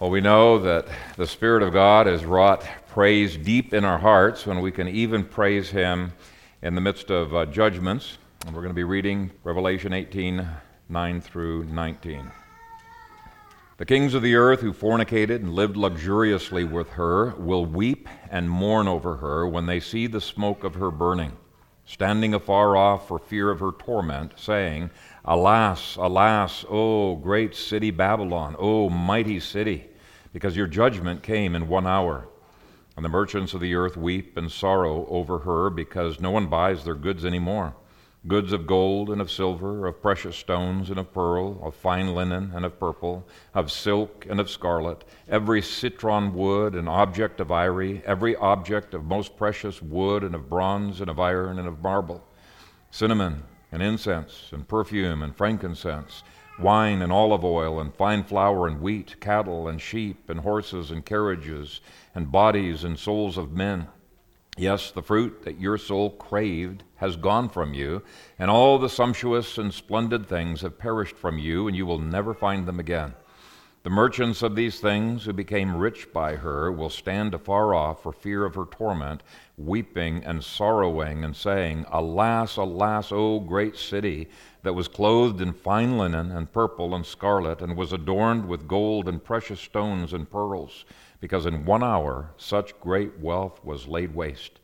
Well, 0.00 0.10
we 0.10 0.20
know 0.20 0.58
that 0.58 0.88
the 1.16 1.26
Spirit 1.26 1.62
of 1.62 1.72
God 1.72 2.08
has 2.08 2.24
wrought 2.24 2.66
praise 2.88 3.36
deep 3.36 3.72
in 3.72 3.84
our 3.84 3.98
hearts 3.98 4.44
when 4.44 4.60
we 4.60 4.72
can 4.72 4.88
even 4.88 5.22
praise 5.22 5.70
Him 5.70 6.12
in 6.62 6.74
the 6.74 6.80
midst 6.80 7.12
of 7.12 7.32
uh, 7.32 7.46
judgments. 7.46 8.18
And 8.44 8.56
we're 8.56 8.62
going 8.62 8.72
to 8.72 8.74
be 8.74 8.82
reading 8.82 9.30
Revelation 9.44 9.92
18 9.92 10.48
9 10.88 11.20
through 11.20 11.66
19. 11.66 12.28
The 13.76 13.84
kings 13.84 14.14
of 14.14 14.22
the 14.22 14.34
earth 14.34 14.62
who 14.62 14.72
fornicated 14.72 15.36
and 15.36 15.54
lived 15.54 15.76
luxuriously 15.76 16.64
with 16.64 16.90
her 16.90 17.30
will 17.36 17.64
weep 17.64 18.08
and 18.30 18.50
mourn 18.50 18.88
over 18.88 19.14
her 19.18 19.46
when 19.46 19.66
they 19.66 19.78
see 19.78 20.08
the 20.08 20.20
smoke 20.20 20.64
of 20.64 20.74
her 20.74 20.90
burning, 20.90 21.36
standing 21.86 22.34
afar 22.34 22.76
off 22.76 23.08
for 23.08 23.18
fear 23.18 23.50
of 23.50 23.60
her 23.60 23.72
torment, 23.72 24.32
saying, 24.36 24.90
Alas, 25.24 25.96
alas, 25.96 26.64
O 26.68 27.16
great 27.16 27.54
city 27.54 27.90
Babylon, 27.90 28.56
O 28.58 28.88
mighty 28.90 29.40
city, 29.40 29.88
because 30.32 30.56
your 30.56 30.66
judgment 30.66 31.22
came 31.22 31.54
in 31.54 31.68
one 31.68 31.86
hour. 31.86 32.28
And 32.96 33.04
the 33.04 33.08
merchants 33.08 33.54
of 33.54 33.60
the 33.60 33.74
earth 33.74 33.96
weep 33.96 34.36
and 34.36 34.50
sorrow 34.50 35.06
over 35.08 35.40
her 35.40 35.68
because 35.68 36.20
no 36.20 36.30
one 36.30 36.46
buys 36.46 36.84
their 36.84 36.94
goods 36.94 37.24
any 37.24 37.40
more 37.40 37.74
goods 38.26 38.52
of 38.52 38.66
gold 38.66 39.10
and 39.10 39.20
of 39.20 39.30
silver, 39.30 39.86
of 39.86 40.00
precious 40.00 40.36
stones 40.36 40.88
and 40.88 40.98
of 40.98 41.12
pearl, 41.12 41.60
of 41.62 41.74
fine 41.74 42.14
linen 42.14 42.52
and 42.54 42.64
of 42.64 42.78
purple, 42.80 43.26
of 43.52 43.70
silk 43.70 44.26
and 44.30 44.40
of 44.40 44.48
scarlet, 44.48 45.04
every 45.28 45.60
citron 45.60 46.32
wood 46.32 46.74
and 46.74 46.88
object 46.88 47.38
of 47.38 47.52
ivory, 47.52 48.02
every 48.06 48.34
object 48.36 48.94
of 48.94 49.04
most 49.04 49.36
precious 49.36 49.82
wood 49.82 50.24
and 50.24 50.34
of 50.34 50.48
bronze 50.48 51.00
and 51.00 51.10
of 51.10 51.20
iron 51.20 51.58
and 51.58 51.68
of 51.68 51.82
marble, 51.82 52.24
cinnamon 52.90 53.42
and 53.70 53.82
incense 53.82 54.50
and 54.52 54.66
perfume 54.68 55.22
and 55.22 55.36
frankincense, 55.36 56.22
wine 56.58 57.02
and 57.02 57.12
olive 57.12 57.44
oil 57.44 57.80
and 57.80 57.94
fine 57.94 58.22
flour 58.22 58.66
and 58.68 58.80
wheat, 58.80 59.16
cattle 59.20 59.68
and 59.68 59.82
sheep 59.82 60.30
and 60.30 60.40
horses 60.40 60.90
and 60.90 61.04
carriages 61.04 61.80
and 62.14 62.32
bodies 62.32 62.84
and 62.84 62.98
souls 62.98 63.36
of 63.36 63.52
men. 63.52 63.86
Yes, 64.56 64.92
the 64.92 65.02
fruit 65.02 65.42
that 65.42 65.60
your 65.60 65.76
soul 65.76 66.10
craved 66.10 66.84
has 66.96 67.16
gone 67.16 67.48
from 67.48 67.74
you, 67.74 68.02
and 68.38 68.50
all 68.50 68.78
the 68.78 68.88
sumptuous 68.88 69.58
and 69.58 69.74
splendid 69.74 70.26
things 70.26 70.60
have 70.60 70.78
perished 70.78 71.16
from 71.16 71.38
you, 71.38 71.66
and 71.66 71.76
you 71.76 71.84
will 71.86 71.98
never 71.98 72.32
find 72.32 72.64
them 72.64 72.78
again. 72.78 73.14
The 73.82 73.90
merchants 73.90 74.42
of 74.42 74.54
these 74.54 74.78
things 74.80 75.24
who 75.24 75.32
became 75.32 75.76
rich 75.76 76.10
by 76.12 76.36
her 76.36 76.72
will 76.72 76.88
stand 76.88 77.34
afar 77.34 77.74
off 77.74 78.02
for 78.04 78.12
fear 78.12 78.44
of 78.46 78.54
her 78.54 78.64
torment, 78.64 79.22
weeping 79.58 80.24
and 80.24 80.42
sorrowing, 80.42 81.24
and 81.24 81.36
saying, 81.36 81.84
Alas, 81.90 82.56
alas, 82.56 83.10
O 83.10 83.40
great 83.40 83.76
city, 83.76 84.30
that 84.62 84.72
was 84.72 84.88
clothed 84.88 85.40
in 85.40 85.52
fine 85.52 85.98
linen 85.98 86.30
and 86.30 86.50
purple 86.52 86.94
and 86.94 87.04
scarlet, 87.04 87.60
and 87.60 87.76
was 87.76 87.92
adorned 87.92 88.46
with 88.46 88.68
gold 88.68 89.08
and 89.08 89.22
precious 89.22 89.60
stones 89.60 90.14
and 90.14 90.30
pearls, 90.30 90.86
because 91.24 91.46
in 91.46 91.64
one 91.64 91.82
hour 91.82 92.28
such 92.36 92.78
great 92.80 93.18
wealth 93.18 93.58
was 93.64 93.88
laid 93.88 94.14
waste. 94.14 94.60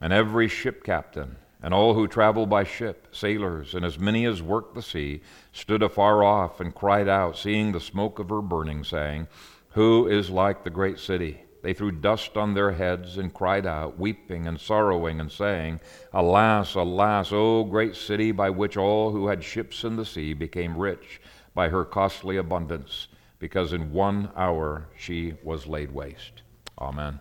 And 0.00 0.10
every 0.10 0.48
ship 0.48 0.82
captain, 0.82 1.36
and 1.62 1.74
all 1.74 1.92
who 1.92 2.08
travel 2.08 2.46
by 2.46 2.64
ship, 2.64 3.08
sailors, 3.12 3.74
and 3.74 3.84
as 3.84 3.98
many 3.98 4.24
as 4.24 4.40
work 4.40 4.72
the 4.72 4.80
sea, 4.80 5.20
stood 5.52 5.82
afar 5.82 6.24
off 6.24 6.60
and 6.60 6.74
cried 6.74 7.08
out, 7.10 7.36
seeing 7.36 7.72
the 7.72 7.78
smoke 7.78 8.18
of 8.18 8.30
her 8.30 8.40
burning, 8.40 8.84
saying, 8.84 9.28
Who 9.72 10.08
is 10.08 10.30
like 10.30 10.64
the 10.64 10.70
great 10.70 10.98
city? 10.98 11.42
They 11.60 11.74
threw 11.74 11.90
dust 11.90 12.38
on 12.38 12.54
their 12.54 12.72
heads 12.72 13.18
and 13.18 13.34
cried 13.34 13.66
out, 13.66 13.98
weeping 13.98 14.46
and 14.46 14.58
sorrowing, 14.58 15.20
and 15.20 15.30
saying, 15.30 15.78
Alas, 16.14 16.74
alas, 16.74 17.32
O 17.34 17.64
great 17.64 17.94
city, 17.94 18.32
by 18.32 18.48
which 18.48 18.78
all 18.78 19.10
who 19.12 19.26
had 19.26 19.44
ships 19.44 19.84
in 19.84 19.96
the 19.96 20.06
sea 20.06 20.32
became 20.32 20.74
rich 20.74 21.20
by 21.52 21.68
her 21.68 21.84
costly 21.84 22.38
abundance, 22.38 23.08
because 23.38 23.72
in 23.72 23.92
one 23.92 24.30
hour 24.36 24.88
she 24.96 25.34
was 25.42 25.66
laid 25.66 25.90
waste. 25.92 26.42
Amen. 26.78 27.20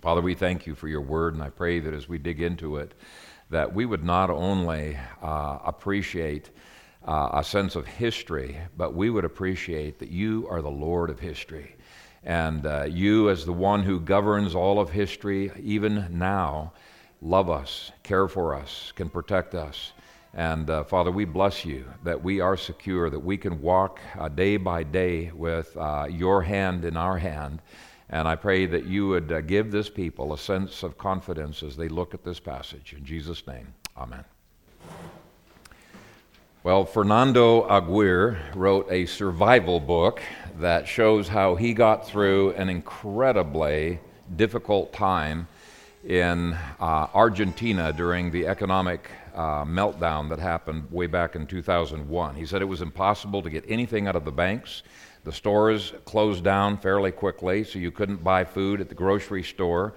Father, 0.00 0.22
we 0.22 0.34
thank 0.34 0.66
you 0.66 0.74
for 0.74 0.88
your 0.88 1.02
word, 1.02 1.34
and 1.34 1.42
I 1.42 1.50
pray 1.50 1.78
that 1.80 1.92
as 1.92 2.08
we 2.08 2.18
dig 2.18 2.40
into 2.40 2.78
it, 2.78 2.94
that 3.50 3.74
we 3.74 3.84
would 3.84 4.04
not 4.04 4.30
only 4.30 4.96
uh, 5.22 5.58
appreciate 5.64 6.50
uh, 7.06 7.30
a 7.34 7.44
sense 7.44 7.76
of 7.76 7.86
history, 7.86 8.56
but 8.76 8.94
we 8.94 9.10
would 9.10 9.24
appreciate 9.24 9.98
that 9.98 10.10
you 10.10 10.46
are 10.48 10.62
the 10.62 10.70
Lord 10.70 11.10
of 11.10 11.18
history. 11.18 11.76
And 12.22 12.66
uh, 12.66 12.84
you, 12.84 13.30
as 13.30 13.44
the 13.44 13.52
one 13.52 13.82
who 13.82 14.00
governs 14.00 14.54
all 14.54 14.78
of 14.78 14.90
history, 14.90 15.50
even 15.58 16.06
now, 16.10 16.72
love 17.22 17.50
us, 17.50 17.92
care 18.02 18.28
for 18.28 18.54
us, 18.54 18.92
can 18.94 19.08
protect 19.08 19.54
us. 19.54 19.92
And 20.34 20.70
uh, 20.70 20.84
Father, 20.84 21.10
we 21.10 21.24
bless 21.24 21.64
you 21.64 21.84
that 22.04 22.22
we 22.22 22.40
are 22.40 22.56
secure, 22.56 23.10
that 23.10 23.18
we 23.18 23.36
can 23.36 23.60
walk 23.60 24.00
uh, 24.18 24.28
day 24.28 24.56
by 24.56 24.84
day 24.84 25.32
with 25.32 25.76
uh, 25.76 26.06
your 26.08 26.42
hand 26.42 26.84
in 26.84 26.96
our 26.96 27.18
hand 27.18 27.60
and 28.12 28.26
I 28.26 28.34
pray 28.34 28.66
that 28.66 28.86
you 28.86 29.06
would 29.08 29.30
uh, 29.30 29.40
give 29.40 29.70
this 29.70 29.88
people 29.88 30.32
a 30.32 30.38
sense 30.38 30.82
of 30.82 30.98
confidence 30.98 31.62
as 31.62 31.76
they 31.76 31.88
look 31.88 32.12
at 32.12 32.24
this 32.24 32.40
passage. 32.40 32.92
In 32.92 33.04
Jesus' 33.04 33.46
name, 33.46 33.72
amen. 33.96 34.24
Well, 36.64 36.84
Fernando 36.84 37.68
Aguirre 37.68 38.36
wrote 38.54 38.90
a 38.90 39.06
survival 39.06 39.78
book 39.78 40.20
that 40.58 40.88
shows 40.88 41.28
how 41.28 41.54
he 41.54 41.72
got 41.72 42.06
through 42.06 42.50
an 42.54 42.68
incredibly 42.68 44.00
difficult 44.34 44.92
time 44.92 45.46
in 46.04 46.54
uh, 46.80 47.06
Argentina 47.14 47.92
during 47.92 48.32
the 48.32 48.48
economic 48.48 49.08
uh, 49.34 49.64
meltdown 49.64 50.28
that 50.28 50.38
happened 50.38 50.90
way 50.90 51.06
back 51.06 51.36
in 51.36 51.46
2001. 51.46 52.34
He 52.34 52.46
said 52.46 52.62
it 52.62 52.66
was 52.66 52.82
impossible 52.82 53.42
to 53.42 53.50
get 53.50 53.64
anything 53.68 54.06
out 54.06 54.16
of 54.16 54.24
the 54.24 54.32
banks. 54.32 54.82
The 55.24 55.32
stores 55.32 55.92
closed 56.04 56.44
down 56.44 56.78
fairly 56.78 57.12
quickly, 57.12 57.64
so 57.64 57.78
you 57.78 57.90
couldn't 57.90 58.24
buy 58.24 58.44
food 58.44 58.80
at 58.80 58.88
the 58.88 58.94
grocery 58.94 59.42
store. 59.42 59.94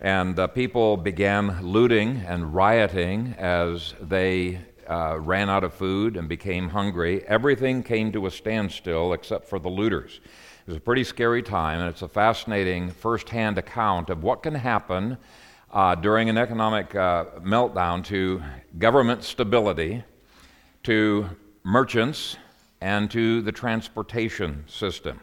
And 0.00 0.38
uh, 0.38 0.46
people 0.48 0.96
began 0.96 1.62
looting 1.62 2.22
and 2.26 2.54
rioting 2.54 3.34
as 3.38 3.94
they 4.00 4.60
uh, 4.88 5.18
ran 5.18 5.48
out 5.48 5.64
of 5.64 5.74
food 5.74 6.16
and 6.16 6.28
became 6.28 6.68
hungry. 6.68 7.24
Everything 7.26 7.82
came 7.82 8.12
to 8.12 8.26
a 8.26 8.30
standstill 8.30 9.12
except 9.12 9.48
for 9.48 9.58
the 9.58 9.68
looters. 9.68 10.20
It 10.66 10.68
was 10.68 10.76
a 10.76 10.80
pretty 10.80 11.04
scary 11.04 11.42
time, 11.42 11.80
and 11.80 11.88
it's 11.88 12.02
a 12.02 12.08
fascinating 12.08 12.90
firsthand 12.90 13.58
account 13.58 14.08
of 14.08 14.22
what 14.22 14.42
can 14.42 14.54
happen 14.54 15.18
uh, 15.74 15.96
during 15.96 16.28
an 16.28 16.38
economic 16.38 16.94
uh, 16.94 17.24
meltdown 17.40 18.02
to 18.04 18.40
government 18.78 19.24
stability, 19.24 20.04
to 20.84 21.28
merchants, 21.64 22.36
and 22.80 23.10
to 23.10 23.42
the 23.42 23.50
transportation 23.50 24.64
system. 24.68 25.18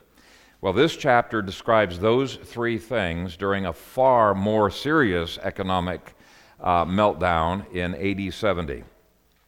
Well, 0.60 0.74
this 0.74 0.98
chapter 0.98 1.42
describes 1.42 2.00
those 2.00 2.36
three 2.36 2.78
things 2.78 3.38
during 3.38 3.66
a 3.66 3.74
far 3.74 4.36
more 4.36 4.70
serious 4.70 5.40
economic 5.42 6.16
uh, 6.60 6.86
meltdown 6.86 7.72
in 7.74 7.96
AD 7.96 8.34
70. 8.34 8.84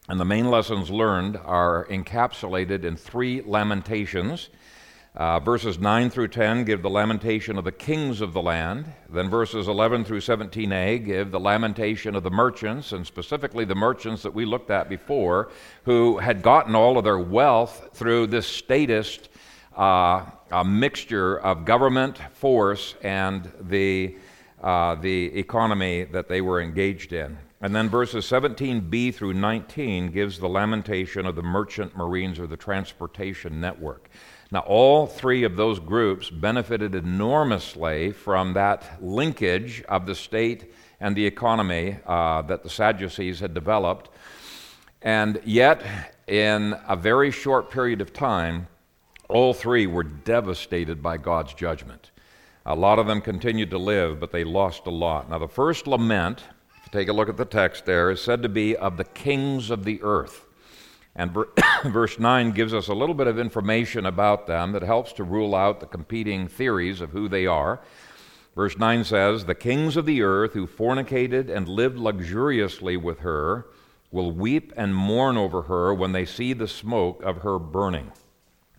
And 0.08 0.20
the 0.20 0.26
main 0.26 0.50
lessons 0.50 0.90
learned 0.90 1.38
are 1.38 1.86
encapsulated 1.90 2.86
in 2.86 2.96
three 2.96 3.42
lamentations 3.42 4.50
uh, 5.16 5.40
verses 5.40 5.78
9 5.78 6.10
through 6.10 6.28
10 6.28 6.64
give 6.64 6.82
the 6.82 6.90
lamentation 6.90 7.58
of 7.58 7.64
the 7.64 7.72
kings 7.72 8.20
of 8.20 8.34
the 8.34 8.42
land. 8.42 8.92
Then 9.10 9.30
verses 9.30 9.68
11 9.68 10.06
through 10.06 10.22
17a 10.22 11.06
give 11.06 11.30
the 11.30 11.40
lamentation 11.40 12.16
of 12.16 12.24
the 12.24 12.32
merchants, 12.32 12.94
and 12.94 13.06
specifically 13.06 13.64
the 13.64 13.76
merchants 13.76 14.24
that 14.24 14.34
we 14.34 14.46
looked 14.46 14.72
at 14.72 14.90
before, 14.90 15.52
who 15.84 16.18
had 16.18 16.42
gotten 16.42 16.74
all 16.74 16.98
of 16.98 17.04
their 17.04 17.20
wealth 17.20 17.90
through 17.94 18.28
this 18.28 18.48
statist 18.48 19.30
uh, 19.78 20.26
mixture 20.66 21.40
of 21.40 21.66
government 21.66 22.18
force 22.34 22.96
and 23.04 23.52
the, 23.62 24.16
uh, 24.64 24.96
the 24.96 25.26
economy 25.38 26.06
that 26.06 26.28
they 26.28 26.42
were 26.42 26.60
engaged 26.60 27.14
in. 27.14 27.38
And 27.62 27.74
then 27.74 27.88
verses 27.88 28.26
17b 28.26 29.14
through 29.14 29.36
19 29.36 30.12
gives 30.12 30.40
the 30.40 30.50
lamentation 30.50 31.26
of 31.26 31.36
the 31.36 31.44
merchant 31.44 31.96
marines 31.96 32.40
or 32.40 32.46
the 32.46 32.58
transportation 32.58 33.62
network. 33.62 34.10
Now, 34.54 34.60
all 34.68 35.08
three 35.08 35.46
of 35.46 35.56
those 35.56 35.80
groups 35.80 36.30
benefited 36.30 36.94
enormously 36.94 38.12
from 38.12 38.54
that 38.54 39.04
linkage 39.04 39.84
of 39.90 40.06
the 40.06 40.14
state 40.14 40.76
and 41.00 41.16
the 41.16 41.26
economy 41.26 41.98
uh, 42.06 42.44
that 42.44 42.62
the 42.62 42.70
Sadducees 42.70 43.40
had 43.40 43.56
developed. 43.56 44.12
And 45.02 45.42
yet, 45.44 45.84
in 46.28 46.76
a 46.88 46.96
very 46.96 47.32
short 47.32 47.72
period 47.72 48.00
of 48.00 48.14
time, 48.14 48.68
all 49.28 49.56
three 49.56 49.88
were 49.88 50.04
devastated 50.04 51.02
by 51.02 51.18
God's 51.18 51.56
judgment. 51.56 52.12
A 52.68 52.76
lot 52.76 53.00
of 53.00 53.08
them 53.08 53.22
continued 53.22 53.72
to 53.72 53.80
live, 53.80 54.20
but 54.20 54.32
they 54.32 54.44
lost 54.44 54.86
a 54.86 54.92
lot. 54.92 55.32
Now, 55.32 55.40
the 55.40 55.48
first 55.48 55.88
lament, 55.88 56.44
if 56.78 56.94
you 56.94 57.00
take 57.00 57.08
a 57.08 57.14
look 57.14 57.28
at 57.28 57.38
the 57.38 57.46
text 57.46 57.88
there, 57.88 58.12
is 58.12 58.22
said 58.22 58.44
to 58.44 58.50
be 58.50 58.76
of 58.76 58.98
the 58.98 59.04
kings 59.04 59.72
of 59.72 59.84
the 59.84 60.00
earth. 60.04 60.46
And 61.16 61.36
verse 61.86 62.18
9 62.20 62.52
gives 62.52 62.74
us 62.74 62.88
a 62.88 62.94
little 62.94 63.16
bit 63.16 63.28
of 63.28 63.40
information 63.40 64.06
about 64.06 64.48
them 64.48 64.72
that 64.72 64.84
helps 64.84 65.14
to 65.14 65.24
rule 65.24 65.56
out 65.56 65.80
the 65.80 65.86
competing 65.86 66.48
theories 66.48 67.02
of 67.02 67.12
who 67.12 67.28
they 67.28 67.46
are. 67.46 67.82
Verse 68.56 68.78
9 68.78 69.04
says, 69.04 69.46
The 69.46 69.56
kings 69.56 69.98
of 69.98 70.06
the 70.06 70.22
earth 70.22 70.54
who 70.54 70.68
fornicated 70.68 71.50
and 71.50 71.68
lived 71.68 71.98
luxuriously 71.98 72.98
with 72.98 73.20
her 73.20 73.68
will 74.12 74.32
weep 74.32 74.72
and 74.78 74.96
mourn 74.96 75.38
over 75.38 75.64
her 75.64 75.94
when 75.94 76.12
they 76.12 76.26
see 76.26 76.54
the 76.54 76.68
smoke 76.68 77.24
of 77.24 77.38
her 77.38 77.58
burning. 77.58 78.12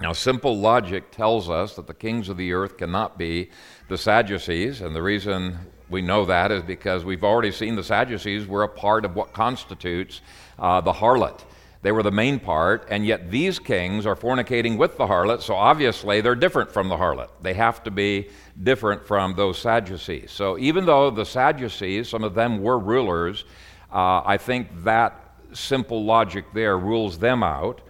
Now, 0.01 0.13
simple 0.13 0.57
logic 0.57 1.11
tells 1.11 1.49
us 1.49 1.77
that 1.77 1.87
the 1.87 1.95
kings 1.95 2.29
of 2.29 2.37
the 2.37 2.53
earth 2.53 2.77
cannot 2.77 3.17
be 3.17 3.51
the 3.89 3.99
Sadducees, 3.99 4.81
and 4.81 4.95
the 4.95 5.03
reason 5.03 5.59
we 5.89 6.03
know 6.03 6.25
that 6.25 6.53
is 6.53 6.63
because 6.63 7.05
we've 7.05 7.25
already 7.25 7.51
seen 7.51 7.77
the 7.77 7.83
Sadducees 7.83 8.47
were 8.47 8.65
a 8.65 8.69
part 8.69 9.05
of 9.05 9.15
what 9.15 9.33
constitutes 9.33 10.21
uh, 10.59 10.81
the 10.81 10.93
harlot. 10.93 11.45
They 11.85 11.93
were 11.93 12.03
the 12.03 12.11
main 12.11 12.41
part, 12.41 12.89
and 12.89 13.05
yet 13.05 13.31
these 13.31 13.59
kings 13.59 14.07
are 14.07 14.17
fornicating 14.17 14.79
with 14.79 14.97
the 14.97 15.07
harlot, 15.07 15.43
so 15.43 15.55
obviously 15.55 16.23
they're 16.23 16.35
different 16.35 16.73
from 16.73 16.89
the 16.89 16.97
harlot. 16.97 17.29
They 17.43 17.53
have 17.53 17.83
to 17.83 17.91
be 17.91 18.31
different 18.63 19.07
from 19.07 19.35
those 19.35 19.59
Sadducees. 19.59 20.31
So 20.31 20.57
even 20.57 20.87
though 20.87 21.11
the 21.11 21.27
Sadducees, 21.27 22.09
some 22.09 22.25
of 22.25 22.35
them 22.35 22.63
were 22.63 22.79
rulers, 22.79 23.45
uh, 23.93 24.23
I 24.25 24.39
think 24.39 24.69
that 24.85 25.35
simple 25.53 26.07
logic 26.07 26.47
there 26.55 26.79
rules 26.79 27.19
them 27.19 27.43
out. 27.43 27.83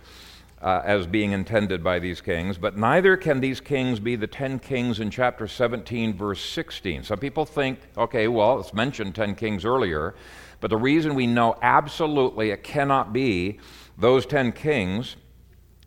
Uh, 0.60 0.80
as 0.82 1.06
being 1.06 1.32
intended 1.32 1.84
by 1.84 1.98
these 1.98 2.22
kings, 2.22 2.56
but 2.56 2.74
neither 2.74 3.18
can 3.18 3.38
these 3.38 3.60
kings 3.60 4.00
be 4.00 4.16
the 4.16 4.26
10 4.26 4.60
kings 4.60 4.98
in 4.98 5.10
chapter 5.10 5.46
17, 5.46 6.16
verse 6.16 6.42
16. 6.42 7.02
Some 7.02 7.18
people 7.18 7.44
think, 7.44 7.80
okay, 7.98 8.28
well, 8.28 8.58
it's 8.60 8.72
mentioned 8.72 9.14
10 9.14 9.34
kings 9.34 9.66
earlier, 9.66 10.14
but 10.60 10.70
the 10.70 10.78
reason 10.78 11.14
we 11.14 11.26
know 11.26 11.58
absolutely 11.60 12.48
it 12.48 12.64
cannot 12.64 13.12
be 13.12 13.58
those 13.96 14.26
10 14.26 14.52
kings 14.52 15.16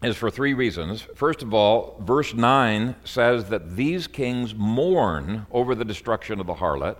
is 0.03 0.15
for 0.15 0.29
three 0.29 0.53
reasons. 0.53 1.01
First 1.15 1.41
of 1.41 1.53
all, 1.53 1.99
verse 2.01 2.33
9 2.33 2.95
says 3.03 3.45
that 3.45 3.75
these 3.75 4.07
kings 4.07 4.53
mourn 4.53 5.47
over 5.51 5.73
the 5.73 5.85
destruction 5.85 6.39
of 6.39 6.47
the 6.47 6.53
harlot. 6.53 6.97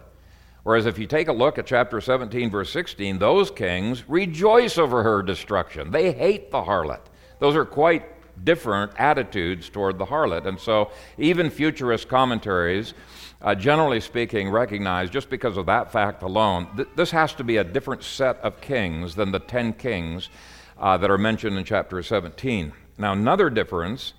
Whereas 0.64 0.86
if 0.86 0.98
you 0.98 1.08
take 1.08 1.28
a 1.28 1.34
look 1.34 1.58
at 1.58 1.66
chapter 1.66 2.02
17, 2.02 2.50
verse 2.50 2.72
16, 2.72 3.20
those 3.20 3.52
kings 3.52 4.04
rejoice 4.10 4.78
over 4.78 5.04
her 5.04 5.22
destruction. 5.22 5.92
They 5.92 6.12
hate 6.12 6.52
the 6.52 6.62
harlot. 6.62 7.02
Those 7.40 7.56
are 7.56 7.66
quite 7.66 8.04
different 8.44 8.92
attitudes 8.98 9.70
toward 9.70 9.98
the 9.98 10.06
harlot. 10.06 10.46
And 10.46 10.60
so, 10.60 10.92
even 11.18 11.50
futurist 11.50 12.08
commentaries, 12.08 12.94
uh, 13.42 13.56
generally 13.56 14.02
speaking, 14.02 14.50
recognize 14.50 15.10
just 15.10 15.30
because 15.30 15.58
of 15.58 15.68
that 15.68 15.92
fact 15.92 16.24
alone, 16.24 16.68
th- 16.76 16.90
this 16.96 17.12
has 17.12 17.34
to 17.36 17.44
be 17.44 17.58
a 17.58 17.64
different 17.64 18.04
set 18.04 18.38
of 18.38 18.60
kings 18.60 19.16
than 19.16 19.32
the 19.32 19.40
10 19.40 19.74
kings 19.74 20.30
uh, 20.80 20.98
that 20.98 21.10
are 21.10 21.18
mentioned 21.18 21.58
in 21.58 21.64
chapter 21.64 22.02
17. 22.02 22.74
Now, 22.98 23.14
another 23.14 23.50
difference 23.50 24.14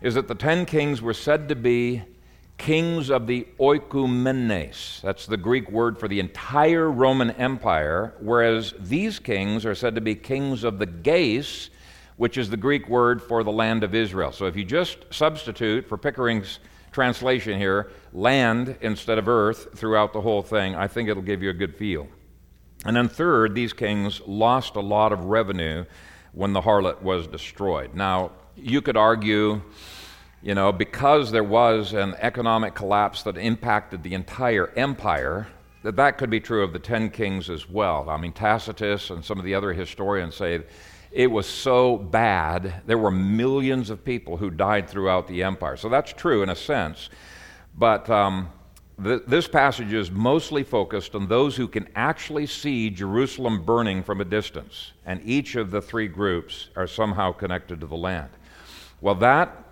is 0.00 0.14
that 0.14 0.28
the 0.28 0.34
ten 0.34 0.66
kings 0.66 1.00
were 1.00 1.14
said 1.14 1.48
to 1.48 1.54
be 1.54 2.02
kings 2.58 3.10
of 3.10 3.26
the 3.26 3.46
oikoumene. 3.58 5.00
That's 5.00 5.26
the 5.26 5.36
Greek 5.36 5.70
word 5.70 5.98
for 5.98 6.08
the 6.08 6.20
entire 6.20 6.90
Roman 6.90 7.32
Empire, 7.32 8.14
whereas 8.20 8.74
these 8.78 9.18
kings 9.18 9.66
are 9.66 9.74
said 9.74 9.94
to 9.96 10.00
be 10.00 10.14
kings 10.14 10.64
of 10.64 10.78
the 10.78 10.86
Gais, 10.86 11.70
which 12.16 12.38
is 12.38 12.50
the 12.50 12.56
Greek 12.56 12.88
word 12.88 13.20
for 13.20 13.42
the 13.42 13.52
land 13.52 13.82
of 13.82 13.94
Israel. 13.94 14.32
So 14.32 14.46
if 14.46 14.56
you 14.56 14.64
just 14.64 14.98
substitute 15.10 15.88
for 15.88 15.98
Pickering's 15.98 16.60
translation 16.92 17.58
here, 17.58 17.90
land 18.12 18.76
instead 18.80 19.18
of 19.18 19.28
earth 19.28 19.76
throughout 19.76 20.12
the 20.12 20.20
whole 20.20 20.42
thing, 20.42 20.74
I 20.74 20.86
think 20.86 21.08
it'll 21.08 21.22
give 21.22 21.42
you 21.42 21.50
a 21.50 21.54
good 21.54 21.74
feel. 21.74 22.06
And 22.84 22.96
then, 22.96 23.08
third, 23.08 23.54
these 23.54 23.72
kings 23.72 24.20
lost 24.26 24.76
a 24.76 24.80
lot 24.80 25.12
of 25.12 25.26
revenue 25.26 25.84
when 26.32 26.52
the 26.52 26.60
harlot 26.60 27.02
was 27.02 27.26
destroyed. 27.26 27.94
Now, 27.94 28.32
you 28.56 28.82
could 28.82 28.96
argue, 28.96 29.62
you 30.42 30.54
know, 30.54 30.72
because 30.72 31.30
there 31.30 31.44
was 31.44 31.92
an 31.92 32.14
economic 32.18 32.74
collapse 32.74 33.22
that 33.22 33.36
impacted 33.36 34.02
the 34.02 34.14
entire 34.14 34.70
empire, 34.76 35.46
that 35.84 35.96
that 35.96 36.18
could 36.18 36.30
be 36.30 36.40
true 36.40 36.64
of 36.64 36.72
the 36.72 36.78
ten 36.78 37.10
kings 37.10 37.50
as 37.50 37.68
well. 37.68 38.08
I 38.08 38.16
mean, 38.16 38.32
Tacitus 38.32 39.10
and 39.10 39.24
some 39.24 39.38
of 39.38 39.44
the 39.44 39.54
other 39.54 39.72
historians 39.72 40.34
say 40.34 40.62
it 41.12 41.30
was 41.30 41.46
so 41.46 41.98
bad, 41.98 42.82
there 42.86 42.98
were 42.98 43.10
millions 43.10 43.90
of 43.90 44.04
people 44.04 44.38
who 44.38 44.50
died 44.50 44.88
throughout 44.88 45.28
the 45.28 45.42
empire. 45.42 45.76
So 45.76 45.88
that's 45.88 46.12
true 46.12 46.42
in 46.42 46.48
a 46.48 46.56
sense. 46.56 47.10
But 47.76 48.08
um, 48.08 48.48
this 49.02 49.48
passage 49.48 49.92
is 49.92 50.10
mostly 50.10 50.62
focused 50.62 51.14
on 51.14 51.26
those 51.26 51.56
who 51.56 51.68
can 51.68 51.88
actually 51.94 52.46
see 52.46 52.90
Jerusalem 52.90 53.64
burning 53.64 54.02
from 54.02 54.20
a 54.20 54.24
distance, 54.24 54.92
and 55.06 55.20
each 55.24 55.56
of 55.56 55.70
the 55.70 55.80
three 55.80 56.08
groups 56.08 56.68
are 56.76 56.86
somehow 56.86 57.32
connected 57.32 57.80
to 57.80 57.86
the 57.86 57.96
land. 57.96 58.30
Well, 59.00 59.14
that 59.16 59.64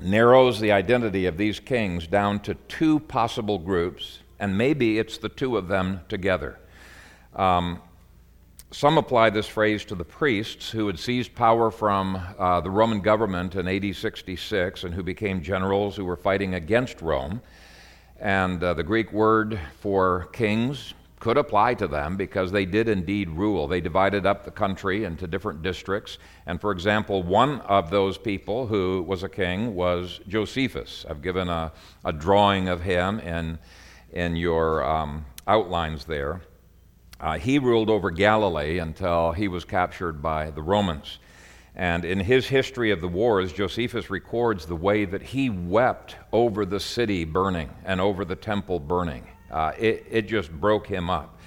narrows 0.00 0.58
the 0.58 0.72
identity 0.72 1.26
of 1.26 1.36
these 1.36 1.60
kings 1.60 2.06
down 2.06 2.40
to 2.40 2.54
two 2.54 3.00
possible 3.00 3.58
groups, 3.58 4.20
and 4.40 4.56
maybe 4.56 4.98
it's 4.98 5.18
the 5.18 5.28
two 5.28 5.56
of 5.56 5.68
them 5.68 6.00
together. 6.08 6.58
Um, 7.34 7.80
some 8.72 8.96
apply 8.96 9.30
this 9.30 9.46
phrase 9.46 9.84
to 9.84 9.94
the 9.94 10.04
priests 10.04 10.70
who 10.70 10.86
had 10.86 10.98
seized 10.98 11.34
power 11.34 11.70
from 11.70 12.18
uh, 12.38 12.60
the 12.62 12.70
Roman 12.70 13.00
government 13.00 13.54
in 13.54 13.68
AD 13.68 13.94
66 13.94 14.84
and 14.84 14.94
who 14.94 15.02
became 15.02 15.42
generals 15.42 15.94
who 15.94 16.06
were 16.06 16.16
fighting 16.16 16.54
against 16.54 17.02
Rome. 17.02 17.42
And 18.22 18.62
uh, 18.62 18.74
the 18.74 18.84
Greek 18.84 19.12
word 19.12 19.58
for 19.80 20.28
kings 20.32 20.94
could 21.18 21.36
apply 21.36 21.74
to 21.74 21.88
them 21.88 22.16
because 22.16 22.52
they 22.52 22.64
did 22.64 22.88
indeed 22.88 23.28
rule. 23.28 23.66
They 23.66 23.80
divided 23.80 24.26
up 24.26 24.44
the 24.44 24.50
country 24.52 25.02
into 25.02 25.26
different 25.26 25.60
districts. 25.60 26.18
And 26.46 26.60
for 26.60 26.70
example, 26.70 27.24
one 27.24 27.60
of 27.62 27.90
those 27.90 28.16
people 28.16 28.68
who 28.68 29.02
was 29.08 29.24
a 29.24 29.28
king 29.28 29.74
was 29.74 30.20
Josephus. 30.28 31.04
I've 31.10 31.20
given 31.20 31.48
a, 31.48 31.72
a 32.04 32.12
drawing 32.12 32.68
of 32.68 32.80
him 32.80 33.18
in, 33.18 33.58
in 34.12 34.36
your 34.36 34.84
um, 34.84 35.24
outlines 35.48 36.04
there. 36.04 36.42
Uh, 37.20 37.38
he 37.38 37.58
ruled 37.58 37.90
over 37.90 38.12
Galilee 38.12 38.78
until 38.78 39.32
he 39.32 39.48
was 39.48 39.64
captured 39.64 40.22
by 40.22 40.50
the 40.50 40.62
Romans. 40.62 41.18
And 41.74 42.04
in 42.04 42.20
his 42.20 42.46
history 42.46 42.90
of 42.90 43.00
the 43.00 43.08
wars, 43.08 43.52
Josephus 43.52 44.10
records 44.10 44.66
the 44.66 44.76
way 44.76 45.04
that 45.06 45.22
he 45.22 45.48
wept 45.48 46.16
over 46.32 46.66
the 46.66 46.80
city 46.80 47.24
burning 47.24 47.70
and 47.84 48.00
over 48.00 48.24
the 48.24 48.36
temple 48.36 48.78
burning. 48.78 49.26
Uh, 49.50 49.72
it, 49.78 50.06
it 50.10 50.22
just 50.28 50.50
broke 50.52 50.86
him 50.86 51.08
up. 51.08 51.38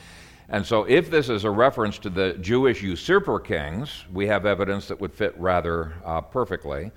And 0.50 0.66
so, 0.66 0.84
if 0.84 1.10
this 1.10 1.30
is 1.30 1.44
a 1.44 1.50
reference 1.50 1.98
to 2.00 2.10
the 2.10 2.34
Jewish 2.34 2.84
usurper 2.84 3.40
kings, 3.40 4.06
we 4.14 4.28
have 4.28 4.46
evidence 4.46 4.88
that 4.88 5.00
would 5.02 5.14
fit 5.14 5.36
rather 5.40 5.94
uh, 6.04 6.22
perfectly. 6.22 6.92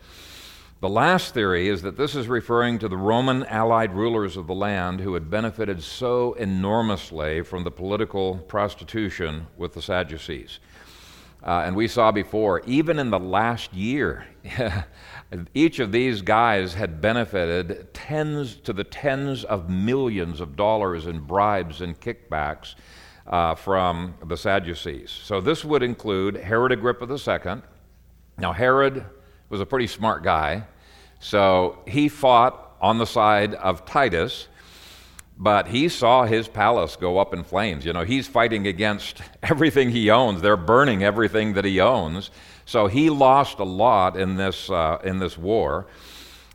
The 0.80 0.88
last 0.88 1.34
theory 1.34 1.68
is 1.68 1.82
that 1.82 1.96
this 1.96 2.14
is 2.14 2.28
referring 2.28 2.78
to 2.78 2.88
the 2.88 2.96
Roman 2.96 3.44
allied 3.46 3.92
rulers 3.94 4.36
of 4.36 4.46
the 4.46 4.54
land 4.54 5.00
who 5.00 5.14
had 5.14 5.28
benefited 5.28 5.82
so 5.82 6.34
enormously 6.34 7.42
from 7.42 7.64
the 7.64 7.70
political 7.70 8.36
prostitution 8.36 9.48
with 9.56 9.74
the 9.74 9.82
Sadducees. 9.82 10.60
Uh, 11.48 11.62
and 11.64 11.74
we 11.74 11.88
saw 11.88 12.12
before, 12.12 12.60
even 12.66 12.98
in 12.98 13.08
the 13.08 13.18
last 13.18 13.72
year, 13.72 14.26
each 15.54 15.78
of 15.78 15.92
these 15.92 16.20
guys 16.20 16.74
had 16.74 17.00
benefited 17.00 17.88
tens 17.94 18.56
to 18.56 18.70
the 18.70 18.84
tens 18.84 19.44
of 19.44 19.70
millions 19.70 20.42
of 20.42 20.56
dollars 20.56 21.06
in 21.06 21.20
bribes 21.20 21.80
and 21.80 21.98
kickbacks 22.02 22.74
uh, 23.26 23.54
from 23.54 24.14
the 24.26 24.36
Sadducees. 24.36 25.10
So 25.10 25.40
this 25.40 25.64
would 25.64 25.82
include 25.82 26.36
Herod 26.36 26.70
Agrippa 26.70 27.06
II. 27.10 27.62
Now, 28.36 28.52
Herod 28.52 29.06
was 29.48 29.62
a 29.62 29.66
pretty 29.66 29.86
smart 29.86 30.22
guy, 30.22 30.64
so 31.18 31.78
he 31.86 32.10
fought 32.10 32.76
on 32.78 32.98
the 32.98 33.06
side 33.06 33.54
of 33.54 33.86
Titus 33.86 34.48
but 35.38 35.68
he 35.68 35.88
saw 35.88 36.24
his 36.24 36.48
palace 36.48 36.96
go 36.96 37.18
up 37.18 37.32
in 37.32 37.44
flames. 37.44 37.84
You 37.84 37.92
know, 37.92 38.02
he's 38.02 38.26
fighting 38.26 38.66
against 38.66 39.22
everything 39.42 39.90
he 39.90 40.10
owns. 40.10 40.42
They're 40.42 40.56
burning 40.56 41.04
everything 41.04 41.54
that 41.54 41.64
he 41.64 41.80
owns. 41.80 42.30
So 42.66 42.88
he 42.88 43.08
lost 43.08 43.60
a 43.60 43.64
lot 43.64 44.18
in 44.18 44.36
this, 44.36 44.68
uh, 44.68 44.98
in 45.04 45.20
this 45.20 45.38
war. 45.38 45.86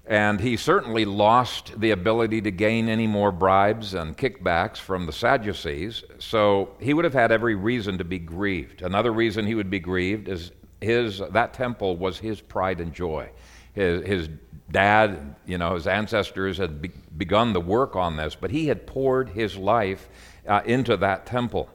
And 0.05 0.41
he 0.41 0.57
certainly 0.57 1.05
lost 1.05 1.79
the 1.79 1.91
ability 1.91 2.41
to 2.41 2.51
gain 2.51 2.89
any 2.89 3.07
more 3.07 3.31
bribes 3.31 3.93
and 3.93 4.17
kickbacks 4.17 4.77
from 4.77 5.05
the 5.05 5.13
Sadducees. 5.13 6.03
So 6.19 6.75
he 6.79 6.93
would 6.93 7.05
have 7.05 7.13
had 7.13 7.31
every 7.31 7.55
reason 7.55 7.97
to 7.99 8.03
be 8.03 8.19
grieved. 8.19 8.81
Another 8.81 9.13
reason 9.13 9.47
he 9.47 9.55
would 9.55 9.69
be 9.69 9.79
grieved 9.79 10.27
is 10.27 10.51
his, 10.81 11.21
that 11.31 11.53
temple 11.53 11.95
was 11.95 12.19
his 12.19 12.41
pride 12.41 12.81
and 12.81 12.93
joy. 12.93 13.29
His, 13.71 14.05
his 14.05 14.29
dad, 14.69 15.35
you 15.45 15.57
know, 15.57 15.75
his 15.75 15.87
ancestors 15.87 16.57
had 16.57 16.81
begun 17.17 17.53
the 17.53 17.61
work 17.61 17.95
on 17.95 18.17
this, 18.17 18.35
but 18.35 18.51
he 18.51 18.67
had 18.67 18.87
poured 18.87 19.29
his 19.29 19.57
life 19.57 20.09
uh, 20.47 20.61
into 20.65 20.97
that 20.97 21.25
temple. 21.25 21.69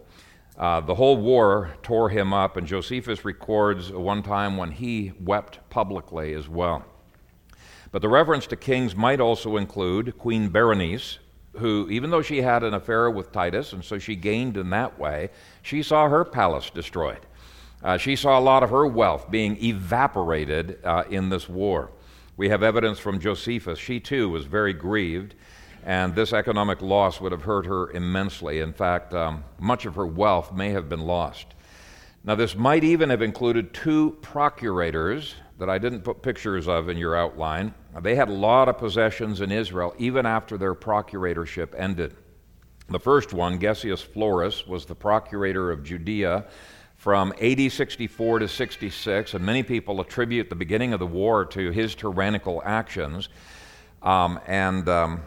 Uh, 0.56 0.80
the 0.80 0.94
whole 0.94 1.16
war 1.16 1.70
tore 1.82 2.08
him 2.08 2.32
up, 2.32 2.56
and 2.56 2.66
Josephus 2.66 3.24
records 3.24 3.92
one 3.92 4.22
time 4.22 4.56
when 4.56 4.72
he 4.72 5.12
wept 5.20 5.60
publicly 5.70 6.34
as 6.34 6.48
well. 6.48 6.84
But 7.92 8.02
the 8.02 8.08
reference 8.08 8.46
to 8.48 8.56
kings 8.56 8.96
might 8.96 9.20
also 9.20 9.56
include 9.56 10.18
Queen 10.18 10.48
Berenice, 10.48 11.18
who, 11.56 11.88
even 11.90 12.10
though 12.10 12.22
she 12.22 12.42
had 12.42 12.62
an 12.62 12.74
affair 12.74 13.10
with 13.10 13.32
Titus, 13.32 13.72
and 13.72 13.84
so 13.84 13.98
she 13.98 14.16
gained 14.16 14.56
in 14.56 14.70
that 14.70 14.98
way, 14.98 15.30
she 15.62 15.82
saw 15.82 16.08
her 16.08 16.24
palace 16.24 16.70
destroyed. 16.70 17.20
Uh, 17.82 17.96
she 17.96 18.16
saw 18.16 18.38
a 18.38 18.40
lot 18.40 18.62
of 18.62 18.70
her 18.70 18.86
wealth 18.86 19.30
being 19.30 19.56
evaporated 19.62 20.78
uh, 20.84 21.04
in 21.08 21.28
this 21.28 21.48
war. 21.48 21.90
We 22.38 22.50
have 22.50 22.62
evidence 22.62 23.00
from 23.00 23.18
Josephus. 23.18 23.80
She 23.80 23.98
too 23.98 24.28
was 24.30 24.46
very 24.46 24.72
grieved, 24.72 25.34
and 25.84 26.14
this 26.14 26.32
economic 26.32 26.80
loss 26.80 27.20
would 27.20 27.32
have 27.32 27.42
hurt 27.42 27.66
her 27.66 27.90
immensely. 27.90 28.60
In 28.60 28.72
fact, 28.72 29.12
um, 29.12 29.42
much 29.58 29.86
of 29.86 29.96
her 29.96 30.06
wealth 30.06 30.52
may 30.52 30.70
have 30.70 30.88
been 30.88 31.00
lost. 31.00 31.48
Now, 32.22 32.36
this 32.36 32.54
might 32.54 32.84
even 32.84 33.10
have 33.10 33.22
included 33.22 33.74
two 33.74 34.16
procurators 34.22 35.34
that 35.58 35.68
I 35.68 35.78
didn't 35.78 36.02
put 36.02 36.22
pictures 36.22 36.68
of 36.68 36.88
in 36.88 36.96
your 36.96 37.16
outline. 37.16 37.74
They 38.00 38.14
had 38.14 38.28
a 38.28 38.32
lot 38.32 38.68
of 38.68 38.78
possessions 38.78 39.40
in 39.40 39.50
Israel 39.50 39.92
even 39.98 40.24
after 40.24 40.56
their 40.56 40.76
procuratorship 40.76 41.74
ended. 41.76 42.14
The 42.88 43.00
first 43.00 43.32
one, 43.32 43.58
Gessius 43.58 44.06
Florus, 44.06 44.64
was 44.64 44.86
the 44.86 44.94
procurator 44.94 45.72
of 45.72 45.82
Judea 45.82 46.44
from 47.08 47.32
AD 47.40 47.72
64 47.72 48.40
to 48.40 48.48
66, 48.48 49.32
and 49.32 49.42
many 49.42 49.62
people 49.62 49.98
attribute 50.02 50.50
the 50.50 50.54
beginning 50.54 50.92
of 50.92 50.98
the 50.98 51.06
war 51.06 51.46
to 51.46 51.70
his 51.70 51.94
tyrannical 51.94 52.60
actions. 52.66 53.30
Um, 54.02 54.38
and 54.46 54.86
um, 54.90 55.22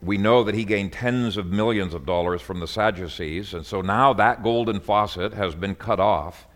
we 0.00 0.16
know 0.16 0.44
that 0.44 0.54
he 0.54 0.64
gained 0.64 0.92
tens 0.92 1.36
of 1.36 1.46
millions 1.46 1.92
of 1.92 2.06
dollars 2.06 2.40
from 2.40 2.60
the 2.60 2.68
Sadducees, 2.68 3.52
and 3.52 3.66
so 3.66 3.82
now 3.82 4.12
that 4.12 4.44
golden 4.44 4.78
faucet 4.78 5.34
has 5.34 5.56
been 5.56 5.74
cut 5.74 5.98
off. 5.98 6.46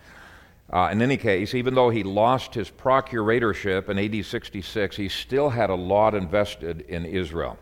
Uh, 0.72 0.90
in 0.92 1.02
any 1.02 1.16
case, 1.16 1.56
even 1.56 1.74
though 1.74 1.90
he 1.90 2.04
lost 2.04 2.54
his 2.54 2.70
procuratorship 2.70 3.88
in 3.88 3.98
AD 3.98 4.24
66, 4.24 4.94
he 4.94 5.08
still 5.08 5.50
had 5.50 5.70
a 5.70 5.74
lot 5.74 6.14
invested 6.14 6.82
in 6.82 7.04
Israel. 7.04 7.58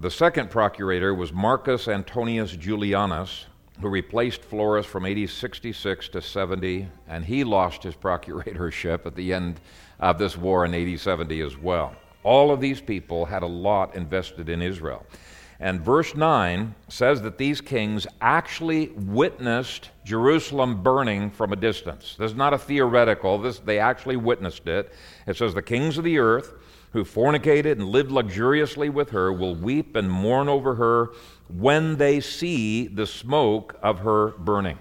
The 0.00 0.10
second 0.10 0.50
procurator 0.50 1.14
was 1.14 1.32
Marcus 1.32 1.86
Antonius 1.86 2.56
Julianus, 2.56 3.44
who 3.80 3.88
replaced 3.88 4.42
Florus 4.42 4.84
from 4.84 5.06
AD 5.06 5.28
66 5.28 6.08
to 6.08 6.22
70, 6.22 6.88
and 7.08 7.24
he 7.24 7.44
lost 7.44 7.82
his 7.82 7.94
procuratorship 7.94 9.06
at 9.06 9.14
the 9.14 9.32
end 9.32 9.60
of 10.00 10.18
this 10.18 10.36
war 10.36 10.64
in 10.64 10.74
AD 10.74 10.98
70 10.98 11.40
as 11.40 11.56
well. 11.56 11.94
All 12.22 12.50
of 12.50 12.60
these 12.60 12.80
people 12.80 13.26
had 13.26 13.42
a 13.42 13.46
lot 13.46 13.94
invested 13.94 14.48
in 14.48 14.62
Israel. 14.62 15.06
And 15.58 15.80
verse 15.80 16.14
9 16.14 16.74
says 16.88 17.22
that 17.22 17.38
these 17.38 17.60
kings 17.60 18.06
actually 18.20 18.88
witnessed 18.88 19.90
Jerusalem 20.04 20.82
burning 20.82 21.30
from 21.30 21.52
a 21.52 21.56
distance. 21.56 22.14
This 22.18 22.32
is 22.32 22.36
not 22.36 22.52
a 22.52 22.58
theoretical, 22.58 23.38
this, 23.38 23.58
they 23.60 23.78
actually 23.78 24.16
witnessed 24.16 24.66
it. 24.66 24.92
It 25.26 25.36
says, 25.36 25.54
The 25.54 25.62
kings 25.62 25.96
of 25.96 26.04
the 26.04 26.18
earth 26.18 26.52
who 26.92 27.04
fornicated 27.04 27.72
and 27.72 27.88
lived 27.88 28.10
luxuriously 28.10 28.90
with 28.90 29.10
her 29.10 29.32
will 29.32 29.54
weep 29.54 29.96
and 29.96 30.10
mourn 30.10 30.48
over 30.48 30.74
her 30.74 31.10
when 31.48 31.96
they 31.96 32.20
see 32.20 32.86
the 32.86 33.06
smoke 33.06 33.76
of 33.82 34.00
her 34.00 34.28
burning. 34.38 34.78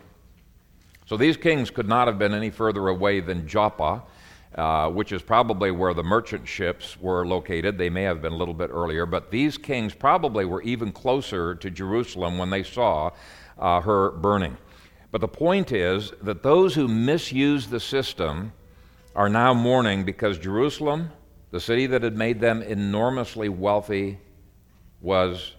So 1.05 1.17
these 1.17 1.38
kings 1.38 1.69
could 1.69 1.88
not 1.88 2.07
have 2.07 2.17
been 2.17 2.34
any 2.34 2.50
further 2.50 2.88
away 2.88 3.19
than 3.19 3.48
Joppa, 3.48 4.03
uh, 4.55 4.89
which 4.89 5.12
is 5.12 5.22
probably 5.22 5.69
where 5.69 5.93
the 5.93 6.03
merchant 6.03 6.48
ships 6.48 7.00
were 7.00 7.27
located. 7.27 7.77
They 7.77 7.89
may 7.89 8.03
have 8.03 8.22
been 8.22 8.34
a 8.34 8.38
little 8.38 8.53
bit 8.53 8.72
earlier, 8.74 9.05
but 9.05 9.29
these 9.29 9.57
kings 9.57 9.93
probably 9.93 10.45
were 10.45 10.62
even 10.63 10.91
closer 10.91 11.53
to 11.55 11.69
Jerusalem 11.69 12.38
when 12.38 12.50
they 12.50 12.63
saw 12.63 13.12
uh, 13.60 13.81
her 13.81 14.12
burning. 14.12 14.57
But 15.12 15.22
the 15.22 15.27
point 15.27 15.72
is 15.72 16.12
that 16.22 16.41
those 16.41 16.74
who 16.74 16.88
misuse 16.88 17.67
the 17.67 17.79
system 17.79 18.51
are 19.15 19.29
now 19.29 19.53
mourning 19.53 20.03
because 20.03 20.38
Jerusalem, 20.38 21.12
the 21.51 21.60
city 21.60 21.86
that 21.88 22.03
had 22.03 22.17
made 22.17 22.39
them 22.39 22.62
enormously 22.62 23.48
wealthy, 23.48 24.17
was 25.01 25.54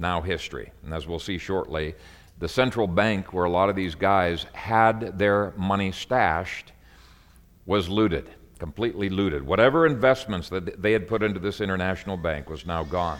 now 0.00 0.20
history. 0.20 0.72
And 0.84 0.92
as 0.92 1.06
we'll 1.06 1.18
see 1.18 1.38
shortly, 1.38 1.94
the 2.38 2.48
central 2.48 2.86
bank 2.86 3.32
where 3.32 3.44
a 3.44 3.50
lot 3.50 3.68
of 3.68 3.76
these 3.76 3.94
guys 3.94 4.46
had 4.52 5.18
their 5.18 5.52
money 5.56 5.92
stashed 5.92 6.72
was 7.66 7.88
looted, 7.88 8.30
completely 8.58 9.08
looted. 9.08 9.44
Whatever 9.44 9.86
investments 9.86 10.48
that 10.48 10.80
they 10.80 10.92
had 10.92 11.08
put 11.08 11.22
into 11.22 11.40
this 11.40 11.60
international 11.60 12.16
bank 12.16 12.48
was 12.48 12.64
now 12.64 12.84
gone. 12.84 13.18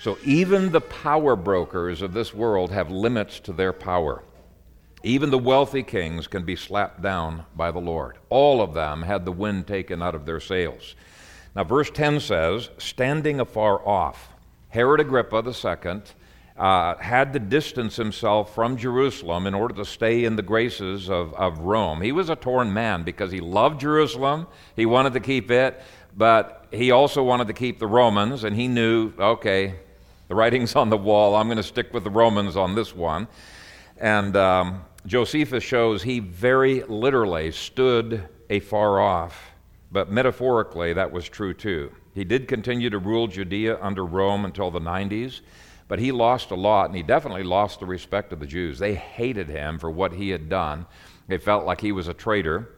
So 0.00 0.18
even 0.24 0.70
the 0.70 0.80
power 0.80 1.36
brokers 1.36 2.02
of 2.02 2.12
this 2.12 2.34
world 2.34 2.70
have 2.72 2.90
limits 2.90 3.40
to 3.40 3.52
their 3.52 3.72
power. 3.72 4.22
Even 5.02 5.30
the 5.30 5.38
wealthy 5.38 5.82
kings 5.82 6.26
can 6.26 6.44
be 6.44 6.56
slapped 6.56 7.02
down 7.02 7.44
by 7.54 7.70
the 7.70 7.80
Lord. 7.80 8.18
All 8.30 8.62
of 8.62 8.72
them 8.72 9.02
had 9.02 9.24
the 9.24 9.32
wind 9.32 9.66
taken 9.66 10.02
out 10.02 10.14
of 10.14 10.24
their 10.24 10.40
sails. 10.40 10.94
Now, 11.54 11.64
verse 11.64 11.90
10 11.90 12.20
says, 12.20 12.70
standing 12.78 13.38
afar 13.38 13.86
off. 13.86 14.33
Herod 14.74 14.98
Agrippa 14.98 15.40
II 15.46 16.02
uh, 16.56 16.96
had 16.96 17.32
to 17.32 17.38
distance 17.38 17.94
himself 17.94 18.56
from 18.56 18.76
Jerusalem 18.76 19.46
in 19.46 19.54
order 19.54 19.72
to 19.74 19.84
stay 19.84 20.24
in 20.24 20.34
the 20.34 20.42
graces 20.42 21.08
of, 21.08 21.32
of 21.34 21.60
Rome. 21.60 22.00
He 22.00 22.10
was 22.10 22.28
a 22.28 22.34
torn 22.34 22.72
man 22.72 23.04
because 23.04 23.30
he 23.30 23.38
loved 23.38 23.80
Jerusalem, 23.80 24.48
he 24.74 24.84
wanted 24.84 25.12
to 25.12 25.20
keep 25.20 25.52
it, 25.52 25.80
but 26.16 26.66
he 26.72 26.90
also 26.90 27.22
wanted 27.22 27.46
to 27.46 27.52
keep 27.52 27.78
the 27.78 27.86
Romans, 27.86 28.42
and 28.42 28.56
he 28.56 28.66
knew, 28.66 29.12
okay, 29.16 29.76
the 30.26 30.34
writing's 30.34 30.74
on 30.74 30.90
the 30.90 30.96
wall, 30.96 31.36
I'm 31.36 31.46
going 31.46 31.56
to 31.56 31.62
stick 31.62 31.94
with 31.94 32.02
the 32.02 32.10
Romans 32.10 32.56
on 32.56 32.74
this 32.74 32.96
one. 32.96 33.28
And 33.98 34.36
um, 34.36 34.84
Josephus 35.06 35.62
shows 35.62 36.02
he 36.02 36.18
very 36.18 36.82
literally 36.82 37.52
stood 37.52 38.28
afar 38.50 38.98
off, 38.98 39.52
but 39.92 40.10
metaphorically 40.10 40.94
that 40.94 41.12
was 41.12 41.28
true 41.28 41.54
too. 41.54 41.92
He 42.14 42.24
did 42.24 42.46
continue 42.46 42.90
to 42.90 42.98
rule 42.98 43.26
Judea 43.26 43.78
under 43.82 44.04
Rome 44.04 44.44
until 44.44 44.70
the 44.70 44.80
90s, 44.80 45.40
but 45.88 45.98
he 45.98 46.12
lost 46.12 46.52
a 46.52 46.54
lot, 46.54 46.86
and 46.86 46.96
he 46.96 47.02
definitely 47.02 47.42
lost 47.42 47.80
the 47.80 47.86
respect 47.86 48.32
of 48.32 48.40
the 48.40 48.46
Jews. 48.46 48.78
They 48.78 48.94
hated 48.94 49.48
him 49.48 49.78
for 49.78 49.90
what 49.90 50.12
he 50.12 50.30
had 50.30 50.48
done, 50.48 50.86
they 51.26 51.38
felt 51.38 51.64
like 51.64 51.80
he 51.80 51.92
was 51.92 52.08
a 52.08 52.14
traitor. 52.14 52.70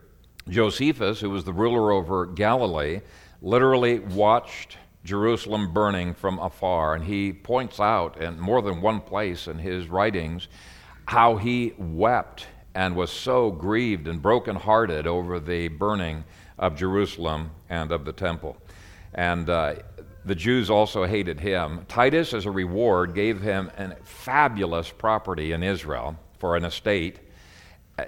Josephus, 0.48 1.20
who 1.20 1.30
was 1.30 1.44
the 1.44 1.52
ruler 1.52 1.90
over 1.90 2.26
Galilee, 2.26 3.00
literally 3.42 3.98
watched 3.98 4.78
Jerusalem 5.04 5.72
burning 5.72 6.14
from 6.14 6.38
afar, 6.38 6.94
and 6.94 7.04
he 7.04 7.32
points 7.32 7.80
out 7.80 8.20
in 8.20 8.38
more 8.38 8.62
than 8.62 8.80
one 8.80 9.00
place 9.00 9.48
in 9.48 9.58
his 9.58 9.88
writings 9.88 10.48
how 11.06 11.36
he 11.36 11.74
wept 11.78 12.46
and 12.74 12.94
was 12.94 13.10
so 13.10 13.50
grieved 13.50 14.06
and 14.08 14.20
brokenhearted 14.20 15.06
over 15.06 15.40
the 15.40 15.68
burning 15.68 16.24
of 16.58 16.76
Jerusalem 16.76 17.50
and 17.68 17.92
of 17.92 18.04
the 18.04 18.12
temple. 18.12 18.56
And 19.16 19.48
uh, 19.48 19.76
the 20.26 20.34
Jews 20.34 20.68
also 20.68 21.06
hated 21.06 21.40
him. 21.40 21.86
Titus, 21.88 22.34
as 22.34 22.44
a 22.44 22.50
reward, 22.50 23.14
gave 23.14 23.40
him 23.40 23.70
a 23.78 23.96
fabulous 24.04 24.90
property 24.90 25.52
in 25.52 25.62
Israel 25.62 26.16
for 26.38 26.54
an 26.54 26.64
estate. 26.64 27.20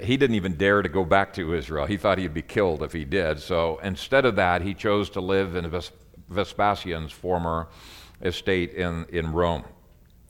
He 0.02 0.18
didn't 0.18 0.36
even 0.36 0.56
dare 0.56 0.82
to 0.82 0.88
go 0.88 1.04
back 1.04 1.32
to 1.34 1.54
Israel. 1.54 1.86
He 1.86 1.96
thought 1.96 2.18
he'd 2.18 2.34
be 2.34 2.42
killed 2.42 2.82
if 2.82 2.92
he 2.92 3.06
did. 3.06 3.40
So 3.40 3.80
instead 3.82 4.26
of 4.26 4.36
that, 4.36 4.60
he 4.60 4.74
chose 4.74 5.08
to 5.10 5.20
live 5.22 5.56
in 5.56 5.72
Vespasian's 6.28 7.10
former 7.10 7.68
estate 8.20 8.74
in, 8.74 9.06
in 9.08 9.32
Rome. 9.32 9.64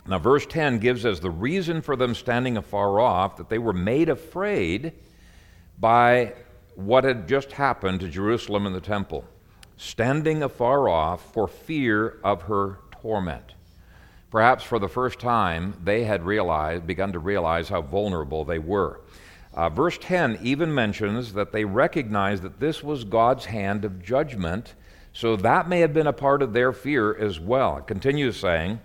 Now, 0.06 0.18
verse 0.18 0.46
10 0.46 0.78
gives 0.78 1.04
us 1.04 1.18
the 1.18 1.30
reason 1.30 1.82
for 1.82 1.96
them 1.96 2.14
standing 2.14 2.56
afar 2.56 3.00
off 3.00 3.36
that 3.36 3.48
they 3.48 3.58
were 3.58 3.72
made 3.72 4.08
afraid 4.08 4.92
by 5.80 6.34
what 6.76 7.02
had 7.02 7.26
just 7.26 7.50
happened 7.52 8.00
to 8.00 8.08
Jerusalem 8.08 8.66
and 8.66 8.74
the 8.74 8.80
temple 8.80 9.24
standing 9.78 10.42
afar 10.42 10.88
off 10.88 11.32
for 11.32 11.48
fear 11.48 12.18
of 12.22 12.42
her 12.42 12.80
torment. 13.00 13.54
Perhaps 14.30 14.64
for 14.64 14.78
the 14.78 14.88
first 14.88 15.18
time, 15.18 15.72
they 15.82 16.04
had 16.04 16.26
realized, 16.26 16.86
begun 16.86 17.12
to 17.12 17.18
realize 17.18 17.70
how 17.70 17.80
vulnerable 17.80 18.44
they 18.44 18.58
were. 18.58 19.00
Uh, 19.54 19.70
verse 19.70 19.96
10 19.98 20.40
even 20.42 20.74
mentions 20.74 21.32
that 21.32 21.52
they 21.52 21.64
recognized 21.64 22.42
that 22.42 22.60
this 22.60 22.82
was 22.82 23.04
God's 23.04 23.46
hand 23.46 23.84
of 23.84 24.02
judgment, 24.02 24.74
so 25.14 25.36
that 25.36 25.68
may 25.68 25.80
have 25.80 25.94
been 25.94 26.06
a 26.06 26.12
part 26.12 26.42
of 26.42 26.52
their 26.52 26.72
fear 26.72 27.16
as 27.16 27.40
well. 27.40 27.78
It 27.78 27.86
continues 27.86 28.36
saying, 28.36 28.80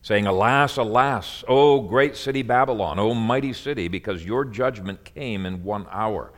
saying, 0.00 0.26
Alas, 0.26 0.76
alas, 0.78 1.44
O 1.48 1.82
great 1.82 2.16
city 2.16 2.42
Babylon, 2.42 2.98
O 2.98 3.14
mighty 3.14 3.52
city, 3.52 3.88
because 3.88 4.24
your 4.24 4.44
judgment 4.44 5.04
came 5.04 5.44
in 5.44 5.64
one 5.64 5.86
hour. 5.90 6.32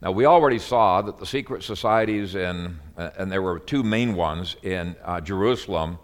Now, 0.00 0.12
we 0.12 0.26
already 0.26 0.60
saw 0.60 1.02
that 1.02 1.18
the 1.18 1.26
secret 1.26 1.64
societies, 1.64 2.36
in, 2.36 2.78
uh, 2.96 3.10
and 3.18 3.32
there 3.32 3.42
were 3.42 3.58
two 3.58 3.82
main 3.82 4.14
ones 4.14 4.54
in 4.62 4.94
uh, 5.04 5.20
Jerusalem, 5.20 5.98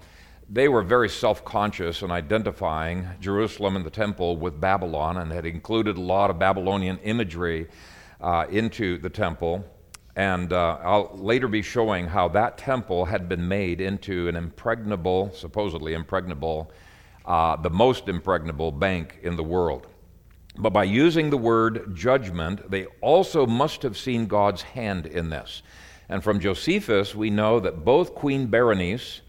they 0.50 0.68
were 0.68 0.82
very 0.82 1.08
self 1.08 1.44
conscious 1.44 2.02
in 2.02 2.10
identifying 2.10 3.06
Jerusalem 3.20 3.76
and 3.76 3.84
the 3.84 3.90
temple 3.90 4.36
with 4.36 4.60
Babylon 4.60 5.18
and 5.18 5.30
had 5.30 5.46
included 5.46 5.96
a 5.96 6.00
lot 6.00 6.28
of 6.28 6.40
Babylonian 6.40 6.98
imagery 7.04 7.68
uh, 8.20 8.46
into 8.50 8.98
the 8.98 9.08
temple. 9.08 9.64
And 10.16 10.52
uh, 10.52 10.78
I'll 10.82 11.10
later 11.14 11.46
be 11.46 11.62
showing 11.62 12.06
how 12.06 12.26
that 12.28 12.58
temple 12.58 13.04
had 13.04 13.28
been 13.28 13.46
made 13.46 13.80
into 13.80 14.28
an 14.28 14.34
impregnable, 14.34 15.30
supposedly 15.32 15.94
impregnable, 15.94 16.72
uh, 17.26 17.56
the 17.56 17.70
most 17.70 18.08
impregnable 18.08 18.72
bank 18.72 19.20
in 19.22 19.36
the 19.36 19.44
world. 19.44 19.86
But 20.56 20.70
by 20.70 20.84
using 20.84 21.30
the 21.30 21.36
word 21.36 21.96
judgment, 21.96 22.70
they 22.70 22.86
also 23.00 23.46
must 23.46 23.82
have 23.82 23.98
seen 23.98 24.26
God's 24.26 24.62
hand 24.62 25.06
in 25.06 25.30
this. 25.30 25.62
And 26.08 26.22
from 26.22 26.40
Josephus, 26.40 27.14
we 27.14 27.30
know 27.30 27.60
that 27.60 27.84
both 27.84 28.14
Queen 28.14 28.46
Berenice 28.46 29.22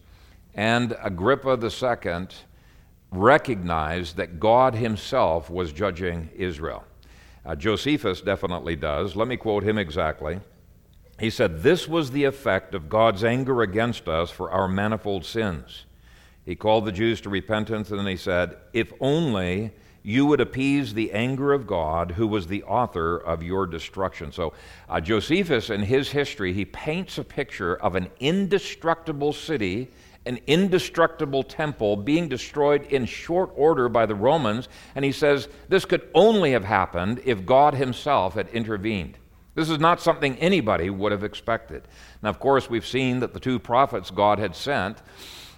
and 0.54 0.96
Agrippa 1.02 1.58
II 1.62 2.28
recognized 3.12 4.18
that 4.18 4.40
God 4.40 4.76
himself 4.76 5.50
was 5.50 5.72
judging 5.72 6.30
Israel. 6.36 6.84
Uh, 7.46 7.56
Josephus 7.56 8.22
definitely 8.22 8.76
does. 8.76 9.16
Let 9.16 9.28
me 9.28 9.38
quote 9.38 9.64
him 9.64 9.78
exactly. 9.78 10.40
He 11.20 11.30
said, 11.30 11.64
This 11.64 11.88
was 11.88 12.12
the 12.12 12.26
effect 12.26 12.76
of 12.76 12.90
God's 12.90 13.24
anger 13.24 13.62
against 13.62 14.08
us 14.08 14.32
for 14.32 14.52
our 14.52 14.68
manifold 14.68 15.26
sins. 15.26 15.86
He 16.44 16.56
called 16.56 16.86
the 16.86 16.92
Jews 16.92 17.22
to 17.22 17.30
repentance, 17.30 17.90
and 17.90 18.00
then 18.00 18.08
he 18.08 18.18
said, 18.18 18.58
If 18.74 18.92
only 19.00 19.72
you 20.06 20.28
would 20.28 20.40
appease 20.40 20.94
the 20.94 21.12
anger 21.14 21.52
of 21.52 21.66
God, 21.66 22.12
who 22.12 22.28
was 22.28 22.46
the 22.46 22.62
author 22.64 23.18
of 23.18 23.42
your 23.42 23.66
destruction. 23.66 24.32
So, 24.32 24.54
uh, 24.88 25.02
Josephus, 25.02 25.72
in 25.72 25.82
his 25.82 26.12
history, 26.12 26.54
he 26.54 26.64
paints 26.64 27.18
a 27.18 27.24
picture 27.24 27.76
of 27.78 27.96
an 27.96 28.10
indestructible 28.20 29.34
city, 29.34 29.90
an 30.28 30.38
indestructible 30.46 31.42
temple 31.42 31.96
being 31.96 32.30
destroyed 32.30 32.84
in 32.92 33.06
short 33.06 33.50
order 33.56 33.90
by 33.90 34.06
the 34.06 34.14
Romans. 34.14 34.70
And 34.94 35.04
he 35.04 35.12
says 35.12 35.48
this 35.70 35.86
could 35.86 36.08
only 36.14 36.52
have 36.52 36.66
happened 36.66 37.22
if 37.26 37.44
God 37.44 37.74
himself 37.74 38.36
had 38.36 38.48
intervened. 38.50 39.18
This 39.56 39.72
is 39.72 39.80
not 39.80 40.02
something 40.02 40.38
anybody 40.38 40.92
would 40.92 41.14
have 41.14 41.24
expected. 41.24 41.88
Now, 42.22 42.30
of 42.30 42.40
course, 42.40 42.70
we've 42.70 42.86
seen 42.86 43.22
that 43.22 43.34
the 43.34 43.40
two 43.40 43.58
prophets 43.58 44.12
God 44.12 44.38
had 44.38 44.56
sent 44.56 45.02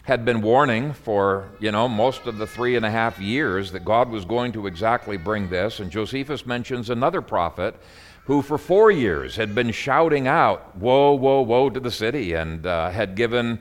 had 0.08 0.24
been 0.24 0.40
warning 0.40 0.94
for, 0.94 1.50
you 1.60 1.70
know, 1.70 1.86
most 1.86 2.28
of 2.28 2.38
the 2.38 2.48
three 2.48 2.78
and 2.78 2.86
a 2.86 2.90
half 2.90 3.20
years 3.20 3.74
that 3.74 3.84
God 3.84 4.10
was 4.10 4.24
going 4.24 4.54
to 4.54 4.66
exactly 4.66 5.18
bring 5.18 5.50
this. 5.50 5.82
And 5.82 5.92
Josephus 5.92 6.46
mentions 6.46 6.90
another 6.90 7.22
prophet 7.22 7.76
who, 8.24 8.42
for 8.42 8.58
four 8.58 8.90
years, 8.90 9.36
had 9.36 9.54
been 9.54 9.70
shouting 9.70 10.26
out, 10.26 10.78
Woe, 10.78 11.14
woe, 11.14 11.42
woe 11.42 11.70
to 11.70 11.82
the 11.82 11.92
city, 11.92 12.32
and 12.36 12.66
uh, 12.66 12.90
had 12.90 13.16
given 13.16 13.60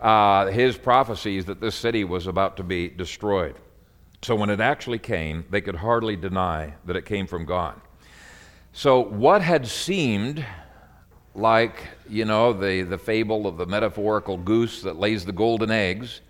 uh, 0.00 0.46
his 0.46 0.76
prophecies 0.76 1.44
that 1.44 1.60
this 1.60 1.76
city 1.76 2.02
was 2.02 2.26
about 2.26 2.56
to 2.56 2.64
be 2.64 2.88
destroyed. 2.88 3.54
So 4.22 4.34
when 4.34 4.50
it 4.50 4.58
actually 4.58 4.98
came, 4.98 5.44
they 5.50 5.60
could 5.60 5.76
hardly 5.76 6.16
deny 6.16 6.74
that 6.86 6.96
it 6.96 7.04
came 7.04 7.28
from 7.28 7.44
God. 7.44 7.80
So, 8.72 9.00
what 9.00 9.40
had 9.40 9.68
seemed 9.68 10.44
like, 11.36 11.84
you 12.08 12.24
know, 12.24 12.52
the, 12.52 12.82
the 12.82 12.98
fable 12.98 13.46
of 13.46 13.56
the 13.56 13.66
metaphorical 13.66 14.38
goose 14.38 14.82
that 14.82 14.98
lays 14.98 15.24
the 15.24 15.32
golden 15.32 15.70
eggs, 15.70 16.22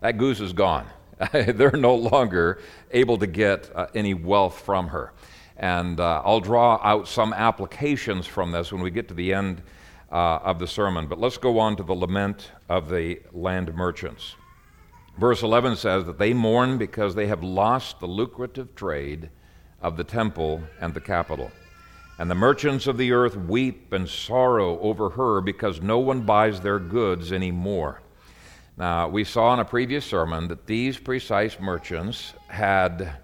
that 0.00 0.18
goose 0.18 0.40
is 0.40 0.52
gone. 0.52 0.86
They're 1.32 1.72
no 1.72 1.94
longer 1.94 2.60
able 2.90 3.18
to 3.18 3.26
get 3.26 3.70
uh, 3.74 3.86
any 3.94 4.14
wealth 4.14 4.60
from 4.60 4.88
her. 4.88 5.12
And 5.56 6.00
uh, 6.00 6.22
I'll 6.24 6.40
draw 6.40 6.80
out 6.82 7.06
some 7.06 7.32
applications 7.32 8.26
from 8.26 8.52
this 8.52 8.72
when 8.72 8.82
we 8.82 8.90
get 8.90 9.06
to 9.08 9.14
the 9.14 9.32
end 9.32 9.62
uh, 10.10 10.38
of 10.42 10.58
the 10.58 10.66
sermon. 10.66 11.06
But 11.06 11.20
let's 11.20 11.38
go 11.38 11.58
on 11.58 11.76
to 11.76 11.82
the 11.82 11.94
lament 11.94 12.50
of 12.68 12.88
the 12.88 13.20
land 13.32 13.74
merchants. 13.74 14.34
Verse 15.18 15.42
11 15.42 15.76
says 15.76 16.06
that 16.06 16.18
they 16.18 16.32
mourn 16.32 16.76
because 16.76 17.14
they 17.14 17.28
have 17.28 17.44
lost 17.44 18.00
the 18.00 18.06
lucrative 18.06 18.74
trade 18.74 19.30
of 19.80 19.96
the 19.96 20.04
temple 20.04 20.62
and 20.80 20.92
the 20.92 21.00
capital. 21.00 21.52
And 22.18 22.30
the 22.30 22.34
merchants 22.36 22.86
of 22.86 22.96
the 22.96 23.12
earth 23.12 23.36
weep 23.36 23.92
and 23.92 24.08
sorrow 24.08 24.78
over 24.78 25.10
her 25.10 25.40
because 25.40 25.82
no 25.82 25.98
one 25.98 26.20
buys 26.20 26.60
their 26.60 26.78
goods 26.78 27.32
anymore. 27.32 28.02
Now, 28.76 29.08
we 29.08 29.24
saw 29.24 29.52
in 29.54 29.60
a 29.60 29.64
previous 29.64 30.04
sermon 30.04 30.48
that 30.48 30.66
these 30.66 30.96
precise 30.96 31.58
merchants 31.58 32.34
had 32.48 33.16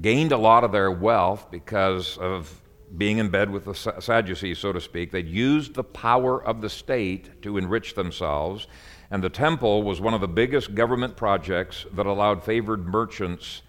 gained 0.00 0.30
a 0.30 0.36
lot 0.36 0.62
of 0.62 0.70
their 0.70 0.90
wealth 0.90 1.50
because 1.50 2.18
of 2.18 2.60
being 2.96 3.18
in 3.18 3.30
bed 3.30 3.50
with 3.50 3.64
the 3.64 3.74
Sadducees, 3.74 4.58
so 4.58 4.72
to 4.72 4.80
speak. 4.80 5.10
They'd 5.10 5.28
used 5.28 5.74
the 5.74 5.84
power 5.84 6.42
of 6.42 6.60
the 6.60 6.70
state 6.70 7.42
to 7.42 7.56
enrich 7.56 7.94
themselves, 7.94 8.66
and 9.10 9.22
the 9.22 9.28
temple 9.28 9.82
was 9.82 10.00
one 10.00 10.14
of 10.14 10.20
the 10.20 10.28
biggest 10.28 10.74
government 10.74 11.16
projects 11.16 11.86
that 11.92 12.06
allowed 12.06 12.44
favored 12.44 12.86
merchants 12.86 13.62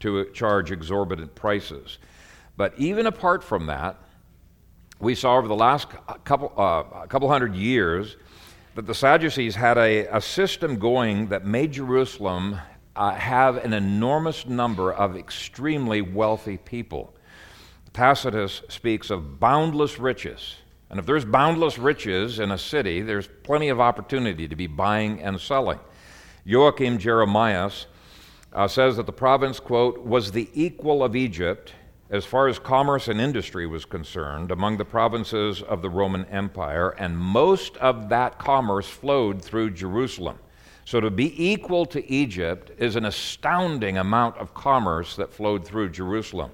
to 0.00 0.24
charge 0.32 0.70
exorbitant 0.70 1.34
prices. 1.34 1.98
But 2.56 2.74
even 2.76 3.06
apart 3.06 3.42
from 3.42 3.66
that, 3.66 3.96
we 5.00 5.14
saw 5.14 5.36
over 5.36 5.46
the 5.46 5.54
last 5.54 5.88
couple, 6.24 6.52
uh, 6.56 7.06
couple 7.06 7.28
hundred 7.28 7.54
years 7.54 8.16
that 8.74 8.86
the 8.86 8.94
Sadducees 8.94 9.54
had 9.54 9.78
a, 9.78 10.06
a 10.06 10.20
system 10.20 10.78
going 10.78 11.28
that 11.28 11.44
made 11.44 11.72
Jerusalem 11.72 12.58
uh, 12.96 13.12
have 13.12 13.56
an 13.64 13.72
enormous 13.72 14.46
number 14.46 14.92
of 14.92 15.16
extremely 15.16 16.02
wealthy 16.02 16.56
people. 16.56 17.14
Tacitus 17.92 18.62
speaks 18.68 19.10
of 19.10 19.38
boundless 19.38 19.98
riches. 19.98 20.56
And 20.90 20.98
if 20.98 21.06
there's 21.06 21.24
boundless 21.24 21.78
riches 21.78 22.38
in 22.40 22.50
a 22.50 22.58
city, 22.58 23.02
there's 23.02 23.28
plenty 23.42 23.68
of 23.68 23.80
opportunity 23.80 24.48
to 24.48 24.56
be 24.56 24.66
buying 24.66 25.22
and 25.22 25.40
selling. 25.40 25.78
Joachim 26.44 26.98
Jeremias 26.98 27.86
uh, 28.52 28.66
says 28.66 28.96
that 28.96 29.06
the 29.06 29.12
province, 29.12 29.60
quote, 29.60 29.98
was 30.00 30.32
the 30.32 30.48
equal 30.54 31.04
of 31.04 31.14
Egypt 31.14 31.74
as 32.10 32.24
far 32.24 32.48
as 32.48 32.58
commerce 32.58 33.08
and 33.08 33.20
industry 33.20 33.66
was 33.66 33.84
concerned 33.84 34.50
among 34.50 34.78
the 34.78 34.84
provinces 34.84 35.60
of 35.60 35.82
the 35.82 35.90
Roman 35.90 36.24
Empire, 36.26 36.90
and 36.90 37.18
most 37.18 37.76
of 37.76 38.08
that 38.08 38.38
commerce 38.38 38.88
flowed 38.88 39.42
through 39.42 39.70
Jerusalem. 39.70 40.38
So 40.86 41.00
to 41.00 41.10
be 41.10 41.50
equal 41.50 41.84
to 41.86 42.10
Egypt 42.10 42.70
is 42.78 42.96
an 42.96 43.04
astounding 43.04 43.98
amount 43.98 44.38
of 44.38 44.54
commerce 44.54 45.16
that 45.16 45.34
flowed 45.34 45.66
through 45.66 45.90
Jerusalem. 45.90 46.50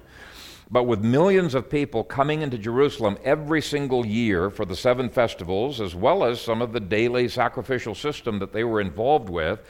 But 0.69 0.83
with 0.83 0.99
millions 0.99 1.55
of 1.55 1.69
people 1.69 2.03
coming 2.03 2.41
into 2.41 2.57
Jerusalem 2.57 3.17
every 3.23 3.61
single 3.61 4.05
year 4.05 4.49
for 4.49 4.65
the 4.65 4.75
seven 4.75 5.09
festivals, 5.09 5.79
as 5.79 5.95
well 5.95 6.25
as 6.25 6.41
some 6.41 6.61
of 6.61 6.73
the 6.73 6.81
daily 6.81 7.29
sacrificial 7.29 7.95
system 7.95 8.39
that 8.39 8.51
they 8.51 8.65
were 8.65 8.81
involved 8.81 9.29
with, 9.29 9.61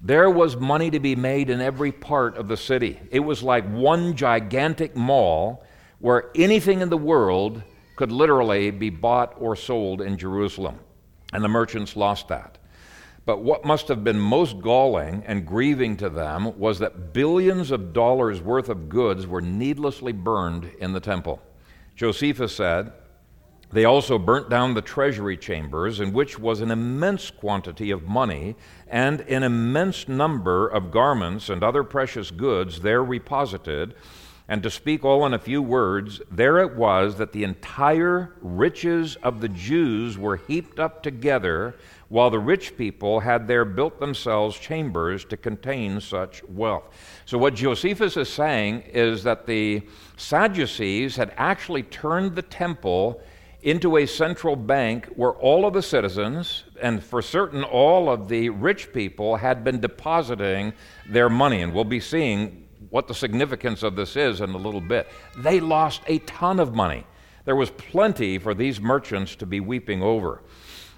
there 0.00 0.30
was 0.30 0.56
money 0.56 0.90
to 0.90 1.00
be 1.00 1.16
made 1.16 1.50
in 1.50 1.60
every 1.60 1.92
part 1.92 2.36
of 2.36 2.48
the 2.48 2.56
city. 2.56 3.00
It 3.10 3.20
was 3.20 3.42
like 3.42 3.66
one 3.68 4.14
gigantic 4.14 4.94
mall 4.94 5.64
where 5.98 6.30
anything 6.34 6.80
in 6.80 6.90
the 6.90 6.98
world 6.98 7.62
could 7.96 8.12
literally 8.12 8.70
be 8.70 8.90
bought 8.90 9.34
or 9.38 9.56
sold 9.56 10.02
in 10.02 10.18
Jerusalem. 10.18 10.78
And 11.32 11.42
the 11.42 11.48
merchants 11.48 11.96
lost 11.96 12.28
that. 12.28 12.58
But 13.24 13.42
what 13.42 13.64
must 13.64 13.88
have 13.88 14.04
been 14.04 14.20
most 14.20 14.60
galling 14.60 15.24
and 15.26 15.44
grieving 15.44 15.96
to 15.96 16.08
them 16.08 16.56
was 16.58 16.78
that 16.78 17.12
billions 17.12 17.72
of 17.72 17.92
dollars 17.92 18.40
worth 18.40 18.68
of 18.68 18.88
goods 18.88 19.26
were 19.26 19.40
needlessly 19.40 20.12
burned 20.12 20.70
in 20.78 20.92
the 20.92 21.00
temple. 21.00 21.42
Josephus 21.96 22.54
said, 22.54 22.92
they 23.76 23.84
also 23.84 24.18
burnt 24.18 24.48
down 24.48 24.72
the 24.72 24.80
treasury 24.80 25.36
chambers, 25.36 26.00
in 26.00 26.14
which 26.14 26.38
was 26.38 26.62
an 26.62 26.70
immense 26.70 27.30
quantity 27.30 27.90
of 27.90 28.04
money 28.04 28.56
and 28.88 29.20
an 29.20 29.42
immense 29.42 30.08
number 30.08 30.66
of 30.66 30.90
garments 30.90 31.50
and 31.50 31.62
other 31.62 31.84
precious 31.84 32.30
goods 32.30 32.80
there 32.80 33.04
reposited. 33.04 33.92
And 34.48 34.62
to 34.62 34.70
speak 34.70 35.04
all 35.04 35.26
in 35.26 35.34
a 35.34 35.38
few 35.38 35.60
words, 35.60 36.22
there 36.30 36.58
it 36.60 36.74
was 36.74 37.18
that 37.18 37.32
the 37.32 37.44
entire 37.44 38.32
riches 38.40 39.16
of 39.16 39.42
the 39.42 39.48
Jews 39.48 40.16
were 40.16 40.36
heaped 40.36 40.78
up 40.78 41.02
together, 41.02 41.74
while 42.08 42.30
the 42.30 42.38
rich 42.38 42.78
people 42.78 43.20
had 43.20 43.46
there 43.46 43.66
built 43.66 44.00
themselves 44.00 44.58
chambers 44.58 45.24
to 45.26 45.36
contain 45.36 46.00
such 46.00 46.42
wealth. 46.44 46.84
So, 47.26 47.36
what 47.36 47.56
Josephus 47.56 48.16
is 48.16 48.28
saying 48.28 48.84
is 48.86 49.22
that 49.24 49.46
the 49.46 49.82
Sadducees 50.16 51.16
had 51.16 51.34
actually 51.36 51.82
turned 51.82 52.36
the 52.36 52.42
temple 52.42 53.20
into 53.66 53.96
a 53.96 54.06
central 54.06 54.54
bank 54.54 55.06
where 55.16 55.32
all 55.32 55.66
of 55.66 55.74
the 55.74 55.82
citizens, 55.82 56.62
and 56.80 57.02
for 57.02 57.20
certain 57.20 57.64
all 57.64 58.08
of 58.08 58.28
the 58.28 58.48
rich 58.48 58.92
people, 58.92 59.34
had 59.34 59.64
been 59.64 59.80
depositing 59.80 60.72
their 61.10 61.28
money. 61.28 61.62
And 61.62 61.74
we'll 61.74 61.82
be 61.82 61.98
seeing 61.98 62.68
what 62.90 63.08
the 63.08 63.14
significance 63.14 63.82
of 63.82 63.96
this 63.96 64.14
is 64.14 64.40
in 64.40 64.50
a 64.50 64.56
little 64.56 64.80
bit. 64.80 65.08
They 65.38 65.58
lost 65.58 66.02
a 66.06 66.20
ton 66.20 66.60
of 66.60 66.76
money. 66.76 67.04
There 67.44 67.56
was 67.56 67.70
plenty 67.70 68.38
for 68.38 68.54
these 68.54 68.80
merchants 68.80 69.34
to 69.34 69.46
be 69.46 69.58
weeping 69.58 70.00
over. 70.00 70.44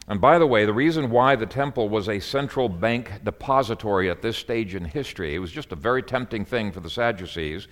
And 0.07 0.21
by 0.21 0.39
the 0.39 0.47
way, 0.47 0.67
the 0.67 0.75
reason 0.75 1.09
why 1.09 1.37
the 1.37 1.47
temple 1.47 1.89
was 1.89 2.11
a 2.11 2.21
central 2.21 2.69
bank 2.69 3.25
depository 3.25 4.11
at 4.11 4.21
this 4.21 4.37
stage 4.37 4.75
in 4.75 4.85
history, 4.85 5.35
it 5.35 5.39
was 5.39 5.53
just 5.53 5.73
a 5.73 5.77
very 5.77 6.03
tempting 6.03 6.45
thing 6.45 6.71
for 6.73 6.81
the 6.81 6.91
Sadducees, 6.91 7.67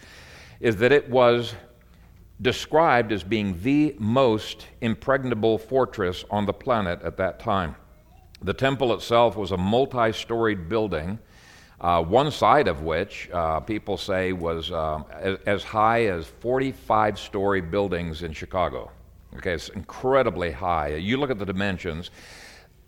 is 0.58 0.76
that 0.76 0.90
it 0.90 1.10
was 1.10 1.54
described 2.40 3.12
as 3.12 3.22
being 3.22 3.58
the 3.62 3.94
most 3.98 4.66
impregnable 4.80 5.58
fortress 5.58 6.24
on 6.30 6.46
the 6.46 6.52
planet 6.52 7.00
at 7.02 7.16
that 7.16 7.40
time. 7.40 7.74
The 8.42 8.52
temple 8.52 8.92
itself 8.92 9.36
was 9.36 9.52
a 9.52 9.56
multi 9.56 10.12
storied 10.12 10.68
building, 10.68 11.18
uh, 11.80 12.02
one 12.02 12.30
side 12.30 12.68
of 12.68 12.82
which 12.82 13.30
uh, 13.32 13.60
people 13.60 13.96
say 13.96 14.32
was 14.32 14.70
uh, 14.70 15.02
as, 15.46 15.64
high 15.64 16.06
as 16.06 16.26
45 16.26 17.18
story 17.18 17.60
buildings 17.60 18.22
in 18.22 18.32
Chicago. 18.32 18.90
Okay, 19.36 19.52
it's 19.52 19.68
incredibly 19.70 20.50
high. 20.50 20.94
You 20.94 21.16
look 21.18 21.30
at 21.30 21.38
the 21.38 21.46
dimensions. 21.46 22.10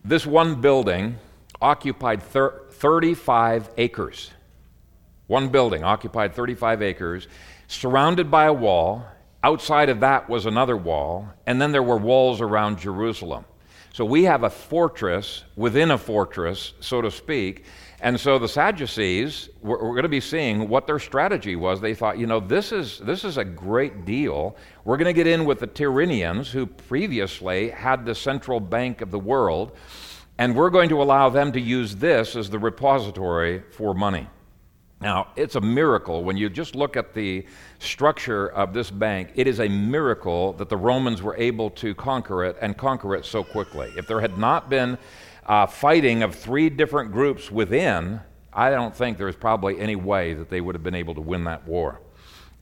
This 0.05 0.27
one 0.27 0.61
building 0.61 1.19
occupied 1.61 2.23
thir- 2.23 2.63
35 2.71 3.71
acres. 3.77 4.31
One 5.27 5.49
building 5.49 5.85
occupied 5.85 6.35
35 6.35 6.81
acres, 6.81 7.29
surrounded 7.67 8.31
by 8.31 8.47
a 8.47 8.53
wall, 8.53 9.05
Outside 9.45 9.89
of 9.89 10.01
that 10.01 10.29
was 10.29 10.47
another 10.47 10.77
wall, 10.77 11.29
and 11.47 11.61
then 11.61 11.71
there 11.71 11.83
were 11.83 11.97
walls 11.97 12.41
around 12.41 12.79
Jerusalem. 12.79 13.45
So 13.93 14.05
we 14.05 14.25
have 14.25 14.43
a 14.43 14.51
fortress 14.51 15.45
within 15.57 15.93
a 15.93 15.99
fortress, 15.99 16.73
so 16.81 17.01
to 17.01 17.11
speak. 17.11 17.65
And 18.01 18.19
so 18.19 18.39
the 18.39 18.49
Sadducees, 18.49 19.49
we're, 19.61 19.79
going 19.79 20.03
to 20.03 20.09
be 20.09 20.21
seeing 20.21 20.69
what 20.69 20.87
their 20.87 20.99
strategy 20.99 21.57
was. 21.57 21.81
They 21.81 21.95
thought, 21.95 22.19
you 22.19 22.27
know, 22.27 22.39
this 22.39 22.71
is, 22.71 22.99
this 22.99 23.25
is 23.25 23.39
a 23.39 23.45
great 23.45 24.05
deal. 24.05 24.57
We're 24.85 24.99
going 24.99 25.07
to 25.07 25.13
get 25.13 25.27
in 25.27 25.45
with 25.45 25.61
the 25.61 25.67
Tyrians, 25.67 26.51
who 26.51 26.67
previously 26.67 27.71
had 27.71 28.05
the 28.05 28.15
central 28.15 28.61
bank 28.61 29.01
of 29.01 29.11
the 29.11 29.19
world, 29.19 29.73
and 30.39 30.55
we're 30.55 30.71
going 30.71 30.89
to 30.91 31.03
allow 31.03 31.29
them 31.29 31.51
to 31.53 31.61
use 31.61 31.97
this 31.97 32.37
as 32.37 32.51
the 32.51 32.59
repository 32.59 33.63
for 33.73 33.95
money. 33.95 34.29
Now, 35.01 35.29
it's 35.37 35.55
a 35.55 35.61
miracle 35.61 36.25
when 36.25 36.37
you 36.37 36.51
just 36.51 36.75
look 36.75 36.97
at 36.97 37.15
the 37.15 37.47
structure 37.79 38.49
of 38.49 38.73
this 38.73 38.91
bank. 38.91 39.31
It 39.37 39.47
is 39.47 39.61
a 39.61 39.69
miracle 39.69 40.55
that 40.55 40.69
the 40.69 40.77
Romans 40.77 41.23
were 41.23 41.37
able 41.37 41.71
to 41.71 41.95
conquer 41.95 42.45
it 42.45 42.57
and 42.61 42.77
conquer 42.77 43.15
it 43.15 43.25
so 43.25 43.45
quickly. 43.45 43.93
If 43.97 44.09
there 44.09 44.21
had 44.21 44.39
not 44.39 44.69
been 44.69 44.99
uh, 45.47 45.67
fighting 45.67 46.25
of 46.25 46.35
three 46.35 46.69
different 46.69 47.13
groups 47.13 47.49
within, 47.49 48.21
I 48.53 48.71
don't 48.71 48.95
think 48.95 49.19
there's 49.19 49.37
probably 49.37 49.79
any 49.79 49.95
way 49.95 50.35
that 50.35 50.51
they 50.51 50.61
would 50.61 50.75
have 50.75 50.83
been 50.83 50.97
able 50.97 51.15
to 51.15 51.21
win 51.21 51.45
that 51.45 51.67
war. 51.67 52.01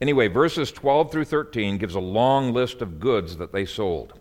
Anyway, 0.02 0.28
verses 0.28 0.70
12 0.70 1.10
through 1.10 1.24
13 1.24 1.78
gives 1.78 1.94
a 1.94 2.00
long 2.00 2.52
list 2.52 2.82
of 2.82 3.00
goods 3.00 3.38
that 3.38 3.50
they 3.50 3.64
sold 3.64 4.12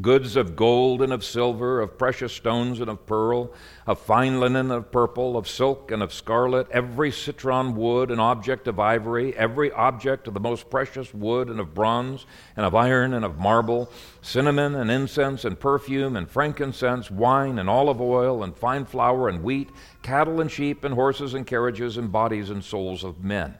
goods 0.00 0.36
of 0.36 0.56
gold 0.56 1.02
and 1.02 1.12
of 1.12 1.22
silver, 1.22 1.80
of 1.80 1.98
precious 1.98 2.32
stones 2.32 2.80
and 2.80 2.88
of 2.88 3.04
pearl, 3.06 3.52
of 3.86 4.00
fine 4.00 4.40
linen 4.40 4.70
and 4.70 4.72
of 4.72 4.90
purple, 4.90 5.36
of 5.36 5.46
silk 5.46 5.90
and 5.90 6.02
of 6.02 6.12
scarlet, 6.12 6.66
every 6.70 7.10
citron 7.10 7.74
wood 7.74 8.10
and 8.10 8.20
object 8.20 8.66
of 8.66 8.80
ivory, 8.80 9.36
every 9.36 9.70
object 9.72 10.26
of 10.26 10.34
the 10.34 10.40
most 10.40 10.70
precious 10.70 11.12
wood 11.12 11.48
and 11.48 11.60
of 11.60 11.74
bronze 11.74 12.24
and 12.56 12.64
of 12.64 12.74
iron 12.74 13.12
and 13.12 13.24
of 13.24 13.38
marble, 13.38 13.90
cinnamon 14.22 14.74
and 14.74 14.90
incense 14.90 15.44
and 15.44 15.60
perfume 15.60 16.16
and 16.16 16.30
frankincense, 16.30 17.10
wine 17.10 17.58
and 17.58 17.68
olive 17.68 18.00
oil 18.00 18.42
and 18.42 18.56
fine 18.56 18.84
flour 18.84 19.28
and 19.28 19.42
wheat, 19.42 19.68
cattle 20.02 20.40
and 20.40 20.50
sheep 20.50 20.84
and 20.84 20.94
horses 20.94 21.34
and 21.34 21.46
carriages 21.46 21.98
and 21.98 22.10
bodies 22.10 22.48
and 22.48 22.64
souls 22.64 23.04
of 23.04 23.22
men. 23.22 23.54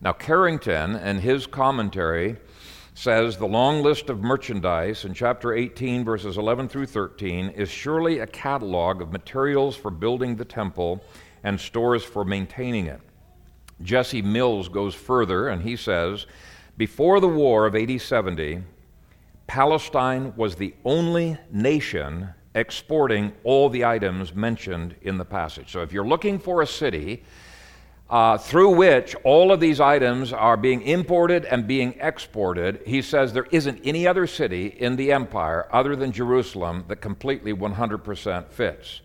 Now, 0.00 0.12
Carrington, 0.12 0.96
in 0.96 1.20
his 1.20 1.46
commentary, 1.46 2.36
says 2.94 3.36
the 3.36 3.46
long 3.46 3.82
list 3.82 4.08
of 4.08 4.22
merchandise 4.22 5.04
in 5.04 5.12
chapter 5.12 5.52
18, 5.52 6.04
verses 6.04 6.38
11 6.38 6.68
through 6.68 6.86
13, 6.86 7.50
is 7.50 7.68
surely 7.68 8.20
a 8.20 8.26
catalog 8.26 9.02
of 9.02 9.12
materials 9.12 9.76
for 9.76 9.90
building 9.90 10.36
the 10.36 10.44
temple 10.44 11.02
and 11.42 11.60
stores 11.60 12.04
for 12.04 12.24
maintaining 12.24 12.86
it. 12.86 13.00
Jesse 13.82 14.22
Mills 14.22 14.68
goes 14.68 14.94
further 14.94 15.48
and 15.48 15.60
he 15.62 15.76
says, 15.76 16.26
Before 16.76 17.18
the 17.18 17.28
war 17.28 17.66
of 17.66 17.74
AD 17.74 18.00
70, 18.00 18.62
Palestine 19.48 20.32
was 20.36 20.54
the 20.54 20.74
only 20.84 21.36
nation 21.50 22.28
exporting 22.54 23.32
all 23.42 23.68
the 23.68 23.84
items 23.84 24.34
mentioned 24.34 24.94
in 25.02 25.18
the 25.18 25.24
passage. 25.24 25.72
So 25.72 25.82
if 25.82 25.92
you're 25.92 26.06
looking 26.06 26.38
for 26.38 26.62
a 26.62 26.66
city, 26.66 27.24
uh, 28.14 28.38
through 28.38 28.70
which 28.70 29.16
all 29.24 29.50
of 29.50 29.58
these 29.58 29.80
items 29.80 30.32
are 30.32 30.56
being 30.56 30.82
imported 30.82 31.44
and 31.46 31.66
being 31.66 31.96
exported, 31.98 32.80
he 32.86 33.02
says 33.02 33.32
there 33.32 33.48
isn't 33.50 33.80
any 33.82 34.06
other 34.06 34.24
city 34.24 34.68
in 34.68 34.94
the 34.94 35.10
empire 35.10 35.66
other 35.72 35.96
than 35.96 36.12
Jerusalem 36.12 36.84
that 36.86 37.00
completely 37.00 37.52
100% 37.52 38.52
fits. 38.52 39.00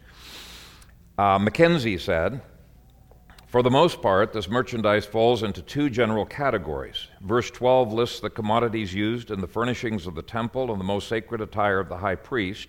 Uh, 1.17 1.39
Mackenzie 1.39 1.97
said, 1.97 2.39
for 3.47 3.63
the 3.63 3.71
most 3.71 3.99
part, 4.03 4.31
this 4.31 4.47
merchandise 4.47 5.07
falls 5.07 5.41
into 5.41 5.63
two 5.63 5.89
general 5.89 6.23
categories. 6.23 7.07
Verse 7.21 7.49
12 7.49 7.91
lists 7.91 8.19
the 8.19 8.29
commodities 8.29 8.93
used 8.93 9.31
in 9.31 9.41
the 9.41 9.47
furnishings 9.47 10.05
of 10.05 10.13
the 10.13 10.21
temple 10.21 10.71
and 10.71 10.79
the 10.79 10.85
most 10.85 11.07
sacred 11.07 11.41
attire 11.41 11.79
of 11.79 11.89
the 11.89 11.97
high 11.97 12.13
priest. 12.13 12.67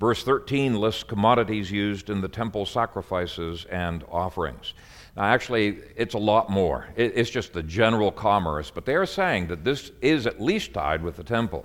Verse 0.00 0.24
13 0.24 0.80
lists 0.80 1.02
commodities 1.02 1.70
used 1.70 2.08
in 2.08 2.22
the 2.22 2.28
temple 2.28 2.64
sacrifices 2.64 3.66
and 3.66 4.02
offerings. 4.10 4.72
Now, 5.16 5.24
actually, 5.24 5.78
it's 5.96 6.14
a 6.14 6.18
lot 6.18 6.50
more. 6.50 6.88
it's 6.96 7.30
just 7.30 7.52
the 7.52 7.62
general 7.62 8.10
commerce, 8.10 8.70
but 8.70 8.84
they 8.84 8.96
are 8.96 9.06
saying 9.06 9.46
that 9.46 9.62
this 9.62 9.92
is 10.02 10.26
at 10.26 10.40
least 10.40 10.72
tied 10.72 11.02
with 11.02 11.16
the 11.16 11.22
temple. 11.22 11.64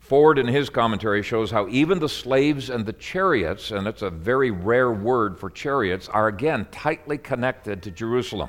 Ford, 0.00 0.38
in 0.38 0.46
his 0.46 0.70
commentary, 0.70 1.22
shows 1.22 1.50
how 1.50 1.68
even 1.68 1.98
the 1.98 2.08
slaves 2.08 2.70
and 2.70 2.86
the 2.86 2.94
chariots, 2.94 3.72
and 3.72 3.86
it's 3.86 4.00
a 4.00 4.08
very 4.08 4.50
rare 4.50 4.90
word 4.90 5.38
for 5.38 5.50
chariots, 5.50 6.08
are 6.08 6.28
again 6.28 6.66
tightly 6.70 7.18
connected 7.18 7.82
to 7.82 7.90
Jerusalem. 7.90 8.48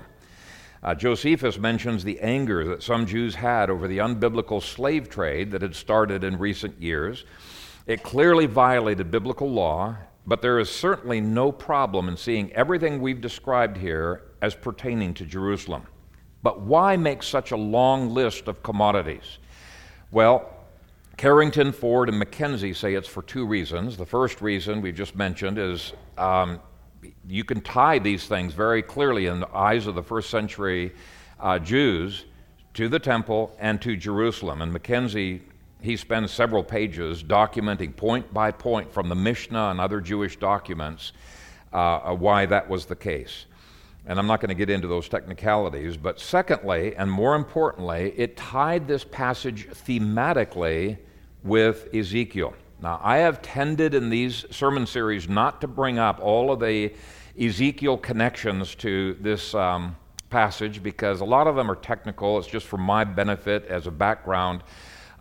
Uh, 0.81 0.95
Josephus 0.95 1.57
mentions 1.57 2.05
the 2.05 2.17
anger 2.21 2.65
that 2.69 2.81
some 2.81 3.05
Jews 3.05 3.35
had 3.35 3.69
over 3.69 3.89
the 3.89 3.97
unbiblical 3.97 4.63
slave 4.63 5.09
trade 5.09 5.51
that 5.51 5.61
had 5.61 5.75
started 5.75 6.23
in 6.23 6.39
recent 6.39 6.81
years. 6.81 7.25
It 7.85 8.03
clearly 8.03 8.45
violated 8.45 9.11
biblical 9.11 9.51
law, 9.51 9.97
but 10.25 10.41
there 10.41 10.59
is 10.59 10.69
certainly 10.69 11.19
no 11.19 11.51
problem 11.51 12.07
in 12.07 12.15
seeing 12.15 12.53
everything 12.53 13.01
we've 13.01 13.19
described 13.19 13.75
here 13.75 14.28
as 14.41 14.55
pertaining 14.55 15.13
to 15.15 15.25
Jerusalem. 15.25 15.83
But 16.41 16.61
why 16.61 16.95
make 16.97 17.23
such 17.23 17.51
a 17.51 17.57
long 17.57 18.13
list 18.13 18.47
of 18.47 18.63
commodities? 18.63 19.39
Well, 20.11 20.49
Carrington, 21.17 21.73
Ford, 21.73 22.07
and 22.07 22.17
Mackenzie 22.17 22.73
say 22.73 22.93
it's 22.93 23.07
for 23.07 23.21
two 23.21 23.45
reasons. 23.45 23.97
The 23.97 24.05
first 24.05 24.41
reason 24.41 24.81
we've 24.81 24.95
just 24.95 25.15
mentioned 25.15 25.57
is 25.57 25.91
um, 26.17 26.61
you 27.27 27.43
can 27.43 27.59
tie 27.59 27.99
these 27.99 28.25
things 28.25 28.53
very 28.53 28.81
clearly 28.81 29.25
in 29.25 29.41
the 29.41 29.55
eyes 29.55 29.85
of 29.85 29.95
the 29.95 30.03
first 30.03 30.29
century 30.29 30.93
uh, 31.39 31.59
Jews 31.59 32.25
to 32.75 32.87
the 32.87 32.99
temple 32.99 33.55
and 33.59 33.81
to 33.81 33.97
Jerusalem. 33.97 34.61
And 34.61 34.71
Mackenzie, 34.71 35.41
he 35.81 35.97
spends 35.97 36.31
several 36.31 36.63
pages 36.63 37.23
documenting 37.23 37.95
point 37.95 38.33
by 38.33 38.51
point 38.51 38.91
from 38.91 39.09
the 39.09 39.15
Mishnah 39.15 39.71
and 39.71 39.81
other 39.81 39.99
Jewish 39.99 40.37
documents 40.37 41.11
uh, 41.73 42.15
why 42.15 42.45
that 42.45 42.69
was 42.69 42.85
the 42.85 42.95
case. 42.95 43.45
And 44.05 44.17
I'm 44.17 44.27
not 44.27 44.39
going 44.41 44.49
to 44.49 44.55
get 44.55 44.69
into 44.69 44.87
those 44.87 45.07
technicalities. 45.07 45.97
But 45.97 46.19
secondly, 46.19 46.95
and 46.95 47.11
more 47.11 47.35
importantly, 47.35 48.13
it 48.17 48.37
tied 48.37 48.87
this 48.87 49.03
passage 49.03 49.67
thematically 49.69 50.97
with 51.43 51.93
Ezekiel. 51.93 52.53
Now, 52.81 52.99
I 53.03 53.17
have 53.17 53.41
tended 53.41 53.93
in 53.93 54.09
these 54.09 54.45
sermon 54.51 54.85
series 54.85 55.27
not 55.27 55.61
to 55.61 55.67
bring 55.67 55.99
up 55.99 56.19
all 56.21 56.51
of 56.51 56.59
the 56.59 56.93
Ezekiel 57.39 57.97
connections 57.97 58.73
to 58.75 59.17
this 59.19 59.53
um, 59.53 59.95
passage 60.29 60.81
because 60.81 61.21
a 61.21 61.25
lot 61.25 61.47
of 61.47 61.55
them 61.55 61.69
are 61.69 61.75
technical. 61.75 62.37
It's 62.37 62.47
just 62.47 62.65
for 62.67 62.77
my 62.77 63.03
benefit 63.03 63.65
as 63.65 63.87
a 63.87 63.91
background 63.91 64.63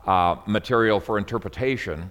uh, 0.07 0.37
material 0.47 1.01
for 1.01 1.19
interpretation. 1.19 2.11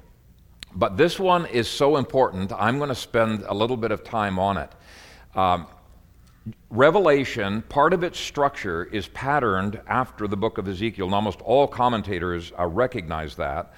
But 0.75 0.97
this 0.97 1.19
one 1.19 1.45
is 1.47 1.67
so 1.67 1.97
important, 1.97 2.51
I'm 2.53 2.77
going 2.77 2.89
to 2.89 2.95
spend 2.95 3.43
a 3.47 3.53
little 3.53 3.77
bit 3.77 3.91
of 3.91 4.03
time 4.03 4.37
on 4.37 4.57
it. 4.57 4.71
Um, 5.33 5.67
Revelation, 6.69 7.61
part 7.63 7.93
of 7.93 8.03
its 8.03 8.19
structure 8.19 8.85
is 8.85 9.07
patterned 9.09 9.81
after 9.87 10.27
the 10.27 10.37
book 10.37 10.57
of 10.57 10.67
Ezekiel, 10.67 11.05
and 11.05 11.15
almost 11.15 11.41
all 11.41 11.67
commentators 11.67 12.51
uh, 12.57 12.65
recognize 12.65 13.35
that. 13.35 13.73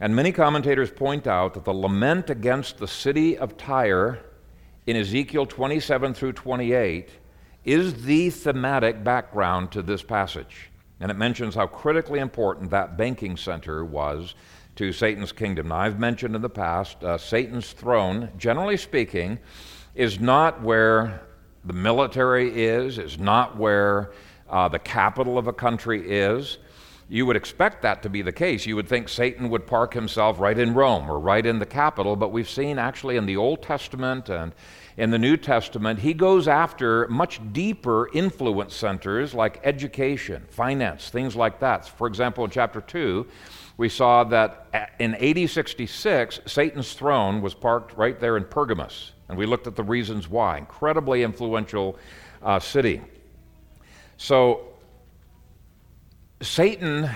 And 0.00 0.14
many 0.14 0.32
commentators 0.32 0.90
point 0.90 1.26
out 1.26 1.54
that 1.54 1.64
the 1.64 1.72
lament 1.72 2.30
against 2.30 2.78
the 2.78 2.88
city 2.88 3.36
of 3.36 3.56
Tyre 3.56 4.20
in 4.86 4.96
Ezekiel 4.96 5.46
27 5.46 6.14
through 6.14 6.32
28 6.32 7.08
is 7.64 8.04
the 8.04 8.30
thematic 8.30 9.02
background 9.02 9.72
to 9.72 9.82
this 9.82 10.02
passage. 10.02 10.70
And 11.00 11.10
it 11.10 11.14
mentions 11.14 11.54
how 11.54 11.66
critically 11.66 12.20
important 12.20 12.70
that 12.70 12.96
banking 12.96 13.36
center 13.36 13.84
was 13.84 14.34
to 14.76 14.92
Satan's 14.92 15.32
kingdom. 15.32 15.68
Now, 15.68 15.76
I've 15.76 15.98
mentioned 15.98 16.34
in 16.34 16.42
the 16.42 16.50
past, 16.50 17.02
uh, 17.02 17.18
Satan's 17.18 17.72
throne, 17.72 18.30
generally 18.36 18.76
speaking, 18.76 19.38
is 19.94 20.20
not 20.20 20.62
where 20.62 21.22
the 21.64 21.72
military 21.72 22.64
is, 22.64 22.98
is 22.98 23.18
not 23.18 23.56
where 23.56 24.12
uh, 24.48 24.68
the 24.68 24.78
capital 24.78 25.38
of 25.38 25.46
a 25.46 25.52
country 25.52 26.10
is. 26.10 26.58
You 27.08 27.26
would 27.26 27.36
expect 27.36 27.82
that 27.82 28.02
to 28.02 28.08
be 28.08 28.22
the 28.22 28.32
case. 28.32 28.66
You 28.66 28.76
would 28.76 28.88
think 28.88 29.08
Satan 29.08 29.50
would 29.50 29.66
park 29.66 29.92
himself 29.92 30.40
right 30.40 30.58
in 30.58 30.74
Rome 30.74 31.10
or 31.10 31.18
right 31.18 31.44
in 31.44 31.58
the 31.58 31.66
capital, 31.66 32.16
but 32.16 32.32
we've 32.32 32.48
seen 32.48 32.78
actually 32.78 33.16
in 33.16 33.26
the 33.26 33.36
Old 33.36 33.62
Testament 33.62 34.30
and 34.30 34.54
in 34.96 35.10
the 35.10 35.18
New 35.18 35.36
Testament, 35.36 35.98
he 35.98 36.14
goes 36.14 36.46
after 36.46 37.08
much 37.08 37.40
deeper 37.52 38.08
influence 38.14 38.74
centers 38.74 39.34
like 39.34 39.60
education, 39.64 40.44
finance, 40.48 41.10
things 41.10 41.34
like 41.34 41.58
that. 41.60 41.88
For 41.88 42.06
example, 42.06 42.44
in 42.44 42.50
chapter 42.50 42.80
2, 42.80 43.26
we 43.76 43.88
saw 43.88 44.22
that 44.24 44.94
in 45.00 45.16
AD 45.16 45.50
66, 45.50 46.40
Satan's 46.46 46.92
throne 46.92 47.42
was 47.42 47.54
parked 47.54 47.96
right 47.96 48.18
there 48.20 48.36
in 48.36 48.44
Pergamus. 48.44 49.13
And 49.28 49.38
we 49.38 49.46
looked 49.46 49.66
at 49.66 49.76
the 49.76 49.82
reasons 49.82 50.28
why. 50.28 50.58
Incredibly 50.58 51.22
influential 51.22 51.98
uh, 52.42 52.58
city. 52.58 53.00
So, 54.16 54.68
Satan 56.40 57.10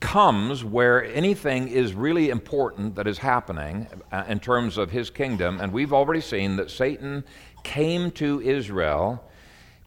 comes 0.00 0.62
where 0.62 1.04
anything 1.04 1.68
is 1.68 1.94
really 1.94 2.28
important 2.28 2.94
that 2.96 3.06
is 3.06 3.18
happening 3.18 3.86
uh, 4.12 4.24
in 4.28 4.38
terms 4.38 4.76
of 4.76 4.90
his 4.90 5.08
kingdom. 5.10 5.60
And 5.60 5.72
we've 5.72 5.92
already 5.92 6.20
seen 6.20 6.56
that 6.56 6.70
Satan 6.70 7.24
came 7.62 8.10
to 8.12 8.40
Israel 8.42 9.24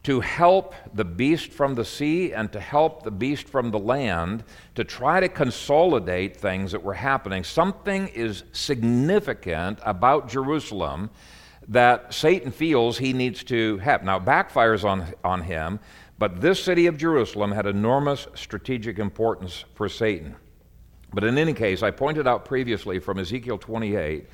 to 0.02 0.20
help 0.20 0.74
the 0.94 1.04
beast 1.04 1.52
from 1.52 1.74
the 1.74 1.84
sea 1.84 2.32
and 2.32 2.50
to 2.52 2.58
help 2.58 3.02
the 3.02 3.10
beast 3.10 3.48
from 3.48 3.70
the 3.70 3.78
land 3.78 4.42
to 4.74 4.82
try 4.82 5.20
to 5.20 5.28
consolidate 5.28 6.36
things 6.36 6.72
that 6.72 6.82
were 6.82 6.94
happening. 6.94 7.44
Something 7.44 8.08
is 8.08 8.44
significant 8.52 9.78
about 9.84 10.28
Jerusalem 10.28 11.10
that 11.70 12.12
Satan 12.12 12.50
feels 12.50 12.98
he 12.98 13.12
needs 13.12 13.44
to 13.44 13.78
have. 13.78 14.02
Now, 14.02 14.18
backfires 14.18 14.84
on, 14.84 15.06
on 15.24 15.42
him, 15.42 15.78
but 16.18 16.40
this 16.40 16.62
city 16.62 16.86
of 16.86 16.98
Jerusalem 16.98 17.52
had 17.52 17.64
enormous 17.64 18.26
strategic 18.34 18.98
importance 18.98 19.64
for 19.74 19.88
Satan. 19.88 20.34
But 21.14 21.24
in 21.24 21.38
any 21.38 21.54
case, 21.54 21.82
I 21.82 21.92
pointed 21.92 22.26
out 22.26 22.44
previously 22.44 22.98
from 22.98 23.18
Ezekiel 23.18 23.56
28 23.56 24.26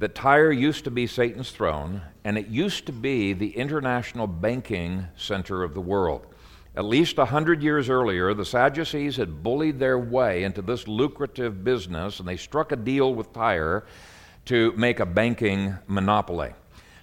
that 0.00 0.14
Tyre 0.14 0.50
used 0.50 0.84
to 0.84 0.90
be 0.90 1.06
Satan's 1.06 1.50
throne, 1.50 2.02
and 2.24 2.36
it 2.36 2.48
used 2.48 2.86
to 2.86 2.92
be 2.92 3.34
the 3.34 3.50
international 3.50 4.26
banking 4.26 5.06
center 5.16 5.62
of 5.62 5.74
the 5.74 5.80
world. 5.80 6.26
At 6.74 6.84
least 6.84 7.18
a 7.18 7.24
hundred 7.24 7.62
years 7.62 7.88
earlier, 7.88 8.32
the 8.34 8.44
Sadducees 8.44 9.16
had 9.16 9.42
bullied 9.42 9.78
their 9.78 9.98
way 9.98 10.42
into 10.42 10.62
this 10.62 10.88
lucrative 10.88 11.62
business, 11.62 12.18
and 12.18 12.28
they 12.28 12.36
struck 12.36 12.72
a 12.72 12.76
deal 12.76 13.14
with 13.14 13.32
Tyre 13.32 13.84
to 14.46 14.72
make 14.76 15.00
a 15.00 15.06
banking 15.06 15.76
monopoly. 15.86 16.52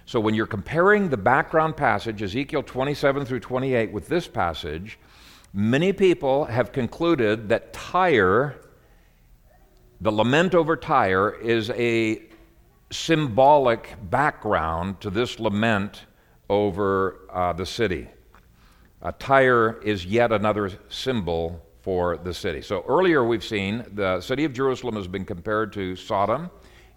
So 0.08 0.20
when 0.20 0.32
you're 0.32 0.46
comparing 0.46 1.10
the 1.10 1.18
background 1.18 1.76
passage, 1.76 2.22
Ezekiel 2.22 2.62
27 2.62 3.26
through 3.26 3.40
28, 3.40 3.92
with 3.92 4.08
this 4.08 4.26
passage, 4.26 4.98
many 5.52 5.92
people 5.92 6.46
have 6.46 6.72
concluded 6.72 7.50
that 7.50 7.74
Tyre, 7.74 8.56
the 10.00 10.10
lament 10.10 10.54
over 10.54 10.78
Tyre, 10.78 11.32
is 11.42 11.68
a 11.72 12.22
symbolic 12.90 13.96
background 14.08 14.98
to 15.02 15.10
this 15.10 15.38
lament 15.38 16.06
over 16.48 17.18
uh, 17.30 17.52
the 17.52 17.66
city. 17.66 18.08
Uh, 19.02 19.12
Tyre 19.18 19.78
is 19.82 20.06
yet 20.06 20.32
another 20.32 20.72
symbol 20.88 21.62
for 21.82 22.16
the 22.16 22.32
city. 22.32 22.62
So 22.62 22.82
earlier 22.88 23.24
we've 23.24 23.44
seen 23.44 23.84
the 23.92 24.22
city 24.22 24.46
of 24.46 24.54
Jerusalem 24.54 24.96
has 24.96 25.06
been 25.06 25.26
compared 25.26 25.70
to 25.74 25.96
Sodom, 25.96 26.50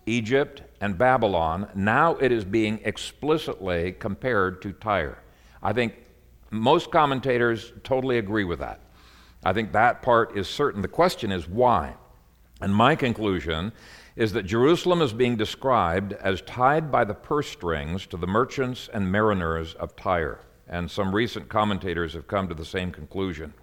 Egypt, 0.05 0.63
and 0.81 0.97
Babylon. 0.97 1.67
Now 1.75 2.15
it 2.15 2.31
is 2.31 2.43
being 2.43 2.79
explicitly 2.83 3.93
compared 3.93 4.61
to 4.63 4.73
Tyre. 4.73 5.19
I 5.61 5.73
think 5.73 5.93
most 6.49 6.91
commentators 6.91 7.71
totally 7.83 8.17
agree 8.17 8.43
with 8.43 8.59
that. 8.59 8.79
I 9.43 9.53
think 9.53 9.71
that 9.71 10.01
part 10.01 10.37
is 10.37 10.47
certain. 10.47 10.81
The 10.81 10.87
question 10.87 11.31
is 11.31 11.47
why? 11.47 11.95
And 12.61 12.73
my 12.73 12.95
conclusion 12.95 13.71
is 14.15 14.33
that 14.33 14.43
Jerusalem 14.43 15.01
is 15.01 15.13
being 15.13 15.35
described 15.35 16.13
as 16.13 16.41
tied 16.41 16.91
by 16.91 17.03
the 17.05 17.13
purse 17.13 17.47
strings 17.47 18.05
to 18.07 18.17
the 18.17 18.27
merchants 18.27 18.89
and 18.93 19.11
mariners 19.11 19.73
of 19.75 19.95
Tyre. 19.95 20.41
And 20.67 20.89
some 20.89 21.13
recent 21.13 21.49
commentators 21.49 22.13
have 22.13 22.27
come 22.27 22.47
to 22.47 22.53
the 22.53 22.65
same 22.65 22.91
conclusion. 22.91 23.53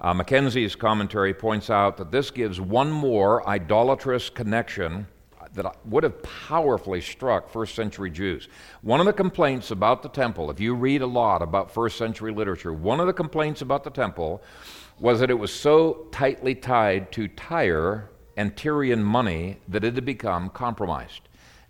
Uh, 0.00 0.12
Mackenzie's 0.14 0.74
commentary 0.74 1.32
points 1.32 1.70
out 1.70 1.96
that 1.98 2.10
this 2.10 2.30
gives 2.30 2.60
one 2.60 2.90
more 2.90 3.48
idolatrous 3.48 4.28
connection 4.28 5.06
that 5.54 5.76
would 5.86 6.04
have 6.04 6.22
powerfully 6.22 7.00
struck 7.00 7.48
first 7.48 7.74
century 7.74 8.10
Jews. 8.10 8.48
One 8.82 9.00
of 9.00 9.06
the 9.06 9.12
complaints 9.12 9.70
about 9.70 10.02
the 10.02 10.08
temple, 10.08 10.50
if 10.50 10.60
you 10.60 10.74
read 10.74 11.02
a 11.02 11.06
lot 11.06 11.42
about 11.42 11.70
first 11.70 11.96
century 11.96 12.32
literature, 12.32 12.72
one 12.72 13.00
of 13.00 13.06
the 13.06 13.12
complaints 13.12 13.62
about 13.62 13.84
the 13.84 13.90
temple 13.90 14.42
was 14.98 15.20
that 15.20 15.30
it 15.30 15.38
was 15.38 15.52
so 15.52 16.06
tightly 16.12 16.54
tied 16.54 17.10
to 17.12 17.28
Tyre 17.28 18.10
and 18.36 18.56
Tyrian 18.56 19.02
money 19.02 19.58
that 19.68 19.84
it 19.84 19.94
had 19.94 20.04
become 20.04 20.50
compromised. 20.50 21.22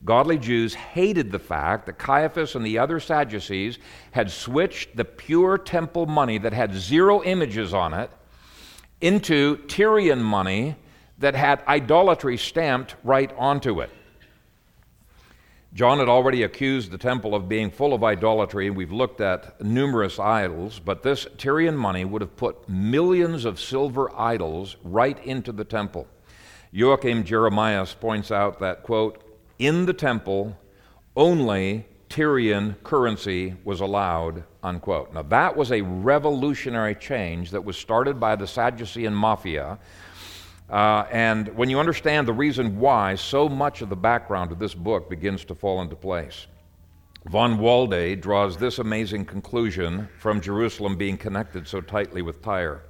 Godly 0.05 0.37
Jews 0.37 0.75
hated 0.75 1.33
the 1.33 1.38
fact 1.38 1.87
that 1.87 1.99
Caiaphas 1.99 2.55
and 2.55 2.64
the 2.64 2.79
other 2.79 3.01
Sadducees 3.01 3.79
had 4.11 4.31
switched 4.31 4.97
the 4.97 5.05
pure 5.05 5.57
temple 5.57 6.05
money 6.05 6.37
that 6.38 6.53
had 6.53 6.75
zero 6.75 7.23
images 7.23 7.73
on 7.73 7.94
it 7.94 8.11
into 9.01 9.57
Tyrian 9.66 10.23
money 10.23 10.77
that 11.25 11.35
had 11.35 11.63
idolatry 11.67 12.37
stamped 12.37 12.97
right 13.03 13.33
onto 13.39 13.81
it. 13.81 13.89
John 15.73 15.99
had 15.99 16.09
already 16.11 16.43
accused 16.43 16.91
the 16.91 16.99
temple 16.99 17.35
of 17.35 17.49
being 17.49 17.71
full 17.71 17.95
of 17.95 18.05
idolatry, 18.05 18.67
and 18.67 18.77
we've 18.77 18.93
looked 18.93 19.23
at 19.23 19.59
numerous 19.59 20.19
idols, 20.19 20.79
but 20.85 21.03
this 21.03 21.27
Tyrian 21.39 21.79
money 21.79 22.05
would 22.05 22.21
have 22.21 22.37
put 22.37 22.69
millions 22.69 23.47
of 23.47 23.59
silver 23.59 24.15
idols 24.15 24.77
right 24.85 25.19
into 25.25 25.51
the 25.51 25.65
temple. 25.65 26.07
Joachim 26.73 27.25
Jeremias 27.25 27.95
points 27.95 28.31
out 28.31 28.59
that, 28.61 28.83
quote, 28.83 29.25
in 29.59 29.87
the 29.87 29.95
temple, 29.95 30.55
only 31.17 31.87
Tyrian 32.11 32.77
currency 32.85 33.57
was 33.65 33.81
allowed, 33.81 34.45
unquote. 34.63 35.15
Now, 35.15 35.23
that 35.23 35.57
was 35.57 35.73
a 35.73 35.81
revolutionary 35.81 36.95
change 36.95 37.51
that 37.53 37.65
was 37.65 37.79
started 37.79 38.21
by 38.21 38.37
the 38.37 38.47
Sadducean 38.47 39.15
mafia. 39.15 39.79
Uh, 40.68 41.07
and 41.11 41.48
when 41.57 41.68
you 41.68 41.79
understand 41.79 42.27
the 42.27 42.33
reason 42.33 42.79
why, 42.79 43.14
so 43.14 43.48
much 43.48 43.83
of 43.83 43.88
the 43.88 43.96
background 43.96 44.50
of 44.50 44.59
this 44.59 44.74
book 44.74 45.11
begins 45.11 45.44
to 45.44 45.55
fall 45.55 45.83
into 45.83 45.94
place. 45.94 46.46
Von 47.27 47.59
Wahlde 47.59 48.20
draws 48.20 48.57
this 48.57 48.79
amazing 48.79 49.24
conclusion 49.24 50.09
from 50.18 50.40
Jerusalem 50.40 50.96
being 50.96 51.16
connected 51.16 51.66
so 51.66 51.81
tightly 51.81 52.22
with 52.22 52.42
Tyre. 52.42 52.83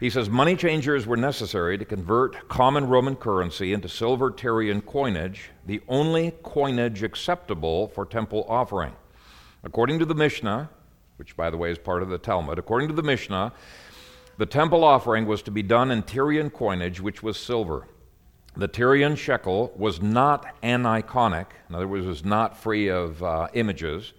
He 0.00 0.10
says 0.10 0.28
money 0.28 0.56
changers 0.56 1.06
were 1.06 1.16
necessary 1.16 1.78
to 1.78 1.84
convert 1.84 2.48
common 2.48 2.88
Roman 2.88 3.14
currency 3.14 3.72
into 3.72 3.88
silver 3.88 4.32
Tyrian 4.32 4.80
coinage, 4.82 5.50
the 5.64 5.80
only 5.86 6.32
coinage 6.42 7.04
acceptable 7.04 7.86
for 7.86 8.04
temple 8.04 8.44
offering. 8.48 8.94
According 9.62 10.00
to 10.00 10.04
the 10.04 10.14
Mishnah, 10.14 10.68
which 11.18 11.36
by 11.36 11.50
the 11.50 11.56
way 11.56 11.70
is 11.70 11.78
part 11.78 12.02
of 12.02 12.08
the 12.08 12.18
Talmud, 12.18 12.58
according 12.58 12.88
to 12.88 12.94
the 12.94 13.02
Mishnah, 13.04 13.52
the 14.42 14.46
temple 14.46 14.82
offering 14.82 15.24
was 15.24 15.40
to 15.40 15.52
be 15.52 15.62
done 15.62 15.92
in 15.92 16.02
Tyrian 16.02 16.50
coinage, 16.50 17.00
which 17.00 17.22
was 17.22 17.36
silver. 17.36 17.86
The 18.56 18.66
Tyrian 18.66 19.14
shekel 19.14 19.72
was 19.76 20.02
not 20.02 20.60
aniconic, 20.64 21.46
in 21.68 21.76
other 21.76 21.86
words, 21.86 22.06
was 22.06 22.24
not 22.24 22.58
free 22.58 22.88
of 22.88 23.22
uh, 23.22 23.46
images. 23.54 24.14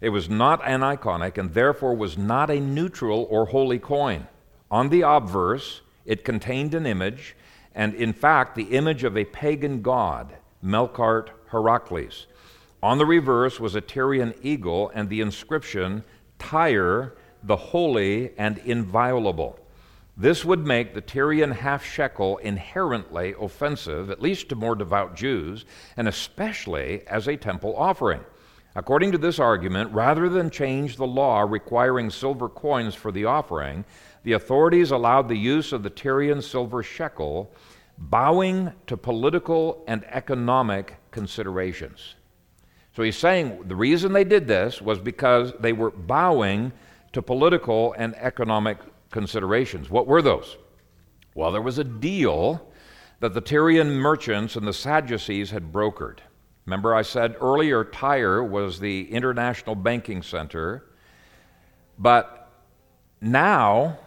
It 0.00 0.08
was 0.08 0.28
not 0.28 0.60
aniconic 0.62 1.38
and 1.38 1.54
therefore 1.54 1.94
was 1.94 2.18
not 2.18 2.50
a 2.50 2.58
neutral 2.58 3.28
or 3.30 3.46
holy 3.46 3.78
coin. 3.78 4.26
On 4.72 4.88
the 4.88 5.02
obverse, 5.02 5.82
it 6.04 6.24
contained 6.24 6.74
an 6.74 6.84
image, 6.84 7.36
and 7.72 7.94
in 7.94 8.12
fact, 8.12 8.56
the 8.56 8.74
image 8.76 9.04
of 9.04 9.16
a 9.16 9.24
pagan 9.24 9.82
god, 9.82 10.34
Melkart 10.64 11.28
Heracles. 11.52 12.26
On 12.82 12.98
the 12.98 13.06
reverse 13.06 13.60
was 13.60 13.76
a 13.76 13.80
Tyrian 13.80 14.34
eagle 14.42 14.90
and 14.96 15.08
the 15.08 15.20
inscription, 15.20 16.02
Tyre, 16.40 17.14
the 17.42 17.56
holy 17.56 18.32
and 18.38 18.58
inviolable. 18.58 19.58
This 20.16 20.44
would 20.44 20.66
make 20.66 20.92
the 20.92 21.00
Tyrian 21.00 21.50
half 21.50 21.84
shekel 21.84 22.36
inherently 22.38 23.34
offensive, 23.40 24.10
at 24.10 24.20
least 24.20 24.48
to 24.50 24.54
more 24.54 24.74
devout 24.74 25.16
Jews, 25.16 25.64
and 25.96 26.06
especially 26.06 27.06
as 27.06 27.26
a 27.26 27.36
temple 27.36 27.74
offering. 27.76 28.20
According 28.76 29.12
to 29.12 29.18
this 29.18 29.38
argument, 29.38 29.92
rather 29.92 30.28
than 30.28 30.50
change 30.50 30.96
the 30.96 31.06
law 31.06 31.40
requiring 31.40 32.10
silver 32.10 32.48
coins 32.48 32.94
for 32.94 33.10
the 33.10 33.24
offering, 33.24 33.84
the 34.22 34.34
authorities 34.34 34.90
allowed 34.90 35.28
the 35.28 35.38
use 35.38 35.72
of 35.72 35.82
the 35.82 35.90
Tyrian 35.90 36.42
silver 36.42 36.82
shekel, 36.82 37.50
bowing 37.98 38.72
to 38.86 38.96
political 38.96 39.82
and 39.88 40.04
economic 40.04 40.96
considerations. 41.10 42.14
So 42.94 43.02
he's 43.02 43.16
saying 43.16 43.68
the 43.68 43.76
reason 43.76 44.12
they 44.12 44.24
did 44.24 44.46
this 44.46 44.82
was 44.82 44.98
because 44.98 45.52
they 45.60 45.72
were 45.72 45.90
bowing 45.90 46.72
to 47.12 47.22
political 47.22 47.94
and 47.98 48.14
economic 48.16 48.78
considerations. 49.10 49.90
What 49.90 50.06
were 50.06 50.22
those? 50.22 50.56
Well, 51.34 51.52
there 51.52 51.62
was 51.62 51.78
a 51.78 51.84
deal 51.84 52.66
that 53.20 53.34
the 53.34 53.40
Tyrian 53.40 53.90
merchants 53.90 54.56
and 54.56 54.66
the 54.66 54.72
Sadducees 54.72 55.50
had 55.50 55.72
brokered. 55.72 56.18
Remember, 56.66 56.94
I 56.94 57.02
said 57.02 57.36
earlier 57.40 57.84
Tyre 57.84 58.42
was 58.44 58.80
the 58.80 59.10
international 59.10 59.74
banking 59.74 60.22
center, 60.22 60.84
but 61.98 62.50
now 63.20 63.98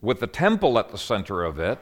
with 0.00 0.20
the 0.20 0.26
temple 0.26 0.78
at 0.78 0.90
the 0.90 0.98
center 0.98 1.44
of 1.44 1.58
it, 1.58 1.80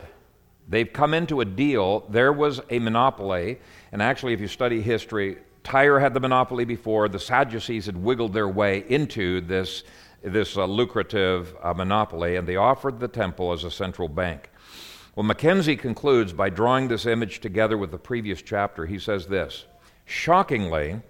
they've 0.69 0.93
come 0.93 1.15
into 1.15 1.41
a 1.41 1.45
deal. 1.45 2.01
There 2.09 2.33
was 2.33 2.61
a 2.71 2.79
monopoly, 2.79 3.59
and 3.93 4.03
actually, 4.03 4.33
if 4.33 4.41
you 4.41 4.49
study 4.49 4.83
history, 4.83 5.39
Tyre 5.63 5.99
had 5.99 6.15
the 6.15 6.21
monopoly 6.21 6.65
before. 6.65 7.09
The 7.09 7.19
Sadducees 7.19 7.87
had 7.87 7.97
wiggled 7.97 8.33
their 8.33 8.49
way 8.49 8.85
into 8.89 9.41
this, 9.41 9.85
this 10.23 10.57
uh, 10.57 10.65
lucrative 10.65 11.55
uh, 11.63 11.73
monopoly, 11.75 12.37
and 12.37 12.47
they 12.47 12.57
offered 12.57 13.01
the 13.01 13.09
temple 13.09 13.53
as 13.53 13.65
a 13.65 13.71
central 13.71 14.09
bank. 14.09 14.51
Well, 15.15 15.25
Mackenzie 15.25 15.77
concludes 15.77 16.33
by 16.33 16.49
drawing 16.49 16.89
this 16.89 17.07
image 17.07 17.41
together 17.41 17.77
with 17.77 17.91
the 17.91 17.99
previous 17.99 18.41
chapter. 18.43 18.87
He 18.87 18.99
says 18.99 19.27
this 19.27 19.67
Shockingly, 20.05 21.01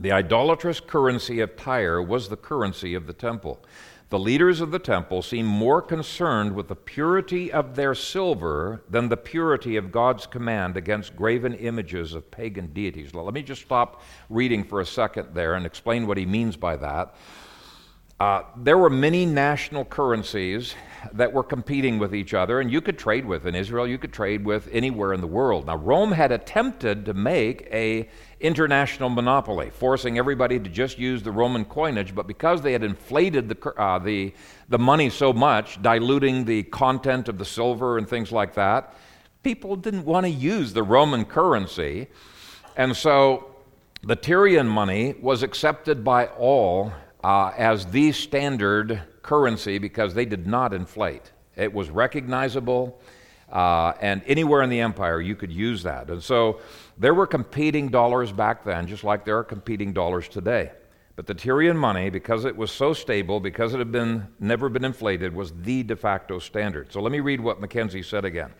the 0.00 0.12
idolatrous 0.12 0.80
currency 0.80 1.40
of 1.40 1.56
Tyre 1.56 2.02
was 2.02 2.28
the 2.28 2.36
currency 2.36 2.94
of 2.94 3.06
the 3.06 3.12
temple. 3.12 3.64
The 4.10 4.18
leaders 4.18 4.62
of 4.62 4.70
the 4.70 4.78
temple 4.78 5.20
seem 5.20 5.44
more 5.44 5.82
concerned 5.82 6.54
with 6.54 6.68
the 6.68 6.76
purity 6.76 7.52
of 7.52 7.76
their 7.76 7.94
silver 7.94 8.82
than 8.88 9.10
the 9.10 9.18
purity 9.18 9.76
of 9.76 9.92
God's 9.92 10.26
command 10.26 10.78
against 10.78 11.14
graven 11.14 11.52
images 11.52 12.14
of 12.14 12.30
pagan 12.30 12.72
deities. 12.72 13.14
Let 13.14 13.34
me 13.34 13.42
just 13.42 13.62
stop 13.62 14.02
reading 14.30 14.64
for 14.64 14.80
a 14.80 14.86
second 14.86 15.34
there 15.34 15.54
and 15.54 15.66
explain 15.66 16.06
what 16.06 16.16
he 16.16 16.24
means 16.24 16.56
by 16.56 16.76
that. 16.76 17.16
Uh, 18.20 18.42
there 18.56 18.76
were 18.76 18.90
many 18.90 19.24
national 19.24 19.84
currencies 19.84 20.74
that 21.12 21.32
were 21.32 21.44
competing 21.44 22.00
with 22.00 22.12
each 22.12 22.34
other, 22.34 22.58
and 22.58 22.68
you 22.68 22.80
could 22.80 22.98
trade 22.98 23.24
with 23.24 23.46
in 23.46 23.54
Israel, 23.54 23.86
you 23.86 23.96
could 23.96 24.12
trade 24.12 24.44
with 24.44 24.68
anywhere 24.72 25.12
in 25.12 25.20
the 25.20 25.26
world. 25.26 25.66
Now, 25.66 25.76
Rome 25.76 26.10
had 26.10 26.32
attempted 26.32 27.04
to 27.04 27.14
make 27.14 27.68
a 27.70 28.08
international 28.40 29.08
monopoly, 29.08 29.70
forcing 29.70 30.18
everybody 30.18 30.58
to 30.58 30.68
just 30.68 30.98
use 30.98 31.22
the 31.22 31.30
Roman 31.30 31.64
coinage, 31.64 32.12
but 32.12 32.26
because 32.26 32.60
they 32.60 32.72
had 32.72 32.82
inflated 32.82 33.48
the, 33.48 33.70
uh, 33.80 34.00
the, 34.00 34.34
the 34.68 34.78
money 34.78 35.10
so 35.10 35.32
much, 35.32 35.80
diluting 35.80 36.44
the 36.44 36.64
content 36.64 37.28
of 37.28 37.38
the 37.38 37.44
silver 37.44 37.98
and 37.98 38.08
things 38.08 38.32
like 38.32 38.54
that, 38.54 38.94
people 39.44 39.76
didn't 39.76 40.04
want 40.04 40.26
to 40.26 40.30
use 40.30 40.72
the 40.72 40.82
Roman 40.82 41.24
currency. 41.24 42.08
And 42.76 42.96
so 42.96 43.54
the 44.02 44.16
Tyrian 44.16 44.66
money 44.66 45.14
was 45.20 45.44
accepted 45.44 46.02
by 46.02 46.26
all 46.26 46.92
uh, 47.22 47.52
as 47.56 47.86
the 47.86 48.12
standard 48.12 49.02
currency 49.22 49.78
because 49.78 50.14
they 50.14 50.24
did 50.24 50.46
not 50.46 50.72
inflate. 50.72 51.32
It 51.56 51.72
was 51.72 51.90
recognizable, 51.90 53.00
uh, 53.52 53.92
and 54.00 54.22
anywhere 54.26 54.62
in 54.62 54.70
the 54.70 54.80
empire 54.80 55.20
you 55.20 55.34
could 55.34 55.52
use 55.52 55.82
that. 55.82 56.10
And 56.10 56.22
so 56.22 56.60
there 56.96 57.14
were 57.14 57.26
competing 57.26 57.88
dollars 57.88 58.32
back 58.32 58.64
then, 58.64 58.86
just 58.86 59.04
like 59.04 59.24
there 59.24 59.38
are 59.38 59.44
competing 59.44 59.92
dollars 59.92 60.28
today. 60.28 60.72
But 61.16 61.26
the 61.26 61.34
Tyrian 61.34 61.76
money, 61.76 62.10
because 62.10 62.44
it 62.44 62.56
was 62.56 62.70
so 62.70 62.92
stable, 62.92 63.40
because 63.40 63.74
it 63.74 63.78
had 63.78 63.90
been 63.90 64.28
never 64.38 64.68
been 64.68 64.84
inflated, 64.84 65.34
was 65.34 65.52
the 65.62 65.82
de 65.82 65.96
facto 65.96 66.38
standard. 66.38 66.92
So 66.92 67.00
let 67.00 67.10
me 67.10 67.18
read 67.18 67.40
what 67.40 67.60
Mackenzie 67.60 68.04
said 68.04 68.24
again. 68.24 68.52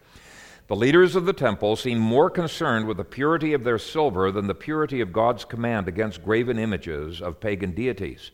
The 0.67 0.77
leaders 0.77 1.17
of 1.17 1.25
the 1.25 1.33
temple 1.33 1.77
seemed 1.77 2.01
more 2.01 2.29
concerned 2.29 2.87
with 2.87 2.99
the 2.99 3.05
purity 3.05 3.55
of 3.55 3.65
their 3.65 3.79
silver 3.79 4.31
than 4.31 4.49
the 4.49 4.55
purity 4.55 5.01
of 5.01 5.13
God's 5.15 5.45
command 5.45 5.89
against 5.89 6.25
graven 6.25 6.59
images 6.59 7.23
of 7.23 7.41
pagan 7.41 7.71
deities. 7.71 8.33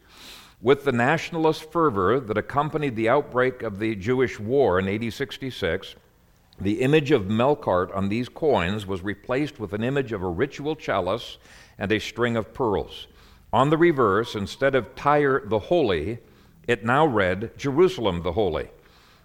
With 0.65 0.85
the 0.85 0.93
nationalist 0.93 1.71
fervor 1.71 2.19
that 2.19 2.39
accompanied 2.39 2.97
the 2.97 3.11
outbreak 3.11 3.63
of 3.63 3.79
the 3.79 3.95
Jewish 3.95 4.41
war 4.41 4.79
in 4.79 4.89
AD 4.89 5.13
66, 5.13 5.95
the 6.59 6.81
image 6.81 7.11
of 7.11 7.25
Melkart 7.25 7.95
on 7.95 8.09
these 8.09 8.31
coins 8.31 8.87
was 8.87 9.03
replaced 9.05 9.61
with 9.61 9.75
an 9.75 9.85
image 9.85 10.11
of 10.13 10.23
a 10.23 10.27
ritual 10.27 10.75
chalice 10.75 11.37
and 11.77 11.93
a 11.93 12.01
string 12.01 12.35
of 12.35 12.55
pearls. 12.55 13.09
On 13.53 13.69
the 13.69 13.77
reverse, 13.77 14.35
instead 14.35 14.75
of 14.75 14.97
Tyre 14.97 15.43
the 15.45 15.59
Holy, 15.59 16.19
it 16.67 16.83
now 16.83 17.05
read 17.05 17.59
Jerusalem 17.59 18.23
the 18.23 18.33
Holy. 18.33 18.71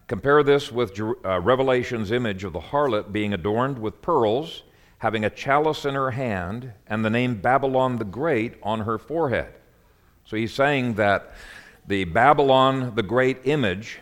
Compare 0.08 0.44
this 0.44 0.74
with 0.74 1.00
uh, 1.00 1.40
Revelation's 1.40 2.12
image 2.12 2.44
of 2.44 2.52
the 2.52 2.60
harlot 2.60 3.14
being 3.14 3.34
adorned 3.34 3.80
with 3.80 4.02
pearls, 4.02 4.64
having 4.98 5.24
a 5.24 5.30
chalice 5.30 5.86
in 5.86 5.94
her 5.94 6.12
hand, 6.12 6.74
and 6.86 7.06
the 7.06 7.10
name 7.10 7.36
Babylon 7.36 7.96
the 7.96 8.04
Great 8.04 8.56
on 8.62 8.82
her 8.82 8.98
forehead. 8.98 9.54
So 10.30 10.38
he's 10.38 10.54
saying 10.54 10.94
that 10.94 11.32
the 11.88 12.04
Babylon 12.04 12.94
the 12.94 13.02
Great 13.02 13.40
image 13.46 13.98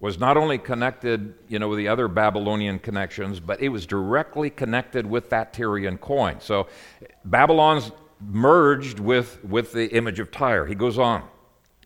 was 0.00 0.18
not 0.18 0.36
only 0.36 0.58
connected, 0.58 1.32
you 1.48 1.58
know, 1.58 1.68
with 1.68 1.78
the 1.78 1.88
other 1.88 2.08
Babylonian 2.08 2.78
connections, 2.78 3.40
but 3.40 3.58
it 3.62 3.70
was 3.70 3.86
directly 3.86 4.50
connected 4.50 5.06
with 5.06 5.30
that 5.30 5.54
Tyrian 5.54 5.96
coin. 5.96 6.40
So 6.40 6.66
Babylon's 7.24 7.90
merged 8.20 9.00
with, 9.00 9.42
with 9.44 9.72
the 9.72 9.88
image 9.96 10.20
of 10.20 10.30
Tyre. 10.30 10.66
He 10.66 10.74
goes 10.74 10.98
on. 10.98 11.26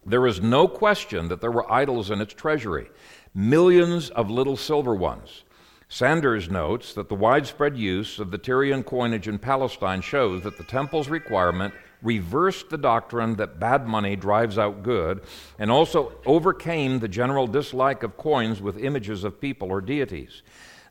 There 0.04 0.26
is 0.26 0.40
no 0.40 0.66
question 0.66 1.28
that 1.28 1.40
there 1.40 1.52
were 1.52 1.70
idols 1.70 2.10
in 2.10 2.20
its 2.20 2.34
treasury 2.34 2.88
millions 3.34 4.10
of 4.10 4.30
little 4.30 4.56
silver 4.56 4.96
ones. 4.96 5.44
Sanders 5.88 6.50
notes 6.50 6.92
that 6.94 7.08
the 7.08 7.14
widespread 7.14 7.76
use 7.76 8.18
of 8.18 8.32
the 8.32 8.38
Tyrian 8.38 8.82
coinage 8.82 9.28
in 9.28 9.38
Palestine 9.38 10.00
shows 10.00 10.42
that 10.42 10.56
the 10.56 10.64
temple's 10.64 11.08
requirement 11.08 11.72
reversed 12.06 12.70
the 12.70 12.78
doctrine 12.78 13.34
that 13.36 13.60
bad 13.60 13.86
money 13.86 14.16
drives 14.16 14.56
out 14.56 14.82
good 14.82 15.20
and 15.58 15.70
also 15.70 16.12
overcame 16.24 17.00
the 17.00 17.08
general 17.08 17.46
dislike 17.46 18.02
of 18.02 18.16
coins 18.16 18.62
with 18.62 18.78
images 18.78 19.24
of 19.24 19.40
people 19.40 19.70
or 19.70 19.80
deities. 19.80 20.42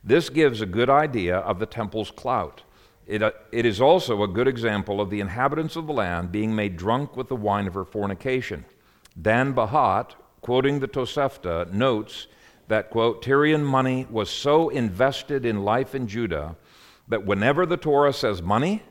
This 0.04 0.28
gives 0.28 0.60
a 0.60 0.66
good 0.66 0.90
idea 0.90 1.38
of 1.38 1.58
the 1.58 1.66
temple's 1.66 2.12
clout. 2.12 2.62
It, 3.06 3.22
uh, 3.22 3.32
it 3.50 3.64
is 3.64 3.80
also 3.80 4.22
a 4.22 4.28
good 4.28 4.46
example 4.46 5.00
of 5.00 5.10
the 5.10 5.20
inhabitants 5.20 5.76
of 5.76 5.86
the 5.86 5.92
land 5.92 6.30
being 6.30 6.54
made 6.54 6.76
drunk 6.76 7.16
with 7.16 7.28
the 7.28 7.36
wine 7.36 7.66
of 7.66 7.74
her 7.74 7.84
fornication. 7.84 8.64
Dan 9.20 9.54
Bahat, 9.54 10.10
quoting 10.42 10.80
the 10.80 10.88
Tosefta, 10.88 11.72
notes 11.72 12.26
that, 12.68 12.90
quote, 12.90 13.22
Tyrian 13.22 13.64
money 13.64 14.06
was 14.10 14.28
so 14.28 14.68
invested 14.68 15.46
in 15.46 15.64
life 15.64 15.94
in 15.94 16.06
Judah 16.06 16.56
that 17.08 17.24
whenever 17.24 17.64
the 17.64 17.76
Torah 17.76 18.12
says 18.12 18.42
money, 18.42 18.82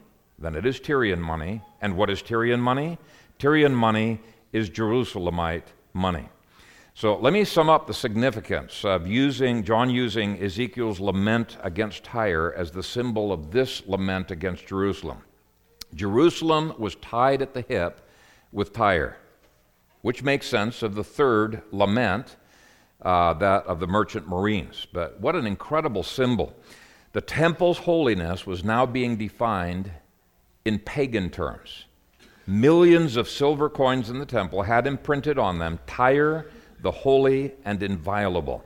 then 0.45 0.55
it 0.55 0.65
is 0.65 0.79
Tyrian 0.79 1.19
money. 1.19 1.61
And 1.81 1.97
what 1.97 2.09
is 2.09 2.21
Tyrian 2.21 2.59
money? 2.61 2.97
Tyrian 3.39 3.73
money 3.73 4.21
is 4.53 4.69
Jerusalemite 4.69 5.63
money. 5.93 6.29
So 6.93 7.17
let 7.17 7.33
me 7.33 7.43
sum 7.43 7.69
up 7.69 7.87
the 7.87 7.93
significance 7.93 8.85
of 8.85 9.05
using 9.05 9.63
John 9.63 9.89
using 9.89 10.41
Ezekiel's 10.41 10.99
lament 10.99 11.57
against 11.61 12.05
Tyre 12.05 12.53
as 12.55 12.71
the 12.71 12.83
symbol 12.83 13.33
of 13.33 13.51
this 13.51 13.85
lament 13.85 14.31
against 14.31 14.65
Jerusalem. 14.65 15.17
Jerusalem 15.93 16.73
was 16.77 16.95
tied 16.95 17.41
at 17.41 17.53
the 17.53 17.61
hip 17.61 18.07
with 18.51 18.71
Tyre, 18.71 19.17
which 20.03 20.23
makes 20.23 20.47
sense 20.47 20.83
of 20.83 20.95
the 20.95 21.03
third 21.03 21.63
lament 21.71 22.37
uh, 23.01 23.33
that 23.33 23.65
of 23.65 23.79
the 23.79 23.87
merchant 23.87 24.27
marines. 24.29 24.87
But 24.93 25.19
what 25.19 25.35
an 25.35 25.45
incredible 25.45 26.03
symbol. 26.03 26.55
The 27.11 27.21
temple's 27.21 27.79
holiness 27.79 28.45
was 28.45 28.63
now 28.63 28.85
being 28.85 29.17
defined 29.17 29.91
in 30.65 30.79
pagan 30.79 31.29
terms. 31.29 31.85
Millions 32.47 33.15
of 33.15 33.29
silver 33.29 33.69
coins 33.69 34.09
in 34.09 34.19
the 34.19 34.25
temple 34.25 34.63
had 34.63 34.85
imprinted 34.85 35.39
on 35.39 35.59
them 35.59 35.79
Tyre, 35.87 36.47
the 36.81 36.91
holy 36.91 37.53
and 37.63 37.81
inviolable. 37.81 38.63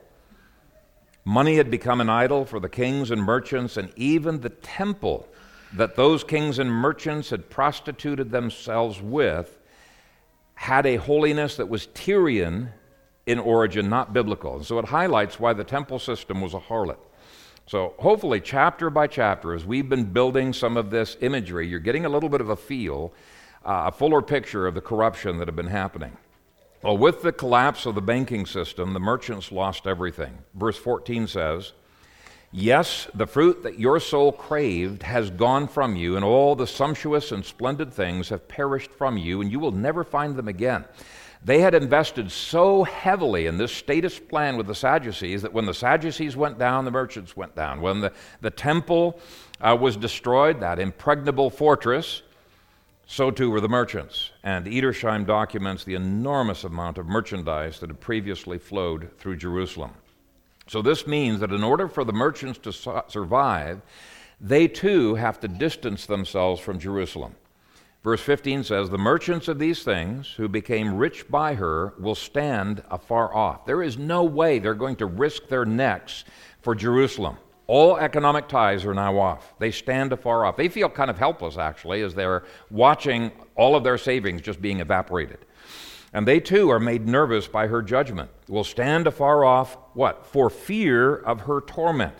Money 1.24 1.56
had 1.56 1.70
become 1.70 2.00
an 2.00 2.10
idol 2.10 2.44
for 2.44 2.58
the 2.58 2.68
kings 2.68 3.10
and 3.10 3.22
merchants, 3.22 3.76
and 3.76 3.92
even 3.96 4.40
the 4.40 4.48
temple 4.48 5.28
that 5.74 5.94
those 5.94 6.24
kings 6.24 6.58
and 6.58 6.70
merchants 6.70 7.30
had 7.30 7.48
prostituted 7.48 8.30
themselves 8.30 9.00
with 9.00 9.58
had 10.54 10.84
a 10.84 10.96
holiness 10.96 11.56
that 11.56 11.68
was 11.68 11.86
Tyrian 11.88 12.70
in 13.26 13.38
origin, 13.38 13.88
not 13.88 14.12
biblical. 14.12 14.56
And 14.56 14.66
so 14.66 14.78
it 14.78 14.86
highlights 14.86 15.38
why 15.38 15.52
the 15.52 15.64
temple 15.64 15.98
system 15.98 16.40
was 16.40 16.52
a 16.52 16.58
harlot. 16.58 16.98
So, 17.70 17.94
hopefully, 18.00 18.40
chapter 18.40 18.90
by 18.90 19.06
chapter, 19.06 19.54
as 19.54 19.64
we've 19.64 19.88
been 19.88 20.06
building 20.06 20.52
some 20.52 20.76
of 20.76 20.90
this 20.90 21.16
imagery, 21.20 21.68
you're 21.68 21.78
getting 21.78 22.04
a 22.04 22.08
little 22.08 22.28
bit 22.28 22.40
of 22.40 22.48
a 22.48 22.56
feel, 22.56 23.12
uh, 23.64 23.84
a 23.86 23.92
fuller 23.92 24.22
picture 24.22 24.66
of 24.66 24.74
the 24.74 24.80
corruption 24.80 25.38
that 25.38 25.46
had 25.46 25.54
been 25.54 25.68
happening. 25.68 26.16
Well, 26.82 26.98
with 26.98 27.22
the 27.22 27.30
collapse 27.30 27.86
of 27.86 27.94
the 27.94 28.00
banking 28.00 28.44
system, 28.44 28.92
the 28.92 28.98
merchants 28.98 29.52
lost 29.52 29.86
everything. 29.86 30.38
Verse 30.52 30.76
14 30.76 31.28
says, 31.28 31.72
Yes, 32.50 33.06
the 33.14 33.28
fruit 33.28 33.62
that 33.62 33.78
your 33.78 34.00
soul 34.00 34.32
craved 34.32 35.04
has 35.04 35.30
gone 35.30 35.68
from 35.68 35.94
you, 35.94 36.16
and 36.16 36.24
all 36.24 36.56
the 36.56 36.66
sumptuous 36.66 37.30
and 37.30 37.44
splendid 37.44 37.94
things 37.94 38.30
have 38.30 38.48
perished 38.48 38.90
from 38.90 39.16
you, 39.16 39.40
and 39.40 39.52
you 39.52 39.60
will 39.60 39.70
never 39.70 40.02
find 40.02 40.34
them 40.34 40.48
again. 40.48 40.86
They 41.42 41.60
had 41.60 41.74
invested 41.74 42.30
so 42.30 42.84
heavily 42.84 43.46
in 43.46 43.56
this 43.56 43.72
statist 43.72 44.28
plan 44.28 44.56
with 44.58 44.66
the 44.66 44.74
Sadducees 44.74 45.42
that 45.42 45.52
when 45.52 45.64
the 45.64 45.72
Sadducees 45.72 46.36
went 46.36 46.58
down, 46.58 46.84
the 46.84 46.90
merchants 46.90 47.34
went 47.34 47.56
down. 47.56 47.80
When 47.80 48.00
the, 48.00 48.12
the 48.42 48.50
temple 48.50 49.18
uh, 49.60 49.76
was 49.80 49.96
destroyed, 49.96 50.60
that 50.60 50.78
impregnable 50.78 51.48
fortress, 51.48 52.22
so 53.06 53.30
too 53.30 53.50
were 53.50 53.60
the 53.60 53.68
merchants. 53.68 54.32
And 54.42 54.66
Edersheim 54.66 55.26
documents 55.26 55.82
the 55.82 55.94
enormous 55.94 56.64
amount 56.64 56.98
of 56.98 57.06
merchandise 57.06 57.80
that 57.80 57.88
had 57.88 58.00
previously 58.00 58.58
flowed 58.58 59.10
through 59.18 59.36
Jerusalem. 59.36 59.92
So 60.66 60.82
this 60.82 61.06
means 61.06 61.40
that 61.40 61.52
in 61.52 61.64
order 61.64 61.88
for 61.88 62.04
the 62.04 62.12
merchants 62.12 62.58
to 62.60 62.72
su- 62.72 63.02
survive, 63.08 63.80
they 64.40 64.68
too 64.68 65.16
have 65.16 65.40
to 65.40 65.48
distance 65.48 66.06
themselves 66.06 66.60
from 66.60 66.78
Jerusalem. 66.78 67.34
Verse 68.02 68.20
15 68.22 68.64
says, 68.64 68.88
The 68.88 68.98
merchants 68.98 69.46
of 69.48 69.58
these 69.58 69.82
things 69.82 70.32
who 70.36 70.48
became 70.48 70.94
rich 70.94 71.28
by 71.28 71.54
her 71.54 71.92
will 71.98 72.14
stand 72.14 72.82
afar 72.90 73.34
off. 73.34 73.66
There 73.66 73.82
is 73.82 73.98
no 73.98 74.24
way 74.24 74.58
they're 74.58 74.74
going 74.74 74.96
to 74.96 75.06
risk 75.06 75.48
their 75.48 75.66
necks 75.66 76.24
for 76.62 76.74
Jerusalem. 76.74 77.36
All 77.66 77.98
economic 77.98 78.48
ties 78.48 78.84
are 78.84 78.94
now 78.94 79.18
off. 79.18 79.54
They 79.58 79.70
stand 79.70 80.12
afar 80.12 80.44
off. 80.44 80.56
They 80.56 80.68
feel 80.68 80.88
kind 80.88 81.10
of 81.10 81.18
helpless, 81.18 81.56
actually, 81.56 82.02
as 82.02 82.14
they're 82.14 82.44
watching 82.70 83.30
all 83.54 83.76
of 83.76 83.84
their 83.84 83.98
savings 83.98 84.40
just 84.40 84.60
being 84.62 84.80
evaporated. 84.80 85.38
And 86.12 86.26
they 86.26 86.40
too 86.40 86.70
are 86.70 86.80
made 86.80 87.06
nervous 87.06 87.46
by 87.46 87.68
her 87.68 87.82
judgment. 87.82 88.30
Will 88.48 88.64
stand 88.64 89.06
afar 89.06 89.44
off, 89.44 89.76
what? 89.92 90.26
For 90.26 90.50
fear 90.50 91.14
of 91.14 91.42
her 91.42 91.60
torment. 91.60 92.16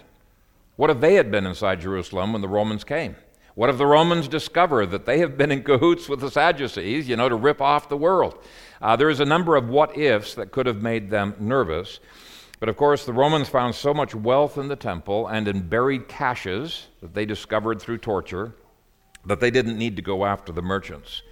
What 0.77 0.91
if 0.91 1.01
they 1.01 1.15
had 1.15 1.31
been 1.31 1.47
inside 1.47 1.81
Jerusalem 1.81 2.33
when 2.33 2.43
the 2.43 2.49
Romans 2.49 2.85
came? 2.85 3.17
What 3.55 3.71
if 3.71 3.79
the 3.79 3.87
Romans 3.87 4.29
discover 4.29 4.87
that 4.87 5.07
they 5.07 5.19
have 5.19 5.37
been 5.37 5.51
in 5.51 5.63
cahoots 5.63 6.09
with 6.09 6.21
the 6.21 6.31
Sadducees, 6.31 7.09
you 7.09 7.17
know, 7.17 7.29
to 7.29 7.35
rip 7.35 7.61
off 7.61 7.89
the 7.89 7.97
world? 7.97 8.39
Uh, 8.81 8.97
there 8.97 9.11
is 9.11 9.21
a 9.21 9.25
number 9.25 9.57
of 9.57 9.69
what 9.69 9.97
ifs 9.99 10.35
that 10.35 10.53
could 10.53 10.67
have 10.67 10.83
made 10.83 11.11
them 11.11 11.35
nervous. 11.39 12.01
But 12.61 12.69
of 12.69 12.77
course, 12.77 13.05
the 13.05 13.13
Romans 13.13 13.49
found 13.49 13.75
so 13.75 13.93
much 13.93 14.15
wealth 14.15 14.59
in 14.59 14.69
the 14.69 14.77
temple 14.77 15.27
and 15.27 15.49
in 15.49 15.69
buried 15.69 16.09
caches 16.09 16.87
that 17.01 17.15
they 17.15 17.27
discovered 17.27 17.81
through 17.81 17.99
torture 17.99 18.55
that 19.25 19.41
they 19.41 19.51
didn't 19.51 19.79
need 19.79 19.97
to 19.97 20.03
go 20.03 20.25
after 20.25 20.53
the 20.53 20.63
merchants. 20.63 21.23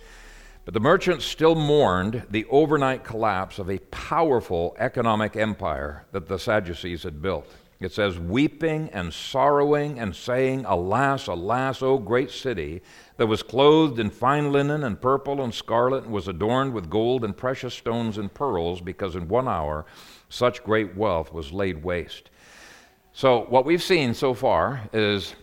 But 0.65 0.75
the 0.75 0.81
merchants 0.81 1.25
still 1.25 1.55
mourned 1.55 2.27
the 2.31 2.45
overnight 2.47 3.05
collapse 3.05 3.59
of 3.59 3.71
a 3.71 3.79
powerful 3.79 4.77
economic 4.79 5.37
empire 5.37 6.05
that 6.13 6.29
the 6.29 6.39
Sadducees 6.39 7.05
had 7.05 7.23
built. 7.23 7.51
It 7.81 7.93
says, 7.93 8.19
weeping 8.19 8.91
and 8.93 9.15
sorrowing 9.15 10.01
and 10.01 10.15
saying, 10.15 10.65
Alas, 10.65 11.29
alas, 11.29 11.81
O 11.81 11.97
great 11.97 12.31
city, 12.31 12.83
that 13.19 13.29
was 13.29 13.45
clothed 13.45 14.01
in 14.01 14.11
fine 14.11 14.51
linen 14.51 14.83
and 14.83 15.01
purple 15.01 15.43
and 15.43 15.55
scarlet, 15.55 16.03
and 16.03 16.13
was 16.13 16.27
adorned 16.27 16.75
with 16.75 16.91
gold 16.91 17.25
and 17.25 17.37
precious 17.37 17.75
stones 17.75 18.19
and 18.19 18.35
pearls, 18.35 18.81
because 18.81 19.15
in 19.15 19.29
one 19.29 19.47
hour 19.47 19.87
such 20.29 20.65
great 20.65 20.97
wealth 20.97 21.33
was 21.33 21.53
laid 21.53 21.85
waste. 21.85 22.31
So, 23.13 23.47
what 23.49 23.65
we've 23.65 23.83
seen 23.83 24.13
so 24.13 24.35
far 24.35 24.83
is 24.93 25.37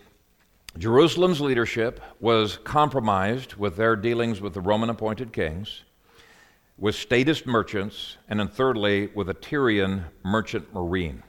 Jerusalem's 0.76 1.40
leadership 1.40 2.02
was 2.20 2.58
compromised 2.64 3.54
with 3.54 3.76
their 3.76 3.96
dealings 3.96 4.42
with 4.42 4.52
the 4.52 4.60
Roman 4.60 4.90
appointed 4.90 5.32
kings, 5.32 5.84
with 6.76 6.94
statist 6.94 7.46
merchants, 7.46 8.18
and 8.28 8.38
then 8.38 8.48
thirdly, 8.48 9.08
with 9.14 9.30
a 9.30 9.34
Tyrian 9.34 10.04
merchant 10.22 10.74
marine. 10.74 11.22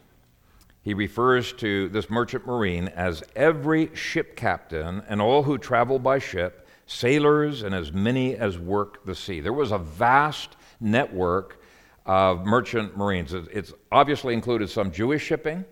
He 0.88 0.94
refers 0.94 1.52
to 1.56 1.90
this 1.90 2.10
merchant 2.10 2.48
marine 2.48 2.88
as 2.88 3.22
every 3.36 3.94
ship 3.94 4.38
captain 4.38 5.04
and 5.10 5.22
all 5.22 5.44
who 5.44 5.58
travel 5.58 6.00
by 6.00 6.18
ship, 6.18 6.66
sailors, 6.86 7.62
and 7.62 7.76
as 7.76 7.92
many 7.92 8.38
as 8.38 8.58
work 8.58 9.06
the 9.06 9.14
sea. 9.14 9.42
There 9.42 9.52
was 9.52 9.74
a 9.74 9.78
vast 9.78 10.56
network 10.80 11.62
of 12.06 12.46
merchant 12.46 12.96
marines. 12.96 13.34
It's 13.34 13.74
obviously 13.92 14.34
included 14.34 14.70
some 14.70 14.94
Jewish 14.94 15.24
shipping 15.24 15.66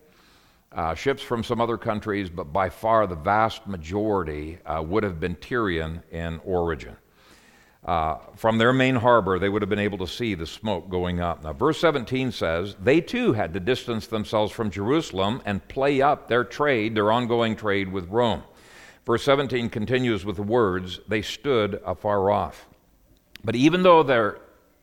uh, 0.73 0.95
ships 0.95 1.21
from 1.21 1.45
some 1.45 1.61
other 1.61 1.77
countries, 1.77 2.29
but 2.29 2.51
by 2.51 2.67
far 2.69 3.07
the 3.07 3.15
vast 3.15 3.67
majority 3.67 4.57
uh, 4.65 4.83
would 4.85 5.03
have 5.03 5.21
been 5.21 5.35
Tyrian 5.35 6.03
in 6.11 6.41
origin. 6.43 6.97
Uh, 7.85 8.17
from 8.35 8.57
their 8.57 8.73
main 8.73 8.95
harbor, 8.95 9.37
they 9.37 9.47
would 9.47 9.61
have 9.61 9.69
been 9.69 9.77
able 9.77 9.99
to 9.99 10.07
see 10.07 10.33
the 10.33 10.47
smoke 10.47 10.89
going 10.89 11.21
up. 11.21 11.43
Now, 11.43 11.53
verse 11.53 11.79
17 11.79 12.31
says, 12.31 12.75
They 12.81 12.99
too 12.99 13.33
had 13.33 13.53
to 13.53 13.59
distance 13.59 14.07
themselves 14.07 14.51
from 14.51 14.71
Jerusalem 14.71 15.41
and 15.45 15.65
play 15.67 16.01
up 16.01 16.27
their 16.27 16.43
trade, 16.43 16.95
their 16.95 17.11
ongoing 17.11 17.55
trade 17.55 17.91
with 17.91 18.09
Rome. 18.09 18.41
Verse 19.05 19.23
17 19.23 19.69
continues 19.69 20.25
with 20.25 20.37
the 20.37 20.41
words, 20.41 20.99
They 21.07 21.21
stood 21.21 21.79
afar 21.85 22.31
off. 22.31 22.67
But 23.43 23.55
even 23.55 23.83
though 23.83 24.01
they're, 24.01 24.39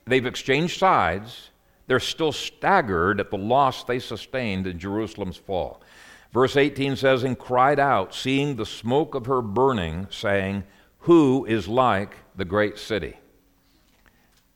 they've 0.06 0.24
exchanged 0.24 0.78
sides, 0.78 1.50
they're 1.88 1.98
still 1.98 2.30
staggered 2.30 3.18
at 3.18 3.30
the 3.30 3.36
loss 3.36 3.82
they 3.82 3.98
sustained 3.98 4.68
in 4.68 4.78
Jerusalem's 4.78 5.36
fall. 5.36 5.82
Verse 6.32 6.56
18 6.56 6.94
says, 6.94 7.24
And 7.24 7.36
cried 7.36 7.80
out, 7.80 8.14
seeing 8.14 8.54
the 8.54 8.64
smoke 8.64 9.16
of 9.16 9.26
her 9.26 9.42
burning, 9.42 10.06
saying, 10.08 10.62
Who 11.02 11.46
is 11.46 11.66
like 11.66 12.14
the 12.36 12.44
great 12.44 12.78
city? 12.78 13.16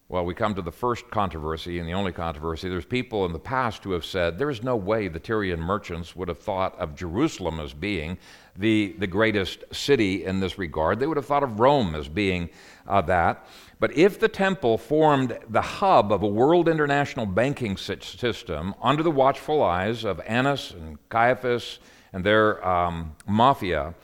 Well, 0.08 0.24
we 0.24 0.32
come 0.32 0.54
to 0.54 0.62
the 0.62 0.70
first 0.70 1.10
controversy 1.10 1.80
and 1.80 1.88
the 1.88 1.94
only 1.94 2.12
controversy. 2.12 2.68
There's 2.68 2.86
people 2.86 3.26
in 3.26 3.32
the 3.32 3.40
past 3.40 3.82
who 3.82 3.90
have 3.90 4.04
said 4.04 4.38
there 4.38 4.50
is 4.50 4.62
no 4.62 4.76
way 4.76 5.08
the 5.08 5.18
Tyrian 5.18 5.58
merchants 5.58 6.14
would 6.14 6.28
have 6.28 6.38
thought 6.38 6.78
of 6.78 6.94
Jerusalem 6.94 7.58
as 7.58 7.72
being 7.72 8.16
the, 8.56 8.94
the 9.00 9.08
greatest 9.08 9.64
city 9.72 10.24
in 10.24 10.38
this 10.38 10.56
regard. 10.56 11.00
They 11.00 11.08
would 11.08 11.16
have 11.16 11.26
thought 11.26 11.42
of 11.42 11.58
Rome 11.58 11.96
as 11.96 12.08
being 12.08 12.48
uh, 12.86 13.00
that. 13.02 13.44
But 13.80 13.96
if 13.96 14.20
the 14.20 14.28
temple 14.28 14.78
formed 14.78 15.36
the 15.48 15.60
hub 15.60 16.12
of 16.12 16.22
a 16.22 16.28
world 16.28 16.68
international 16.68 17.26
banking 17.26 17.76
system 17.76 18.72
under 18.80 19.02
the 19.02 19.10
watchful 19.10 19.64
eyes 19.64 20.04
of 20.04 20.20
Annas 20.20 20.70
and 20.70 20.96
Caiaphas 21.08 21.80
and 22.12 22.22
their 22.22 22.64
um, 22.64 23.16
mafia, 23.26 23.96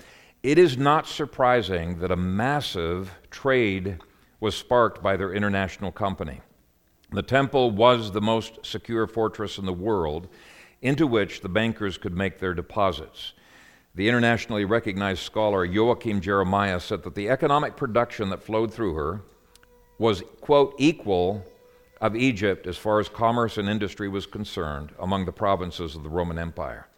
it 0.43 0.59
is 0.59 0.77
not 0.77 1.07
surprising 1.07 1.99
that 2.01 2.11
a 2.11 2.17
massive 2.17 3.11
trade 3.31 3.99
was 4.41 4.57
sparked 4.57 5.03
by 5.03 5.17
their 5.17 5.33
international 5.33 5.93
company. 5.93 6.41
The 7.11 7.23
temple 7.23 7.71
was 7.71 8.11
the 8.11 8.21
most 8.21 8.65
secure 8.65 9.07
fortress 9.07 9.59
in 9.59 9.67
the 9.67 9.73
world 9.73 10.29
into 10.81 11.07
which 11.07 11.41
the 11.41 11.49
bankers 11.49 11.97
could 11.97 12.17
make 12.17 12.39
their 12.39 12.55
deposits. 12.55 13.35
The 13.95 14.09
internationally 14.09 14.65
recognized 14.65 15.23
scholar 15.23 15.65
Joachim 15.65 16.21
Jeremias 16.21 16.85
said 16.85 17.03
that 17.05 17.15
the 17.15 17.29
economic 17.29 17.77
production 17.77 18.31
that 18.31 18.43
flowed 18.43 18.73
through 18.73 18.95
her, 18.95 19.21
was, 19.99 20.23
quote, 20.41 20.75
equal 20.79 21.45
of 22.01 22.17
Egypt 22.17 22.67
as 22.67 22.77
far 22.77 22.99
as 22.99 23.09
commerce 23.09 23.59
and 23.59 23.69
industry 23.69 24.09
was 24.09 24.27
concerned 24.27 24.91
among 24.99 25.25
the 25.25 25.33
provinces 25.33 25.95
of 25.95 26.03
the 26.03 26.09
Roman 26.09 26.39
Empire. 26.39 26.89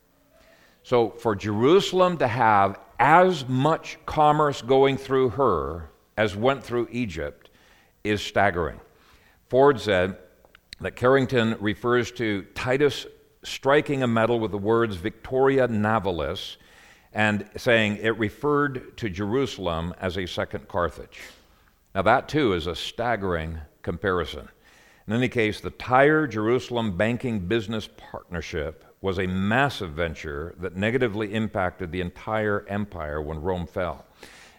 So 0.83 1.11
for 1.11 1.35
Jerusalem 1.35 2.17
to 2.19 2.29
have 2.29 2.79
as 3.05 3.47
much 3.47 3.99
commerce 4.07 4.63
going 4.63 4.97
through 4.97 5.29
her 5.29 5.91
as 6.17 6.35
went 6.35 6.65
through 6.65 6.89
Egypt 6.91 7.51
is 8.03 8.23
staggering. 8.23 8.81
Ford 9.51 9.79
said 9.79 10.17
that 10.81 10.97
Carrington 10.97 11.55
refers 11.61 12.11
to 12.13 12.45
Titus 12.55 13.07
striking 13.43 14.03
a 14.03 14.07
medal 14.07 14.41
with 14.41 14.53
the 14.53 14.59
words 14.59 14.97
Victoria 14.97 15.69
Navalis 15.69 16.57
and 17.13 17.47
saying 17.59 17.99
it 17.99 18.19
referred 18.19 18.97
to 18.97 19.11
Jerusalem 19.11 19.93
as 20.01 20.17
a 20.17 20.25
second 20.25 20.67
Carthage. 20.67 21.21
Now, 21.95 22.01
that 22.01 22.27
too 22.27 22.55
is 22.55 22.67
a 22.67 22.75
staggering 22.75 23.59
comparison. 23.83 24.49
In 25.07 25.13
any 25.13 25.29
case, 25.29 25.61
the 25.61 25.73
Tyre 25.73 26.27
Jerusalem 26.27 26.97
Banking 26.97 27.41
Business 27.41 27.87
Partnership 27.99 28.83
was 29.05 29.19
a 29.19 29.27
massive 29.27 29.91
venture 29.91 30.55
that 30.59 30.77
negatively 30.77 31.35
impacted 31.35 31.93
the 31.93 32.01
entire 32.01 32.65
empire 32.71 33.21
when 33.21 33.39
Rome 33.39 33.67
fell. 33.67 34.03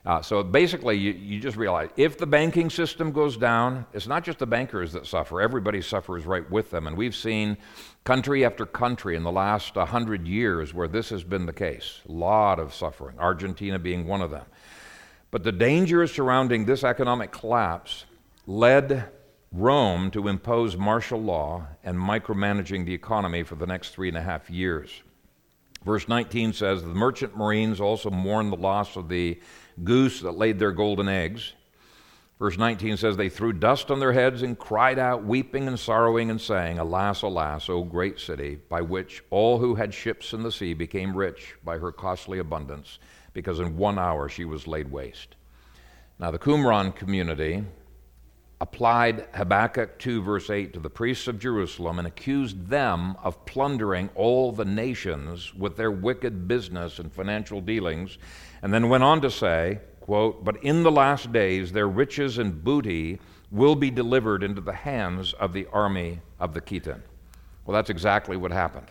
Uh, 0.05 0.21
so 0.21 0.43
basically, 0.43 0.95
you, 0.95 1.13
you, 1.13 1.39
just 1.39 1.57
realize 1.57 1.89
if 1.97 2.19
the 2.19 2.27
banking 2.27 2.69
system 2.69 3.11
goes 3.11 3.37
down, 3.37 3.87
it's 3.91 4.05
not 4.05 4.23
just 4.23 4.37
the 4.37 4.45
bankers 4.45 4.93
that 4.93 5.07
suffer, 5.07 5.41
everybody 5.41 5.81
suffers 5.81 6.27
right 6.27 6.47
with 6.51 6.69
them. 6.69 6.85
And 6.85 6.95
we've 6.95 7.15
seen 7.15 7.57
country 8.03 8.45
after 8.45 8.67
country 8.67 9.15
in 9.15 9.23
the 9.23 9.31
last 9.31 9.75
100 9.75 10.27
years 10.27 10.75
where 10.75 10.87
this 10.87 11.09
has 11.09 11.23
been 11.23 11.47
the 11.47 11.51
case. 11.51 12.01
A 12.07 12.11
lot 12.11 12.59
of 12.59 12.71
suffering, 12.71 13.17
Argentina 13.17 13.79
being 13.79 14.05
one 14.05 14.21
of 14.21 14.29
them. 14.29 14.45
But 15.31 15.41
the 15.41 15.51
dangers 15.51 16.13
surrounding 16.13 16.65
this 16.65 16.83
economic 16.83 17.31
collapse 17.31 18.05
led 18.45 19.09
Rome 19.57 20.11
to 20.11 20.27
impose 20.27 20.75
martial 20.75 21.21
law 21.21 21.65
and 21.81 21.97
micromanaging 21.97 22.85
the 22.85 22.93
economy 22.93 23.43
for 23.43 23.55
the 23.55 23.65
next 23.65 23.91
three 23.91 24.09
and 24.09 24.17
a 24.17 24.21
half 24.21 24.49
years. 24.49 25.01
Verse 25.85 26.09
19 26.09 26.51
says 26.51 26.81
The 26.81 26.89
merchant 26.89 27.37
marines 27.37 27.79
also 27.79 28.09
mourned 28.09 28.51
the 28.51 28.57
loss 28.57 28.97
of 28.97 29.07
the 29.07 29.39
goose 29.81 30.19
that 30.19 30.33
laid 30.33 30.59
their 30.59 30.73
golden 30.73 31.07
eggs. 31.07 31.53
Verse 32.37 32.57
19 32.57 32.97
says, 32.97 33.15
They 33.15 33.29
threw 33.29 33.53
dust 33.53 33.91
on 33.91 34.01
their 34.01 34.11
heads 34.11 34.41
and 34.41 34.59
cried 34.59 34.99
out, 34.99 35.23
weeping 35.23 35.69
and 35.69 35.79
sorrowing, 35.79 36.29
and 36.29 36.41
saying, 36.41 36.77
Alas, 36.77 37.21
alas, 37.21 37.69
O 37.69 37.81
great 37.83 38.19
city, 38.19 38.59
by 38.67 38.81
which 38.81 39.23
all 39.29 39.59
who 39.59 39.75
had 39.75 39.93
ships 39.93 40.33
in 40.33 40.43
the 40.43 40.51
sea 40.51 40.73
became 40.73 41.15
rich 41.15 41.55
by 41.63 41.77
her 41.77 41.93
costly 41.93 42.39
abundance 42.39 42.99
because 43.31 43.61
in 43.61 43.77
one 43.77 43.97
hour 43.97 44.27
she 44.27 44.43
was 44.43 44.67
laid 44.67 44.91
waste. 44.91 45.37
Now, 46.19 46.31
the 46.31 46.39
Qumran 46.39 46.93
community 46.93 47.63
applied 48.61 49.27
Habakkuk 49.33 49.99
2, 49.99 50.21
verse 50.21 50.49
8, 50.49 50.73
to 50.73 50.79
the 50.79 50.89
priests 50.89 51.27
of 51.27 51.39
Jerusalem 51.39 51.99
and 51.99 52.07
accused 52.07 52.67
them 52.67 53.15
of 53.23 53.45
plundering 53.45 54.09
all 54.15 54.51
the 54.51 54.65
nations 54.65 55.53
with 55.53 55.75
their 55.75 55.91
wicked 55.91 56.47
business 56.47 56.99
and 56.99 57.11
financial 57.11 57.59
dealings, 57.59 58.17
and 58.61 58.73
then 58.73 58.87
went 58.87 59.03
on 59.03 59.21
to 59.21 59.29
say, 59.29 59.79
quote, 59.99 60.43
But 60.45 60.63
in 60.63 60.83
the 60.83 60.91
last 60.91 61.31
days 61.33 61.71
their 61.71 61.87
riches 61.87 62.37
and 62.37 62.63
booty 62.63 63.19
will 63.51 63.75
be 63.75 63.91
delivered 63.91 64.43
into 64.43 64.61
the 64.61 64.73
hands 64.73 65.33
of 65.33 65.53
the 65.53 65.67
army 65.73 66.19
of 66.39 66.53
the 66.53 66.61
Kittim. 66.61 67.01
Well, 67.65 67.75
that's 67.75 67.89
exactly 67.89 68.37
what 68.37 68.51
happened. 68.51 68.87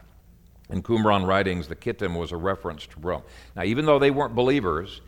In 0.71 0.83
Qumran 0.83 1.27
writings, 1.27 1.69
the 1.69 1.77
Kittim 1.77 2.19
was 2.19 2.33
a 2.33 2.37
reference 2.37 2.87
to 2.87 3.01
Rome. 3.01 3.23
Now, 3.55 3.65
even 3.65 3.87
though 3.87 3.99
they 3.99 4.11
weren't 4.11 4.35
believers, 4.35 5.01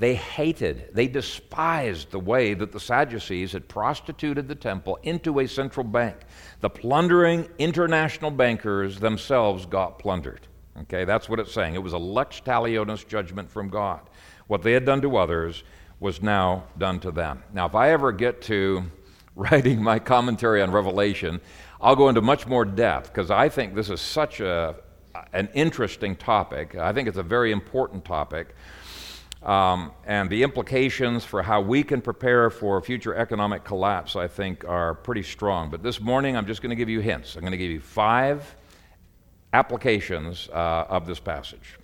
they 0.00 0.14
hated, 0.14 0.88
they 0.94 1.06
despised 1.06 2.10
the 2.10 2.18
way 2.18 2.54
that 2.54 2.72
the 2.72 2.80
Sadducees 2.80 3.52
had 3.52 3.68
prostituted 3.68 4.48
the 4.48 4.54
temple 4.54 4.98
into 5.02 5.40
a 5.40 5.46
central 5.46 5.84
bank. 5.84 6.16
The 6.60 6.70
plundering 6.70 7.46
international 7.58 8.30
bankers 8.30 8.98
themselves 8.98 9.66
got 9.66 9.98
plundered. 9.98 10.48
Okay, 10.82 11.04
that's 11.04 11.28
what 11.28 11.38
it's 11.38 11.52
saying. 11.52 11.74
It 11.74 11.82
was 11.82 11.92
a 11.92 11.98
lex 11.98 12.40
talionis 12.40 13.06
judgment 13.06 13.50
from 13.50 13.68
God. 13.68 14.00
What 14.46 14.62
they 14.62 14.72
had 14.72 14.86
done 14.86 15.02
to 15.02 15.18
others 15.18 15.64
was 16.00 16.22
now 16.22 16.64
done 16.78 16.98
to 17.00 17.10
them. 17.10 17.44
Now, 17.52 17.66
if 17.66 17.74
I 17.74 17.90
ever 17.90 18.10
get 18.10 18.40
to 18.42 18.84
writing 19.34 19.82
my 19.82 19.98
commentary 19.98 20.62
on 20.62 20.70
Revelation, 20.70 21.42
I'll 21.78 21.94
go 21.94 22.08
into 22.08 22.22
much 22.22 22.46
more 22.46 22.64
depth 22.64 23.12
because 23.12 23.30
I 23.30 23.50
think 23.50 23.74
this 23.74 23.90
is 23.90 24.00
such 24.00 24.40
a, 24.40 24.76
an 25.34 25.50
interesting 25.52 26.16
topic. 26.16 26.74
I 26.74 26.94
think 26.94 27.06
it's 27.06 27.18
a 27.18 27.22
very 27.22 27.52
important 27.52 28.06
topic. 28.06 28.54
Um, 29.42 29.92
and 30.04 30.28
the 30.28 30.42
implications 30.42 31.24
for 31.24 31.42
how 31.42 31.62
we 31.62 31.82
can 31.82 32.02
prepare 32.02 32.50
for 32.50 32.80
future 32.82 33.14
economic 33.14 33.64
collapse, 33.64 34.14
I 34.14 34.28
think, 34.28 34.64
are 34.66 34.94
pretty 34.94 35.22
strong. 35.22 35.70
But 35.70 35.82
this 35.82 35.98
morning, 35.98 36.36
I'm 36.36 36.46
just 36.46 36.60
going 36.60 36.70
to 36.70 36.76
give 36.76 36.90
you 36.90 37.00
hints. 37.00 37.36
I'm 37.36 37.40
going 37.40 37.52
to 37.52 37.58
give 37.58 37.70
you 37.70 37.80
five 37.80 38.54
applications 39.52 40.48
uh, 40.52 40.84
of 40.88 41.06
this 41.06 41.20
passage. 41.20 41.78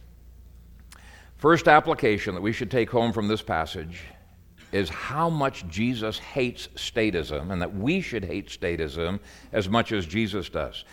First 1.39 1.67
application 1.67 2.35
that 2.35 2.43
we 2.43 2.53
should 2.53 2.71
take 2.71 2.91
home 2.91 3.13
from 3.13 3.27
this 3.27 3.43
passage 3.43 4.01
is 4.73 4.89
how 4.91 5.31
much 5.31 5.67
Jesus 5.69 6.19
hates 6.19 6.69
statism, 6.75 7.51
and 7.53 7.63
that 7.63 7.75
we 7.75 8.01
should 8.03 8.25
hate 8.25 8.49
statism 8.49 9.21
as 9.53 9.69
much 9.69 9.93
as 9.93 10.05
Jesus 10.07 10.49
does. 10.51 10.85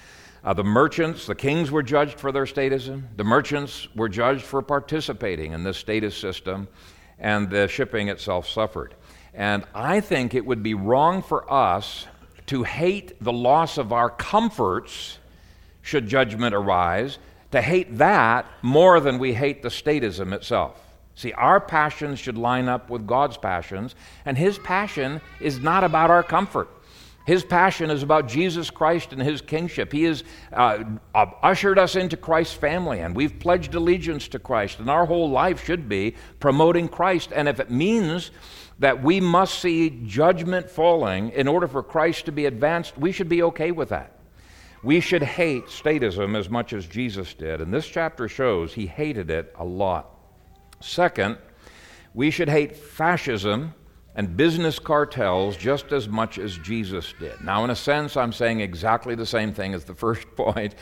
Uh, 0.44 0.54
the 0.54 0.64
merchants, 0.64 1.26
the 1.26 1.36
kings 1.36 1.72
were 1.72 1.84
judged 1.84 2.20
for 2.20 2.32
their 2.32 2.46
statism. 2.46 3.04
The 3.16 3.24
merchants 3.24 3.88
were 3.96 4.10
judged 4.10 4.44
for 4.44 4.62
participating 4.62 5.54
in 5.54 5.64
this 5.64 5.78
statist 5.78 6.20
system, 6.20 6.68
and 7.18 7.50
the 7.50 7.68
shipping 7.70 8.10
itself 8.10 8.50
suffered. 8.50 8.94
And 9.34 9.64
I 9.74 10.02
think 10.02 10.34
it 10.34 10.46
would 10.46 10.62
be 10.62 10.74
wrong 10.74 11.22
for 11.22 11.52
us 11.52 12.08
to 12.48 12.64
hate 12.64 13.24
the 13.24 13.32
loss 13.32 13.78
of 13.78 13.94
our 13.94 14.10
comforts 14.10 15.18
should 15.82 16.08
judgment 16.08 16.54
arise, 16.54 17.20
to 17.52 17.62
hate 17.62 17.98
that 17.98 18.46
more 18.62 19.00
than 19.00 19.20
we 19.20 19.34
hate 19.34 19.62
the 19.62 19.70
statism 19.70 20.34
itself. 20.34 20.80
See, 21.16 21.32
our 21.34 21.62
passions 21.62 22.20
should 22.20 22.38
line 22.38 22.68
up 22.68 22.90
with 22.90 23.08
God's 23.08 23.38
passions, 23.38 23.96
and 24.26 24.38
His 24.38 24.58
passion 24.58 25.22
is 25.40 25.60
not 25.60 25.84
about 25.84 26.10
our 26.10 26.24
comfort. 26.24 26.68
His 27.26 27.44
passion 27.44 27.90
is 27.90 28.04
about 28.04 28.28
Jesus 28.28 28.70
Christ 28.70 29.14
and 29.14 29.22
His 29.22 29.42
kingship. 29.42 29.94
He 29.94 30.04
has 30.04 30.24
uh, 30.52 30.84
uh, 31.16 31.26
ushered 31.42 31.80
us 31.80 31.96
into 31.96 32.18
Christ's 32.18 32.56
family, 32.56 33.00
and 33.00 33.16
we've 33.16 33.40
pledged 33.40 33.76
allegiance 33.76 34.28
to 34.30 34.40
Christ, 34.40 34.80
and 34.80 34.90
our 34.90 35.06
whole 35.06 35.30
life 35.30 35.64
should 35.64 35.88
be 35.88 36.16
promoting 36.40 36.90
Christ. 36.90 37.32
And 37.34 37.48
if 37.48 37.60
it 37.62 37.72
means 37.72 38.32
that 38.80 39.02
we 39.02 39.22
must 39.22 39.60
see 39.60 40.02
judgment 40.06 40.70
falling 40.70 41.30
in 41.30 41.48
order 41.48 41.68
for 41.68 41.82
Christ 41.82 42.26
to 42.26 42.34
be 42.34 42.46
advanced, 42.46 42.98
we 42.98 43.14
should 43.14 43.30
be 43.30 43.44
okay 43.44 43.72
with 43.72 43.90
that. 43.90 44.20
We 44.84 45.00
should 45.00 45.24
hate 45.24 45.68
statism 45.68 46.38
as 46.38 46.50
much 46.50 46.74
as 46.74 46.86
Jesus 46.88 47.34
did, 47.34 47.62
and 47.62 47.74
this 47.74 47.88
chapter 47.88 48.28
shows 48.28 48.74
he 48.74 48.86
hated 48.86 49.32
it 49.32 49.56
a 49.58 49.64
lot. 49.64 50.10
Second, 50.82 51.38
we 52.14 52.30
should 52.32 52.50
hate 52.50 52.76
fascism 52.76 53.74
and 54.16 54.38
business 54.38 54.80
cartels 54.80 55.58
just 55.58 55.92
as 55.92 56.08
much 56.08 56.38
as 56.38 56.58
Jesus 56.60 57.14
did. 57.20 57.42
Now, 57.42 57.64
in 57.64 57.70
a 57.70 57.76
sense, 57.76 58.16
I'm 58.16 58.32
saying 58.32 58.60
exactly 58.60 59.16
the 59.16 59.26
same 59.26 59.54
thing 59.54 59.74
as 59.74 59.86
the 59.86 59.96
first 60.06 60.28
point, 60.36 60.76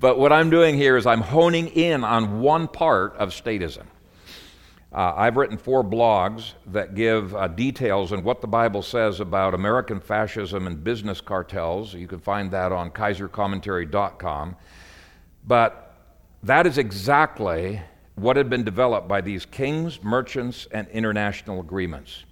but 0.00 0.18
what 0.18 0.32
I'm 0.32 0.50
doing 0.50 0.76
here 0.76 0.96
is 0.96 1.06
I'm 1.06 1.20
honing 1.20 1.68
in 1.68 2.04
on 2.04 2.40
one 2.40 2.68
part 2.68 3.14
of 3.16 3.30
statism. 3.30 3.86
Uh, 4.90 5.12
I've 5.14 5.36
written 5.36 5.58
four 5.58 5.84
blogs 5.84 6.54
that 6.68 6.94
give 6.94 7.34
uh, 7.36 7.48
details 7.48 8.10
on 8.10 8.22
what 8.24 8.40
the 8.40 8.46
Bible 8.46 8.80
says 8.80 9.20
about 9.20 9.52
American 9.52 10.00
fascism 10.00 10.66
and 10.66 10.82
business 10.82 11.20
cartels. 11.20 11.92
You 11.92 12.06
can 12.06 12.20
find 12.20 12.50
that 12.52 12.72
on 12.72 12.90
kaysercommentary.com. 12.90 14.56
But 15.46 15.94
that 16.42 16.66
is 16.66 16.78
exactly 16.78 17.82
what 18.14 18.36
had 18.36 18.48
been 18.48 18.64
developed 18.64 19.08
by 19.08 19.20
these 19.20 19.44
kings, 19.44 20.02
merchants, 20.02 20.66
and 20.72 20.88
international 20.88 21.60
agreements. 21.60 22.24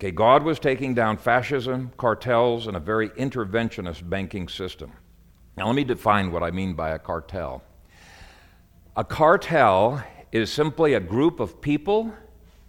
Okay, 0.00 0.12
God 0.12 0.44
was 0.44 0.60
taking 0.60 0.94
down 0.94 1.16
fascism, 1.16 1.90
cartels, 1.96 2.68
and 2.68 2.76
a 2.76 2.80
very 2.80 3.08
interventionist 3.10 4.08
banking 4.08 4.46
system. 4.46 4.92
Now, 5.56 5.66
let 5.66 5.74
me 5.74 5.82
define 5.82 6.30
what 6.30 6.44
I 6.44 6.52
mean 6.52 6.74
by 6.74 6.90
a 6.90 7.00
cartel. 7.00 7.64
A 8.96 9.02
cartel 9.02 10.00
is 10.30 10.52
simply 10.52 10.94
a 10.94 11.00
group 11.00 11.40
of 11.40 11.60
people 11.60 12.14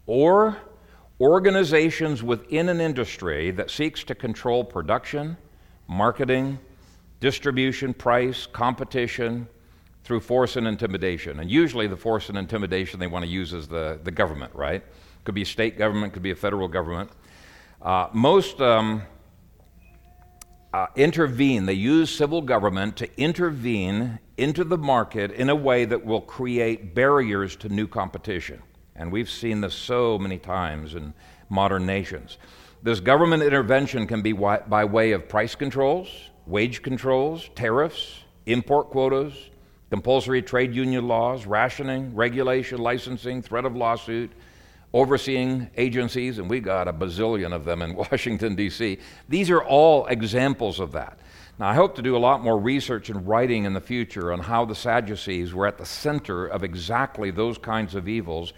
or 0.08 0.58
organizations 1.22 2.24
within 2.24 2.68
an 2.68 2.82
industry 2.82 3.52
that 3.52 3.70
seeks 3.70 4.04
to 4.06 4.16
control 4.16 4.64
production, 4.64 5.38
marketing, 5.88 6.58
distribution, 7.20 7.94
price, 7.94 8.48
competition 8.48 9.48
through 10.04 10.22
force 10.22 10.56
and 10.56 10.68
intimidation. 10.68 11.42
And 11.42 11.52
usually, 11.52 11.86
the 11.86 11.98
force 11.98 12.30
and 12.30 12.40
intimidation 12.40 13.00
they 13.00 13.06
want 13.06 13.24
to 13.24 13.30
use 13.30 13.54
is 13.54 13.68
the, 13.68 14.00
the 14.04 14.10
government, 14.10 14.56
right? 14.56 14.84
Could 15.30 15.36
be 15.36 15.44
a 15.44 15.46
state 15.46 15.78
government, 15.78 16.14
could 16.14 16.24
be 16.24 16.32
a 16.32 16.36
federal 16.36 16.68
government. 16.68 17.12
Uh, 17.84 18.08
most 18.14 18.60
um, 18.62 19.04
uh, 20.74 20.88
intervene, 20.96 21.68
they 21.68 21.74
use 21.74 22.10
civil 22.10 22.42
government 22.42 22.98
to 22.98 23.22
intervene 23.22 24.18
into 24.38 24.64
the 24.64 24.80
market 24.80 25.30
in 25.30 25.52
a 25.52 25.56
way 25.56 25.86
that 25.86 26.04
will 26.04 26.22
create 26.22 26.96
barriers 26.96 27.56
to 27.58 27.70
new 27.70 27.86
competition. 27.88 28.60
And 28.96 29.12
we've 29.12 29.30
seen 29.30 29.62
this 29.62 29.76
so 29.76 30.18
many 30.18 30.40
times 30.40 30.96
in 30.96 31.14
modern 31.48 31.86
nations. 31.86 32.40
This 32.82 33.00
government 33.00 33.44
intervention 33.44 34.08
can 34.08 34.24
be 34.24 34.32
by 34.32 34.84
way 34.84 35.12
of 35.12 35.30
price 35.30 35.54
controls, 35.54 36.10
wage 36.48 36.82
controls, 36.82 37.52
tariffs, 37.54 38.24
import 38.48 38.90
quotas, 38.90 39.52
compulsory 39.92 40.42
trade 40.42 40.74
union 40.74 41.08
laws, 41.08 41.46
rationing, 41.46 42.16
regulation, 42.16 42.80
licensing, 42.80 43.44
threat 43.44 43.66
of 43.66 43.76
lawsuit, 43.76 44.32
overseeing 44.94 45.70
agencies, 45.78 46.40
and 46.40 46.50
we 46.50 46.60
got 46.60 46.88
a 46.88 46.94
bazillion 46.94 47.54
of 47.54 47.66
them 47.66 47.82
in 47.82 47.96
Washington, 48.12 48.56
D.C. 48.56 48.98
These 49.28 49.50
are 49.50 49.64
all 49.64 50.06
examples 50.08 50.80
of 50.80 50.92
that. 50.94 51.20
Now, 51.60 51.68
I 51.68 51.74
hope 51.74 51.96
to 51.96 52.02
do 52.02 52.16
a 52.16 52.18
lot 52.18 52.42
more 52.42 52.58
research 52.58 53.10
and 53.10 53.28
writing 53.28 53.66
in 53.66 53.74
the 53.74 53.82
future 53.82 54.32
on 54.32 54.40
how 54.40 54.64
the 54.66 54.76
Sadducees 54.76 55.54
were 55.54 55.68
at 55.68 55.78
the 55.78 55.86
center 55.86 56.48
of 56.48 56.64
exactly 56.64 57.32
those 57.32 57.58
kinds 57.58 57.96
of 57.96 58.08
evils, 58.08 58.54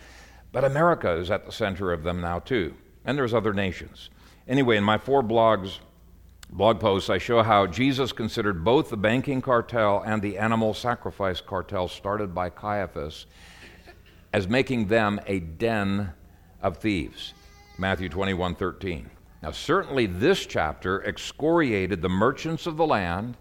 but 0.52 0.64
America 0.64 1.12
is 1.14 1.32
at 1.32 1.46
the 1.46 1.52
center 1.52 1.92
of 1.92 2.04
them 2.04 2.22
now, 2.22 2.40
too. 2.40 2.76
And 3.04 3.18
there's 3.18 3.34
other 3.34 3.54
nations. 3.54 4.12
Anyway, 4.48 4.78
in 4.78 4.84
my 4.84 5.00
four 5.00 5.24
blogs, 5.24 5.80
blog 6.52 6.80
posts, 6.80 7.10
I 7.10 7.18
show 7.18 7.42
how 7.42 7.66
Jesus 7.66 8.12
considered 8.12 8.64
both 8.64 8.90
the 8.90 8.98
banking 8.98 9.42
cartel 9.42 10.04
and 10.06 10.22
the 10.22 10.38
animal 10.38 10.74
sacrifice 10.76 11.42
cartel 11.42 11.88
started 11.88 12.36
by 12.36 12.52
Caiaphas 12.52 13.26
as 14.34 14.48
making 14.48 14.88
them 14.88 15.20
a 15.26 15.40
den 15.40 16.14
of 16.62 16.78
thieves. 16.78 17.34
Matthew 17.78 18.10
21 18.10 18.56
13. 18.56 19.10
Now, 19.42 19.52
certainly 19.52 20.06
this 20.06 20.46
chapter 20.46 21.04
excoriated 21.04 22.02
the 22.02 22.10
merchants 22.10 22.68
of 22.68 22.78
the 22.78 22.86
land 22.86 23.38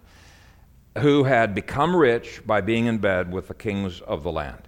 who 0.97 1.23
had 1.23 1.53
become 1.53 1.95
rich 1.95 2.41
by 2.45 2.59
being 2.59 2.87
in 2.87 2.97
bed 2.97 3.31
with 3.31 3.47
the 3.47 3.53
kings 3.53 4.01
of 4.01 4.23
the 4.23 4.31
land. 4.31 4.67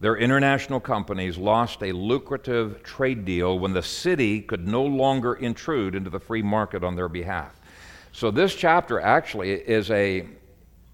Their 0.00 0.16
international 0.16 0.80
companies 0.80 1.36
lost 1.36 1.82
a 1.82 1.92
lucrative 1.92 2.82
trade 2.82 3.26
deal 3.26 3.58
when 3.58 3.74
the 3.74 3.82
city 3.82 4.40
could 4.40 4.66
no 4.66 4.82
longer 4.82 5.34
intrude 5.34 5.94
into 5.94 6.08
the 6.08 6.18
free 6.18 6.42
market 6.42 6.82
on 6.82 6.96
their 6.96 7.08
behalf. 7.08 7.60
So, 8.12 8.30
this 8.30 8.54
chapter 8.54 8.98
actually 8.98 9.52
is 9.52 9.90
a, 9.90 10.26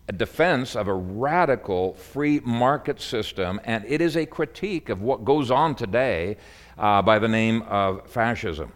a 0.08 0.12
defense 0.12 0.74
of 0.74 0.88
a 0.88 0.94
radical 0.94 1.94
free 1.94 2.40
market 2.40 3.00
system, 3.00 3.60
and 3.64 3.84
it 3.86 4.00
is 4.00 4.16
a 4.16 4.26
critique 4.26 4.88
of 4.88 5.00
what 5.00 5.24
goes 5.24 5.52
on 5.52 5.76
today 5.76 6.36
uh, 6.78 7.02
by 7.02 7.18
the 7.18 7.28
name 7.28 7.62
of 7.62 8.08
fascism. 8.08 8.72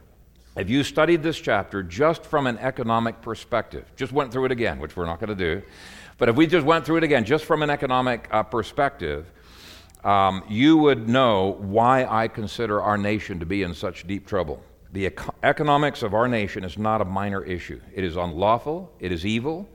If 0.57 0.69
you 0.69 0.83
studied 0.83 1.23
this 1.23 1.39
chapter 1.39 1.83
just 1.83 2.25
from 2.25 2.47
an 2.47 2.59
economic 2.59 3.23
perspective, 3.23 3.91
just 3.97 4.13
went 4.13 4.33
through 4.33 4.47
it 4.47 4.53
again, 4.53 4.79
which 4.79 4.97
we're 4.97 5.07
not 5.07 5.21
going 5.21 5.29
to 5.29 5.35
do, 5.35 5.63
but 6.19 6.29
if 6.29 6.37
we 6.37 6.47
just 6.47 6.67
went 6.67 6.85
through 6.85 6.97
it 6.97 7.05
again 7.05 7.25
just 7.25 7.45
from 7.45 7.63
an 7.63 7.71
economic 7.71 8.29
uh, 8.31 8.43
perspective, 8.43 9.31
um, 10.05 10.43
you 10.49 10.77
would 10.77 11.09
know 11.09 11.57
why 11.61 12.05
I 12.05 12.29
consider 12.29 12.81
our 12.81 12.99
nation 12.99 13.39
to 13.41 13.47
be 13.47 13.63
in 13.63 13.75
such 13.75 14.07
deep 14.07 14.27
trouble. 14.27 14.63
The 14.93 15.07
ec- 15.07 15.21
economics 15.43 16.03
of 16.03 16.15
our 16.15 16.27
nation 16.27 16.65
is 16.65 16.77
not 16.77 17.01
a 17.01 17.05
minor 17.05 17.45
issue. 17.45 17.81
It 17.95 18.05
is 18.05 18.17
unlawful, 18.17 18.93
it 18.99 19.13
is 19.13 19.25
evil. 19.25 19.69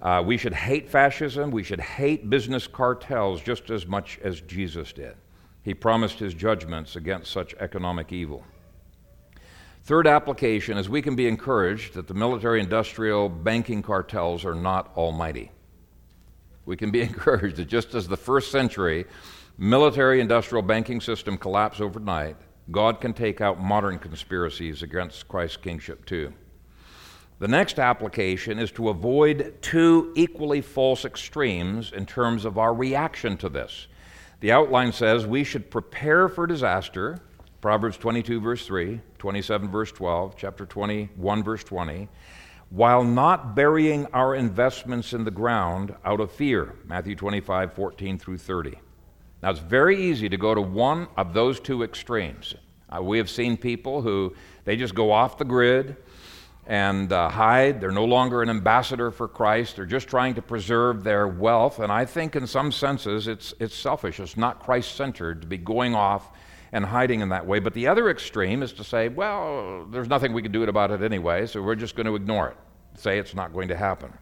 Uh, 0.00 0.22
we 0.24 0.36
should 0.36 0.54
hate 0.54 0.88
fascism, 0.88 1.50
we 1.50 1.62
should 1.62 1.80
hate 1.80 2.28
business 2.30 2.66
cartels 2.66 3.40
just 3.40 3.70
as 3.70 3.86
much 3.86 4.18
as 4.22 4.40
Jesus 4.42 4.92
did. 4.92 5.14
He 5.62 5.74
promised 5.74 6.18
his 6.18 6.34
judgments 6.34 6.96
against 6.96 7.30
such 7.30 7.54
economic 7.54 8.12
evil. 8.12 8.44
Third 9.84 10.06
application 10.06 10.78
is 10.78 10.88
we 10.88 11.02
can 11.02 11.16
be 11.16 11.26
encouraged 11.26 11.94
that 11.94 12.06
the 12.06 12.14
military 12.14 12.60
industrial 12.60 13.28
banking 13.28 13.82
cartels 13.82 14.44
are 14.44 14.54
not 14.54 14.92
almighty. 14.96 15.50
We 16.66 16.76
can 16.76 16.90
be 16.90 17.00
encouraged 17.02 17.56
that 17.56 17.68
just 17.68 17.94
as 17.94 18.06
the 18.06 18.16
first 18.16 18.50
century 18.50 19.06
military 19.58 20.20
industrial 20.20 20.62
banking 20.62 21.00
system 21.00 21.36
collapsed 21.36 21.80
overnight, 21.80 22.36
God 22.70 23.00
can 23.00 23.12
take 23.12 23.40
out 23.40 23.60
modern 23.60 23.98
conspiracies 23.98 24.82
against 24.82 25.28
Christ's 25.28 25.56
kingship 25.56 26.06
too. 26.06 26.32
The 27.40 27.48
next 27.48 27.80
application 27.80 28.60
is 28.60 28.70
to 28.72 28.88
avoid 28.88 29.60
two 29.62 30.12
equally 30.14 30.60
false 30.60 31.04
extremes 31.04 31.90
in 31.92 32.06
terms 32.06 32.44
of 32.44 32.56
our 32.56 32.72
reaction 32.72 33.36
to 33.38 33.48
this. 33.48 33.88
The 34.42 34.50
outline 34.50 34.92
says 34.92 35.24
we 35.24 35.44
should 35.44 35.70
prepare 35.70 36.28
for 36.28 36.48
disaster, 36.48 37.20
Proverbs 37.60 37.96
22, 37.96 38.40
verse 38.40 38.66
3, 38.66 39.00
27, 39.16 39.70
verse 39.70 39.92
12, 39.92 40.34
chapter 40.36 40.66
21, 40.66 41.44
verse 41.44 41.62
20, 41.62 42.08
while 42.70 43.04
not 43.04 43.54
burying 43.54 44.06
our 44.06 44.34
investments 44.34 45.12
in 45.12 45.22
the 45.22 45.30
ground 45.30 45.94
out 46.04 46.18
of 46.18 46.32
fear, 46.32 46.74
Matthew 46.84 47.14
25, 47.14 47.72
14 47.72 48.18
through 48.18 48.38
30. 48.38 48.74
Now, 49.44 49.50
it's 49.50 49.60
very 49.60 50.10
easy 50.10 50.28
to 50.28 50.36
go 50.36 50.56
to 50.56 50.60
one 50.60 51.06
of 51.16 51.34
those 51.34 51.60
two 51.60 51.84
extremes. 51.84 52.56
Uh, 52.92 53.00
we 53.00 53.18
have 53.18 53.30
seen 53.30 53.56
people 53.56 54.02
who 54.02 54.34
they 54.64 54.74
just 54.74 54.96
go 54.96 55.12
off 55.12 55.38
the 55.38 55.44
grid 55.44 55.96
and 56.66 57.12
uh, 57.12 57.28
hide. 57.28 57.80
They're 57.80 57.90
no 57.90 58.04
longer 58.04 58.42
an 58.42 58.48
ambassador 58.48 59.10
for 59.10 59.28
Christ. 59.28 59.76
They're 59.76 59.86
just 59.86 60.08
trying 60.08 60.34
to 60.34 60.42
preserve 60.42 61.02
their 61.02 61.26
wealth. 61.26 61.80
And 61.80 61.90
I 61.90 62.04
think, 62.04 62.36
in 62.36 62.46
some 62.46 62.72
senses, 62.72 63.26
it's, 63.28 63.54
it's 63.58 63.74
selfish. 63.74 64.20
It's 64.20 64.36
not 64.36 64.60
Christ 64.60 64.94
centered 64.94 65.42
to 65.42 65.46
be 65.46 65.58
going 65.58 65.94
off 65.94 66.30
and 66.72 66.84
hiding 66.84 67.20
in 67.20 67.28
that 67.28 67.46
way. 67.46 67.58
But 67.58 67.74
the 67.74 67.86
other 67.88 68.08
extreme 68.08 68.62
is 68.62 68.72
to 68.74 68.84
say, 68.84 69.08
well, 69.08 69.86
there's 69.90 70.08
nothing 70.08 70.32
we 70.32 70.42
can 70.42 70.52
do 70.52 70.62
about 70.62 70.90
it 70.90 71.02
anyway, 71.02 71.46
so 71.46 71.60
we're 71.62 71.74
just 71.74 71.96
going 71.96 72.06
to 72.06 72.14
ignore 72.14 72.48
it, 72.48 72.56
say 72.98 73.18
it's 73.18 73.34
not 73.34 73.52
going 73.52 73.68
to 73.68 73.76
happen. 73.76 74.12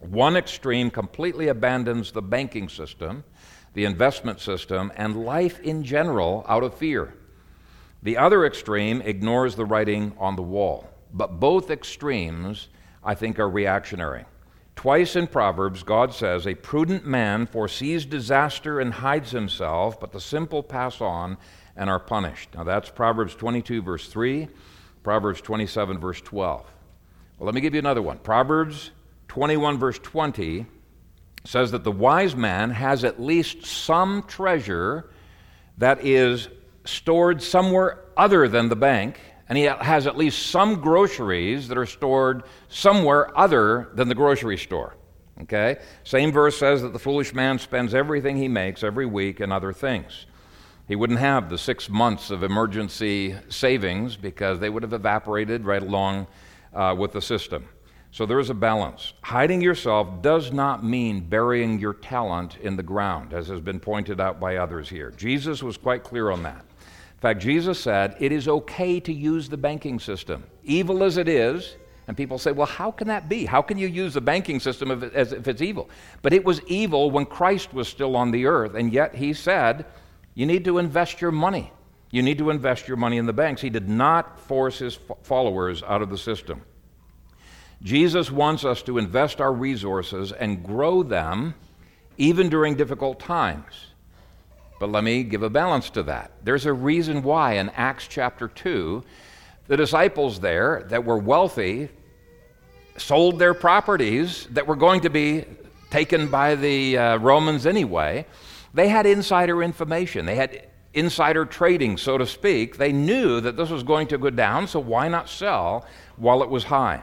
One 0.00 0.36
extreme 0.36 0.90
completely 0.90 1.48
abandons 1.48 2.10
the 2.10 2.22
banking 2.22 2.68
system, 2.68 3.24
the 3.74 3.84
investment 3.84 4.40
system, 4.40 4.90
and 4.96 5.24
life 5.24 5.60
in 5.60 5.84
general 5.84 6.44
out 6.48 6.64
of 6.64 6.74
fear. 6.74 7.14
The 8.02 8.16
other 8.16 8.44
extreme 8.46 9.00
ignores 9.02 9.54
the 9.54 9.64
writing 9.64 10.12
on 10.18 10.34
the 10.34 10.42
wall. 10.42 10.88
But 11.12 11.40
both 11.40 11.70
extremes, 11.70 12.68
I 13.04 13.14
think, 13.14 13.38
are 13.38 13.48
reactionary. 13.48 14.24
Twice 14.74 15.16
in 15.16 15.26
Proverbs, 15.26 15.82
God 15.82 16.14
says, 16.14 16.46
A 16.46 16.54
prudent 16.54 17.06
man 17.06 17.46
foresees 17.46 18.06
disaster 18.06 18.80
and 18.80 18.92
hides 18.92 19.30
himself, 19.30 20.00
but 20.00 20.12
the 20.12 20.20
simple 20.20 20.62
pass 20.62 21.00
on 21.00 21.36
and 21.76 21.90
are 21.90 22.00
punished. 22.00 22.50
Now 22.54 22.64
that's 22.64 22.90
Proverbs 22.90 23.34
22, 23.34 23.82
verse 23.82 24.08
3, 24.08 24.48
Proverbs 25.02 25.40
27, 25.40 25.98
verse 25.98 26.20
12. 26.20 26.66
Well, 27.38 27.46
let 27.46 27.54
me 27.54 27.60
give 27.60 27.74
you 27.74 27.80
another 27.80 28.02
one. 28.02 28.18
Proverbs 28.18 28.90
21, 29.28 29.78
verse 29.78 29.98
20 29.98 30.66
says 31.44 31.72
that 31.72 31.84
the 31.84 31.92
wise 31.92 32.36
man 32.36 32.70
has 32.70 33.04
at 33.04 33.20
least 33.20 33.66
some 33.66 34.22
treasure 34.24 35.10
that 35.78 36.04
is 36.04 36.48
stored 36.84 37.42
somewhere 37.42 38.04
other 38.16 38.48
than 38.48 38.68
the 38.68 38.76
bank, 38.76 39.18
and 39.52 39.58
he 39.58 39.64
has 39.64 40.06
at 40.06 40.16
least 40.16 40.46
some 40.46 40.80
groceries 40.80 41.68
that 41.68 41.76
are 41.76 41.84
stored 41.84 42.44
somewhere 42.70 43.38
other 43.38 43.90
than 43.92 44.08
the 44.08 44.14
grocery 44.14 44.56
store. 44.56 44.96
Okay? 45.42 45.76
Same 46.04 46.32
verse 46.32 46.56
says 46.56 46.80
that 46.80 46.94
the 46.94 46.98
foolish 46.98 47.34
man 47.34 47.58
spends 47.58 47.92
everything 47.92 48.38
he 48.38 48.48
makes 48.48 48.82
every 48.82 49.04
week 49.04 49.42
in 49.42 49.52
other 49.52 49.74
things. 49.74 50.24
He 50.88 50.96
wouldn't 50.96 51.18
have 51.18 51.50
the 51.50 51.58
six 51.58 51.90
months 51.90 52.30
of 52.30 52.42
emergency 52.42 53.36
savings 53.50 54.16
because 54.16 54.58
they 54.58 54.70
would 54.70 54.82
have 54.84 54.94
evaporated 54.94 55.66
right 55.66 55.82
along 55.82 56.28
uh, 56.72 56.96
with 56.98 57.12
the 57.12 57.20
system. 57.20 57.68
So 58.10 58.24
there 58.24 58.40
is 58.40 58.48
a 58.48 58.54
balance. 58.54 59.12
Hiding 59.20 59.60
yourself 59.60 60.22
does 60.22 60.50
not 60.50 60.82
mean 60.82 61.28
burying 61.28 61.78
your 61.78 61.92
talent 61.92 62.56
in 62.62 62.76
the 62.76 62.82
ground, 62.82 63.34
as 63.34 63.48
has 63.48 63.60
been 63.60 63.80
pointed 63.80 64.18
out 64.18 64.40
by 64.40 64.56
others 64.56 64.88
here. 64.88 65.10
Jesus 65.10 65.62
was 65.62 65.76
quite 65.76 66.04
clear 66.04 66.30
on 66.30 66.42
that. 66.44 66.64
Fact, 67.22 67.40
Jesus 67.40 67.78
said 67.78 68.16
it 68.18 68.32
is 68.32 68.48
okay 68.48 68.98
to 68.98 69.12
use 69.12 69.48
the 69.48 69.56
banking 69.56 70.00
system, 70.00 70.44
evil 70.64 71.04
as 71.04 71.16
it 71.16 71.28
is. 71.28 71.76
And 72.08 72.16
people 72.16 72.36
say, 72.36 72.50
well, 72.50 72.66
how 72.66 72.90
can 72.90 73.06
that 73.06 73.28
be? 73.28 73.46
How 73.46 73.62
can 73.62 73.78
you 73.78 73.86
use 73.86 74.14
the 74.14 74.20
banking 74.20 74.58
system 74.58 74.90
if 74.90 75.14
as 75.14 75.32
if 75.32 75.46
it's 75.46 75.62
evil? 75.62 75.88
But 76.20 76.32
it 76.32 76.44
was 76.44 76.60
evil 76.66 77.12
when 77.12 77.24
Christ 77.24 77.72
was 77.72 77.86
still 77.86 78.16
on 78.16 78.32
the 78.32 78.46
earth, 78.46 78.74
and 78.74 78.92
yet 78.92 79.14
he 79.14 79.32
said, 79.32 79.86
you 80.34 80.44
need 80.44 80.64
to 80.64 80.78
invest 80.78 81.20
your 81.20 81.30
money. 81.30 81.72
You 82.10 82.22
need 82.22 82.38
to 82.38 82.50
invest 82.50 82.88
your 82.88 82.96
money 82.96 83.18
in 83.18 83.26
the 83.26 83.32
banks. 83.32 83.62
He 83.62 83.70
did 83.70 83.88
not 83.88 84.40
force 84.40 84.80
his 84.80 84.98
followers 85.22 85.84
out 85.84 86.02
of 86.02 86.10
the 86.10 86.18
system. 86.18 86.62
Jesus 87.84 88.32
wants 88.32 88.64
us 88.64 88.82
to 88.82 88.98
invest 88.98 89.40
our 89.40 89.52
resources 89.52 90.32
and 90.32 90.64
grow 90.64 91.04
them 91.04 91.54
even 92.18 92.48
during 92.48 92.74
difficult 92.74 93.20
times. 93.20 93.91
But 94.82 94.90
let 94.90 95.04
me 95.04 95.22
give 95.22 95.44
a 95.44 95.48
balance 95.48 95.90
to 95.90 96.02
that. 96.02 96.32
There's 96.42 96.66
a 96.66 96.72
reason 96.72 97.22
why 97.22 97.52
in 97.52 97.68
Acts 97.68 98.08
chapter 98.08 98.48
2, 98.48 99.04
the 99.68 99.76
disciples 99.76 100.40
there 100.40 100.84
that 100.88 101.04
were 101.04 101.18
wealthy 101.18 101.88
sold 102.96 103.38
their 103.38 103.54
properties 103.54 104.48
that 104.50 104.66
were 104.66 104.74
going 104.74 105.02
to 105.02 105.08
be 105.08 105.44
taken 105.90 106.26
by 106.26 106.56
the 106.56 106.98
uh, 106.98 107.18
Romans 107.18 107.64
anyway 107.64 108.26
they 108.74 108.88
had 108.88 109.06
insider 109.06 109.62
information. 109.62 110.26
They 110.26 110.34
had 110.34 110.66
insider 110.94 111.44
trading, 111.44 111.96
so 111.96 112.18
to 112.18 112.26
speak. 112.26 112.76
They 112.76 112.90
knew 112.90 113.40
that 113.40 113.56
this 113.56 113.70
was 113.70 113.84
going 113.84 114.08
to 114.08 114.18
go 114.18 114.30
down, 114.30 114.66
so 114.66 114.80
why 114.80 115.06
not 115.06 115.28
sell 115.28 115.86
while 116.16 116.42
it 116.42 116.48
was 116.48 116.64
high? 116.64 117.02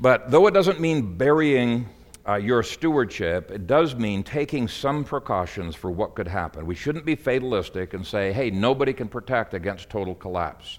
But 0.00 0.30
though 0.30 0.46
it 0.46 0.54
doesn't 0.54 0.80
mean 0.80 1.18
burying 1.18 1.90
uh, 2.26 2.36
your 2.36 2.62
stewardship, 2.62 3.50
it 3.50 3.66
does 3.66 3.94
mean 3.94 4.22
taking 4.22 4.66
some 4.66 5.04
precautions 5.04 5.74
for 5.74 5.90
what 5.90 6.14
could 6.14 6.28
happen. 6.28 6.64
We 6.64 6.74
shouldn't 6.74 7.04
be 7.04 7.16
fatalistic 7.16 7.92
and 7.92 8.06
say, 8.06 8.32
hey, 8.32 8.50
nobody 8.50 8.92
can 8.92 9.08
protect 9.08 9.52
against 9.52 9.90
total 9.90 10.14
collapse. 10.14 10.78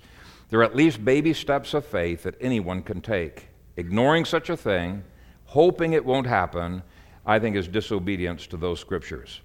There 0.50 0.60
are 0.62 0.64
at 0.64 0.76
least 0.76 1.06
baby 1.06 1.34
steps 1.34 1.74
of 1.74 1.86
faith 1.86 2.24
that 2.24 2.36
anyone 2.42 2.82
can 2.82 3.02
take. 3.02 3.50
Ignoring 3.78 4.26
such 4.26 4.50
a 4.50 4.58
thing, 4.58 5.04
hoping 5.46 5.94
it 5.94 6.04
won't 6.04 6.28
happen, 6.28 6.82
I 7.26 7.40
think 7.40 7.56
is 7.56 7.68
disobedience 7.68 8.48
to 8.48 8.58
those 8.58 8.80
scriptures. 8.80 9.42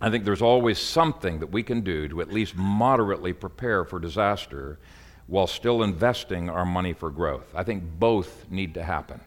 I 0.00 0.10
think 0.10 0.24
there's 0.24 0.42
always 0.42 0.78
something 0.78 1.40
that 1.40 1.46
we 1.50 1.62
can 1.62 1.80
do 1.80 2.08
to 2.08 2.20
at 2.20 2.32
least 2.32 2.56
moderately 2.56 3.32
prepare 3.32 3.84
for 3.84 3.98
disaster 3.98 4.78
while 5.26 5.46
still 5.46 5.82
investing 5.82 6.50
our 6.50 6.66
money 6.66 6.92
for 6.92 7.10
growth. 7.10 7.54
I 7.54 7.64
think 7.64 7.82
both 7.98 8.46
need 8.50 8.74
to 8.74 8.82
happen. 8.82 9.20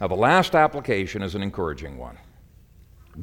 Now, 0.00 0.08
the 0.08 0.14
last 0.14 0.54
application 0.54 1.22
is 1.22 1.34
an 1.34 1.42
encouraging 1.42 1.98
one. 1.98 2.18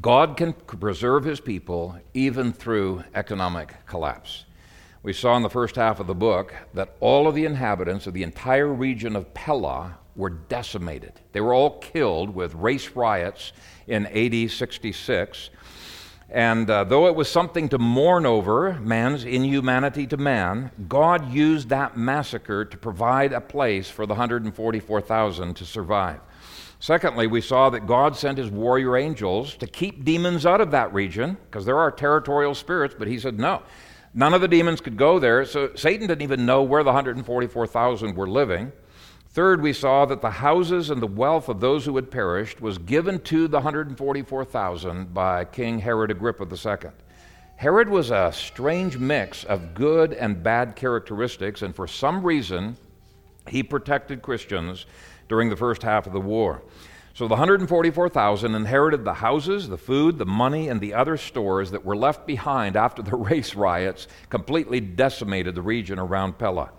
God 0.00 0.38
can 0.38 0.54
preserve 0.54 1.24
his 1.24 1.38
people 1.38 1.96
even 2.14 2.52
through 2.52 3.04
economic 3.14 3.74
collapse. 3.86 4.46
We 5.02 5.12
saw 5.12 5.36
in 5.36 5.42
the 5.42 5.50
first 5.50 5.76
half 5.76 6.00
of 6.00 6.06
the 6.06 6.14
book 6.14 6.54
that 6.72 6.96
all 7.00 7.28
of 7.28 7.34
the 7.34 7.44
inhabitants 7.44 8.06
of 8.06 8.14
the 8.14 8.22
entire 8.22 8.68
region 8.68 9.16
of 9.16 9.34
Pella 9.34 9.98
were 10.16 10.30
decimated. 10.30 11.12
They 11.32 11.40
were 11.40 11.52
all 11.52 11.78
killed 11.80 12.34
with 12.34 12.54
race 12.54 12.90
riots 12.90 13.52
in 13.86 14.06
AD 14.06 14.50
66. 14.50 15.50
And 16.30 16.70
uh, 16.70 16.84
though 16.84 17.08
it 17.08 17.14
was 17.14 17.28
something 17.28 17.68
to 17.70 17.78
mourn 17.78 18.24
over, 18.24 18.74
man's 18.80 19.24
inhumanity 19.24 20.06
to 20.06 20.16
man, 20.16 20.70
God 20.88 21.30
used 21.30 21.68
that 21.68 21.98
massacre 21.98 22.64
to 22.64 22.76
provide 22.78 23.34
a 23.34 23.40
place 23.40 23.90
for 23.90 24.06
the 24.06 24.14
144,000 24.14 25.54
to 25.54 25.66
survive. 25.66 26.20
Secondly, 26.82 27.28
we 27.28 27.40
saw 27.40 27.70
that 27.70 27.86
God 27.86 28.16
sent 28.16 28.38
his 28.38 28.50
warrior 28.50 28.96
angels 28.96 29.54
to 29.58 29.68
keep 29.68 30.04
demons 30.04 30.44
out 30.44 30.60
of 30.60 30.72
that 30.72 30.92
region, 30.92 31.36
because 31.44 31.64
there 31.64 31.78
are 31.78 31.92
territorial 31.92 32.56
spirits, 32.56 32.96
but 32.98 33.06
he 33.06 33.20
said 33.20 33.38
no. 33.38 33.62
None 34.14 34.34
of 34.34 34.40
the 34.40 34.48
demons 34.48 34.80
could 34.80 34.96
go 34.96 35.20
there, 35.20 35.44
so 35.44 35.70
Satan 35.76 36.08
didn't 36.08 36.22
even 36.22 36.44
know 36.44 36.64
where 36.64 36.82
the 36.82 36.88
144,000 36.88 38.16
were 38.16 38.26
living. 38.26 38.72
Third, 39.28 39.62
we 39.62 39.72
saw 39.72 40.06
that 40.06 40.22
the 40.22 40.30
houses 40.30 40.90
and 40.90 41.00
the 41.00 41.06
wealth 41.06 41.48
of 41.48 41.60
those 41.60 41.84
who 41.84 41.94
had 41.94 42.10
perished 42.10 42.60
was 42.60 42.78
given 42.78 43.20
to 43.20 43.46
the 43.46 43.58
144,000 43.58 45.14
by 45.14 45.44
King 45.44 45.78
Herod 45.78 46.10
Agrippa 46.10 46.48
II. 46.52 46.90
Herod 47.54 47.90
was 47.90 48.10
a 48.10 48.32
strange 48.34 48.98
mix 48.98 49.44
of 49.44 49.74
good 49.74 50.14
and 50.14 50.42
bad 50.42 50.74
characteristics, 50.74 51.62
and 51.62 51.76
for 51.76 51.86
some 51.86 52.26
reason, 52.26 52.76
he 53.46 53.62
protected 53.62 54.20
Christians 54.20 54.86
during 55.32 55.48
the 55.48 55.56
first 55.56 55.82
half 55.82 56.06
of 56.06 56.12
the 56.12 56.20
war. 56.20 56.60
So 57.14 57.26
the 57.26 57.32
144,000 57.32 58.54
inherited 58.54 59.02
the 59.02 59.14
houses, 59.14 59.66
the 59.66 59.78
food, 59.78 60.18
the 60.18 60.26
money, 60.26 60.68
and 60.68 60.78
the 60.78 60.92
other 60.92 61.16
stores 61.16 61.70
that 61.70 61.86
were 61.86 61.96
left 61.96 62.26
behind 62.26 62.76
after 62.76 63.00
the 63.00 63.16
race 63.30 63.54
riots 63.54 64.08
completely 64.28 64.78
decimated 64.78 65.54
the 65.54 65.62
region 65.62 65.98
around 65.98 66.36
Pella. 66.36 66.70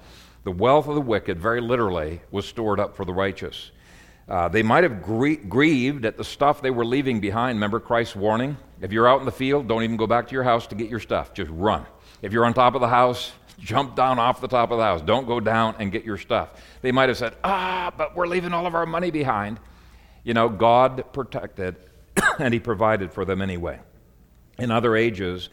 The 0.44 0.52
wealth 0.52 0.88
of 0.88 0.94
the 0.94 1.02
wicked, 1.02 1.40
very 1.40 1.62
literally, 1.62 2.22
was 2.30 2.46
stored 2.46 2.80
up 2.80 2.96
for 2.96 3.06
the 3.06 3.14
righteous. 3.14 3.72
Uh, 4.30 4.50
they 4.50 4.62
might 4.62 4.84
have 4.84 5.02
grie- 5.02 5.38
grieved 5.38 6.06
at 6.06 6.16
the 6.16 6.24
stuff 6.24 6.62
they 6.62 6.70
were 6.70 6.86
leaving 6.86 7.20
behind. 7.20 7.56
Remember 7.56 7.80
Christ's 7.80 8.16
warning? 8.16 8.56
If 8.82 8.92
you're 8.92 9.08
out 9.08 9.20
in 9.20 9.26
the 9.26 9.32
field, 9.32 9.68
don't 9.68 9.82
even 9.82 9.98
go 9.98 10.06
back 10.06 10.28
to 10.28 10.34
your 10.34 10.44
house 10.44 10.68
to 10.68 10.76
get 10.76 10.92
your 10.92 11.00
stuff. 11.00 11.34
Just 11.34 11.50
run. 11.50 11.88
If 12.22 12.32
you're 12.32 12.46
on 12.46 12.54
top 12.54 12.76
of 12.76 12.82
the 12.82 12.88
house, 12.88 13.32
jump 13.64 13.96
down 13.96 14.20
off 14.20 14.42
the 14.42 14.48
top 14.48 14.72
of 14.72 14.78
the 14.78 14.84
house. 14.84 15.02
Don't 15.02 15.26
go 15.26 15.40
down 15.40 15.76
and 15.80 15.92
get 15.92 16.04
your 16.04 16.18
stuff. 16.18 16.50
They 16.82 16.92
might 16.92 17.10
have 17.10 17.18
said, 17.18 17.36
ah, 17.44 17.92
but 17.98 18.16
we're 18.16 18.28
leaving 18.28 18.54
all 18.54 18.68
of 18.68 18.76
our 18.76 18.86
money 18.86 19.10
behind. 19.10 19.60
You 20.24 20.34
know, 20.34 20.50
God 20.50 21.04
protected 21.14 21.78
and 22.40 22.54
He 22.54 22.60
provided 22.60 23.14
for 23.14 23.26
them 23.26 23.42
anyway. 23.42 23.80
In 24.60 24.70
other 24.70 24.96
ages, 24.96 25.50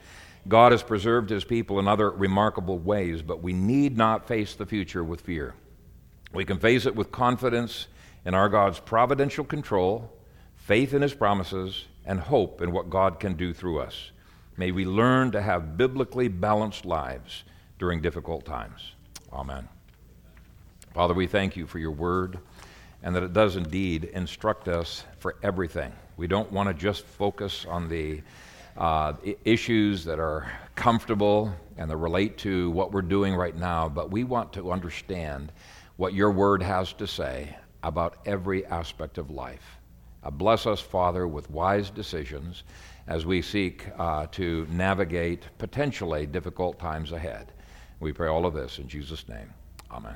God 0.49 0.73
has 0.73 0.83
preserved 0.83 1.31
his 1.31 1.45
people 1.45 1.79
in 1.79 1.89
other 1.89 2.11
remarkable 2.11 2.79
ways, 2.79 3.23
but 3.23 3.43
we 3.43 3.53
need 3.53 3.97
not 3.97 4.27
face 4.27 4.55
the 4.55 4.67
future 4.67 5.05
with 5.05 5.21
fear. 5.21 5.55
We 6.33 6.45
can 6.45 6.59
face 6.59 6.87
it 6.87 6.95
with 6.95 7.13
confidence 7.13 7.87
in 8.25 8.35
our 8.35 8.49
God's 8.49 8.81
providential 8.81 9.45
control, 9.45 10.13
faith 10.57 10.95
in 10.95 11.03
his 11.03 11.15
promises, 11.15 11.87
and 12.05 12.21
hope 12.21 12.63
in 12.63 12.73
what 12.73 12.91
God 12.91 13.21
can 13.21 13.35
do 13.35 13.53
through 13.53 13.81
us. 13.81 14.11
May 14.57 14.71
we 14.71 14.85
learn 14.85 15.31
to 15.33 15.43
have 15.43 15.77
biblically 15.77 16.29
balanced 16.29 16.85
lives 16.85 17.45
during 17.81 18.03
difficult 18.03 18.45
times. 18.45 18.93
Amen. 19.33 19.67
Father, 20.93 21.15
we 21.15 21.27
thank 21.27 21.57
you 21.57 21.67
for 21.67 21.79
your 21.79 21.91
word 21.91 22.39
and 23.03 23.17
that 23.17 23.23
it 23.23 23.33
does 23.33 23.57
indeed 23.57 24.05
instruct 24.05 24.69
us 24.69 25.05
for 25.19 25.37
everything. 25.43 25.91
We 26.19 26.27
don't 26.27 26.53
want 26.53 26.69
to 26.69 26.75
just 26.75 27.07
focus 27.07 27.65
on 27.67 27.89
the 27.89 28.21
uh, 28.77 29.15
issues 29.47 30.05
that 30.05 30.19
are 30.19 30.53
comfortable 30.75 31.55
and 31.79 31.91
that 31.91 31.97
relate 31.97 32.37
to 32.39 32.71
what 32.73 32.93
we're 32.93 33.01
doing 33.01 33.35
right 33.35 33.57
now, 33.57 33.89
but 33.89 34.11
we 34.11 34.25
want 34.25 34.53
to 34.53 34.71
understand 34.71 35.51
what 35.97 36.13
your 36.13 36.31
word 36.31 36.63
has 36.63 36.93
to 36.93 37.07
say 37.07 37.57
about 37.83 38.19
every 38.27 38.67
aspect 38.67 39.17
of 39.17 39.31
life. 39.31 39.79
Uh, 40.23 40.31
bless 40.31 40.67
us, 40.67 40.81
Father, 40.81 41.27
with 41.27 41.51
wise 41.51 41.89
decisions 41.89 42.65
as 43.07 43.25
we 43.25 43.41
seek 43.41 43.87
uh, 43.99 44.27
to 44.33 44.67
navigate 44.71 45.45
potentially 45.57 46.27
difficult 46.27 46.79
times 46.79 47.13
ahead. 47.13 47.53
We 48.01 48.13
pray 48.13 48.29
all 48.29 48.47
of 48.47 48.55
this 48.55 48.79
in 48.79 48.89
Jesus' 48.89 49.29
name. 49.29 49.53